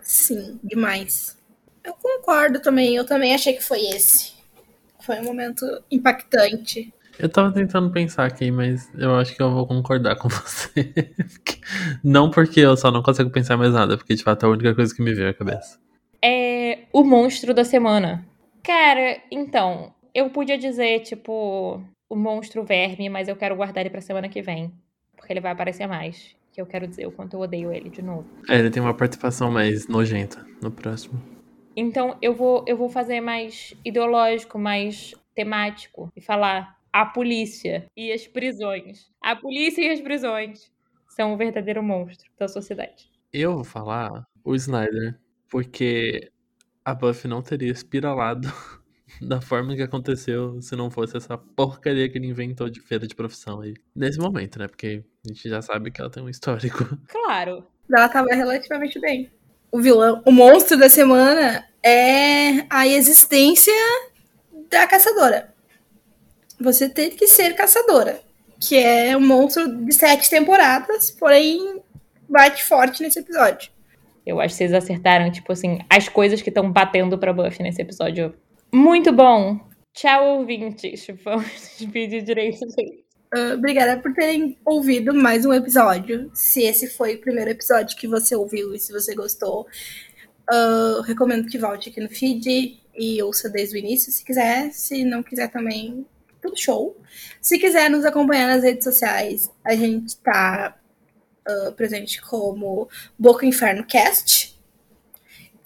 Sim, 0.00 0.58
demais. 0.62 1.38
Eu 1.84 1.94
concordo 1.94 2.60
também, 2.60 2.94
eu 2.94 3.04
também 3.04 3.34
achei 3.34 3.52
que 3.54 3.62
foi 3.62 3.80
esse. 3.80 4.32
Foi 5.00 5.18
um 5.20 5.24
momento 5.24 5.64
impactante. 5.90 6.92
Eu 7.18 7.28
tava 7.28 7.52
tentando 7.52 7.90
pensar 7.90 8.26
aqui, 8.26 8.50
mas 8.50 8.88
eu 8.94 9.14
acho 9.16 9.34
que 9.34 9.42
eu 9.42 9.50
vou 9.50 9.66
concordar 9.66 10.16
com 10.16 10.28
você. 10.28 11.12
não 12.02 12.30
porque 12.30 12.60
eu 12.60 12.76
só 12.76 12.90
não 12.90 13.02
consigo 13.02 13.30
pensar 13.30 13.56
mais 13.56 13.72
nada, 13.72 13.96
porque 13.96 14.14
de 14.14 14.22
fato 14.22 14.44
é 14.44 14.48
a 14.48 14.52
única 14.52 14.74
coisa 14.74 14.94
que 14.94 15.02
me 15.02 15.14
veio 15.14 15.30
à 15.30 15.34
cabeça. 15.34 15.78
É 16.22 16.80
o 16.92 17.04
monstro 17.04 17.54
da 17.54 17.64
semana. 17.64 18.26
Cara, 18.62 19.20
então, 19.30 19.94
eu 20.14 20.28
podia 20.30 20.58
dizer, 20.58 21.00
tipo, 21.00 21.82
o 22.08 22.16
monstro 22.16 22.64
verme, 22.64 23.08
mas 23.08 23.28
eu 23.28 23.36
quero 23.36 23.56
guardar 23.56 23.82
ele 23.82 23.90
pra 23.90 24.00
semana 24.00 24.28
que 24.28 24.42
vem. 24.42 24.72
Porque 25.16 25.32
ele 25.32 25.40
vai 25.40 25.52
aparecer 25.52 25.86
mais. 25.86 26.36
Que 26.52 26.60
eu 26.60 26.66
quero 26.66 26.88
dizer 26.88 27.06
o 27.06 27.12
quanto 27.12 27.34
eu 27.34 27.40
odeio 27.40 27.72
ele 27.72 27.88
de 27.88 28.02
novo. 28.02 28.26
É, 28.48 28.58
ele 28.58 28.70
tem 28.70 28.82
uma 28.82 28.94
participação 28.94 29.50
mais 29.50 29.86
nojenta 29.86 30.44
no 30.60 30.70
próximo. 30.70 31.20
Então 31.76 32.16
eu 32.20 32.34
vou, 32.34 32.64
eu 32.66 32.76
vou 32.76 32.88
fazer 32.88 33.20
mais 33.20 33.72
ideológico, 33.84 34.58
mais 34.58 35.14
temático. 35.34 36.10
E 36.16 36.20
falar 36.20 36.76
a 36.92 37.06
polícia 37.06 37.86
e 37.96 38.10
as 38.10 38.26
prisões. 38.26 39.08
A 39.22 39.36
polícia 39.36 39.82
e 39.82 39.90
as 39.90 40.00
prisões 40.00 40.72
são 41.08 41.32
o 41.32 41.36
verdadeiro 41.36 41.82
monstro 41.82 42.30
da 42.38 42.48
sociedade. 42.48 43.10
Eu 43.32 43.54
vou 43.54 43.64
falar 43.64 44.26
o 44.44 44.54
Snyder, 44.54 45.18
porque 45.48 46.30
a 46.84 46.94
Buffy 46.94 47.28
não 47.28 47.42
teria 47.42 47.70
espiralado 47.70 48.52
da 49.20 49.40
forma 49.40 49.74
que 49.74 49.82
aconteceu 49.82 50.60
se 50.60 50.74
não 50.76 50.90
fosse 50.90 51.16
essa 51.16 51.36
porcaria 51.36 52.08
que 52.08 52.18
ele 52.18 52.28
inventou 52.28 52.68
de 52.68 52.80
feira 52.80 53.06
de 53.06 53.14
profissão 53.14 53.60
aí. 53.60 53.74
Nesse 53.94 54.18
momento, 54.18 54.58
né? 54.58 54.68
Porque 54.68 55.04
a 55.24 55.28
gente 55.28 55.48
já 55.48 55.60
sabe 55.60 55.90
que 55.90 56.00
ela 56.00 56.10
tem 56.10 56.22
um 56.22 56.28
histórico. 56.28 56.84
Claro. 57.08 57.66
Ela 57.90 58.08
tava 58.08 58.28
relativamente 58.34 58.98
bem. 59.00 59.30
O 59.72 59.80
vilão, 59.80 60.22
o 60.24 60.30
monstro 60.32 60.78
da 60.78 60.88
semana 60.88 61.66
é 61.82 62.66
a 62.70 62.86
existência 62.86 63.72
da 64.70 64.86
caçadora. 64.86 65.54
Você 66.60 66.88
tem 66.88 67.10
que 67.10 67.26
ser 67.26 67.54
caçadora. 67.54 68.20
Que 68.60 68.76
é 68.76 69.16
um 69.16 69.26
monstro 69.26 69.84
de 69.84 69.94
sete 69.94 70.28
temporadas, 70.28 71.10
porém 71.10 71.80
bate 72.28 72.64
forte 72.64 73.02
nesse 73.02 73.20
episódio. 73.20 73.70
Eu 74.28 74.40
acho 74.40 74.54
que 74.54 74.58
vocês 74.58 74.74
acertaram, 74.74 75.30
tipo 75.30 75.52
assim, 75.52 75.78
as 75.88 76.08
coisas 76.08 76.42
que 76.42 76.50
estão 76.50 76.70
batendo 76.70 77.18
pra 77.18 77.32
Buffy 77.32 77.62
nesse 77.62 77.80
episódio 77.82 78.34
muito 78.72 79.10
bom. 79.12 79.58
Tchau, 79.94 80.38
ouvintes. 80.38 81.06
Vamos 81.24 81.50
despedir 81.78 82.22
direito. 82.22 82.66
Uh, 83.34 83.54
obrigada 83.54 84.00
por 84.00 84.12
terem 84.12 84.58
ouvido 84.64 85.14
mais 85.14 85.46
um 85.46 85.52
episódio. 85.52 86.30
Se 86.34 86.62
esse 86.62 86.86
foi 86.88 87.14
o 87.14 87.20
primeiro 87.20 87.50
episódio 87.50 87.96
que 87.96 88.06
você 88.06 88.36
ouviu 88.36 88.74
e 88.74 88.78
se 88.78 88.92
você 88.92 89.14
gostou, 89.14 89.66
uh, 90.50 91.00
recomendo 91.02 91.48
que 91.48 91.58
volte 91.58 91.88
aqui 91.88 92.00
no 92.00 92.10
feed 92.10 92.78
e 92.94 93.22
ouça 93.22 93.48
desde 93.48 93.76
o 93.76 93.78
início, 93.78 94.12
se 94.12 94.22
quiser. 94.22 94.70
Se 94.72 95.04
não 95.04 95.22
quiser 95.22 95.48
também, 95.48 96.06
tudo 96.42 96.58
show. 96.58 96.96
Se 97.40 97.58
quiser 97.58 97.88
nos 97.90 98.04
acompanhar 98.04 98.48
nas 98.48 98.62
redes 98.62 98.84
sociais, 98.84 99.50
a 99.64 99.74
gente 99.74 100.16
tá 100.18 100.77
uh, 101.48 101.72
presente 101.72 102.20
como 102.20 102.88
Boca 103.18 103.46
Inferno 103.46 103.84
Cast. 103.84 104.56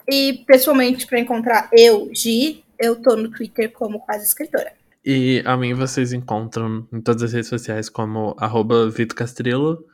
E 0.09 0.43
pessoalmente, 0.45 1.07
para 1.07 1.19
encontrar 1.19 1.69
eu, 1.71 2.09
Gi, 2.13 2.63
eu 2.79 3.01
tô 3.01 3.15
no 3.15 3.29
Twitter 3.29 3.71
como 3.71 3.99
quase 3.99 4.25
escritora. 4.25 4.73
E 5.05 5.43
a 5.45 5.57
mim 5.57 5.73
vocês 5.73 6.13
encontram 6.13 6.87
em 6.91 7.01
todas 7.01 7.23
as 7.23 7.33
redes 7.33 7.49
sociais 7.49 7.89
como 7.89 8.35
arroba 8.37 8.89
Vito 8.89 9.15
Castrillo. 9.15 9.85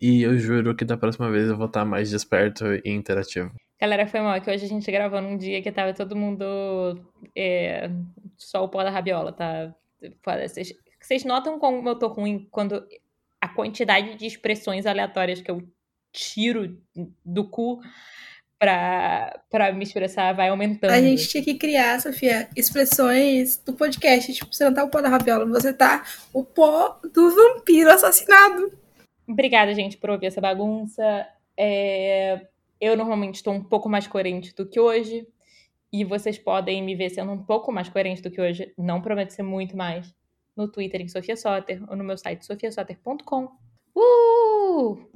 E 0.00 0.22
eu 0.22 0.36
juro 0.38 0.74
que 0.74 0.84
da 0.84 0.96
próxima 0.96 1.30
vez 1.30 1.48
eu 1.48 1.56
vou 1.56 1.66
estar 1.66 1.84
mais 1.84 2.10
desperto 2.10 2.64
e 2.84 2.90
interativo. 2.90 3.50
Galera, 3.80 4.06
foi 4.06 4.20
mal 4.20 4.40
que 4.40 4.50
hoje 4.50 4.64
a 4.64 4.68
gente 4.68 4.90
gravou 4.90 5.20
num 5.20 5.36
dia 5.36 5.62
que 5.62 5.72
tava 5.72 5.94
todo 5.94 6.16
mundo 6.16 6.44
é, 7.34 7.90
só 8.36 8.64
o 8.64 8.68
pó 8.68 8.82
da 8.82 8.90
rabiola, 8.90 9.32
tá? 9.32 9.74
Vocês, 10.24 10.74
vocês 11.00 11.24
notam 11.24 11.58
como 11.58 11.88
eu 11.88 11.98
tô 11.98 12.08
ruim 12.08 12.46
quando 12.50 12.86
a 13.44 13.48
quantidade 13.48 14.14
de 14.14 14.24
expressões 14.24 14.86
aleatórias 14.86 15.42
que 15.42 15.50
eu 15.50 15.62
tiro 16.10 16.80
do 17.22 17.46
cu 17.46 17.78
pra, 18.58 19.70
me 19.74 19.82
expressar 19.82 20.32
vai 20.32 20.48
aumentando. 20.48 20.92
A 20.92 21.00
gente 21.02 21.28
tinha 21.28 21.44
que 21.44 21.52
criar, 21.52 22.00
Sofia, 22.00 22.48
expressões 22.56 23.58
do 23.58 23.74
podcast. 23.74 24.32
Tipo, 24.32 24.50
você 24.50 24.64
não 24.64 24.72
tá 24.72 24.82
o 24.82 24.88
pó 24.88 25.02
da 25.02 25.10
rabiola, 25.10 25.44
você 25.44 25.74
tá 25.74 26.06
o 26.32 26.42
pó 26.42 26.98
do 27.12 27.34
vampiro 27.34 27.90
assassinado. 27.90 28.72
Obrigada, 29.28 29.74
gente, 29.74 29.98
por 29.98 30.08
ouvir 30.08 30.28
essa 30.28 30.40
bagunça. 30.40 31.28
É... 31.54 32.46
Eu 32.80 32.96
normalmente 32.96 33.34
estou 33.34 33.52
um 33.52 33.62
pouco 33.62 33.90
mais 33.90 34.06
coerente 34.06 34.54
do 34.54 34.64
que 34.64 34.80
hoje. 34.80 35.28
E 35.92 36.02
vocês 36.02 36.38
podem 36.38 36.82
me 36.82 36.96
ver 36.96 37.10
sendo 37.10 37.30
um 37.32 37.44
pouco 37.44 37.70
mais 37.70 37.90
coerente 37.90 38.22
do 38.22 38.30
que 38.30 38.40
hoje, 38.40 38.72
não 38.78 39.02
prometo 39.02 39.32
ser 39.32 39.42
muito 39.42 39.76
mais, 39.76 40.14
no 40.56 40.68
Twitter 40.68 41.00
em 41.00 41.08
Sofia 41.08 41.36
Soter 41.36 41.82
ou 41.88 41.96
no 41.96 42.04
meu 42.04 42.16
site 42.16 42.44
sofiasoter.com. 42.44 43.48
Uh! 43.94 45.06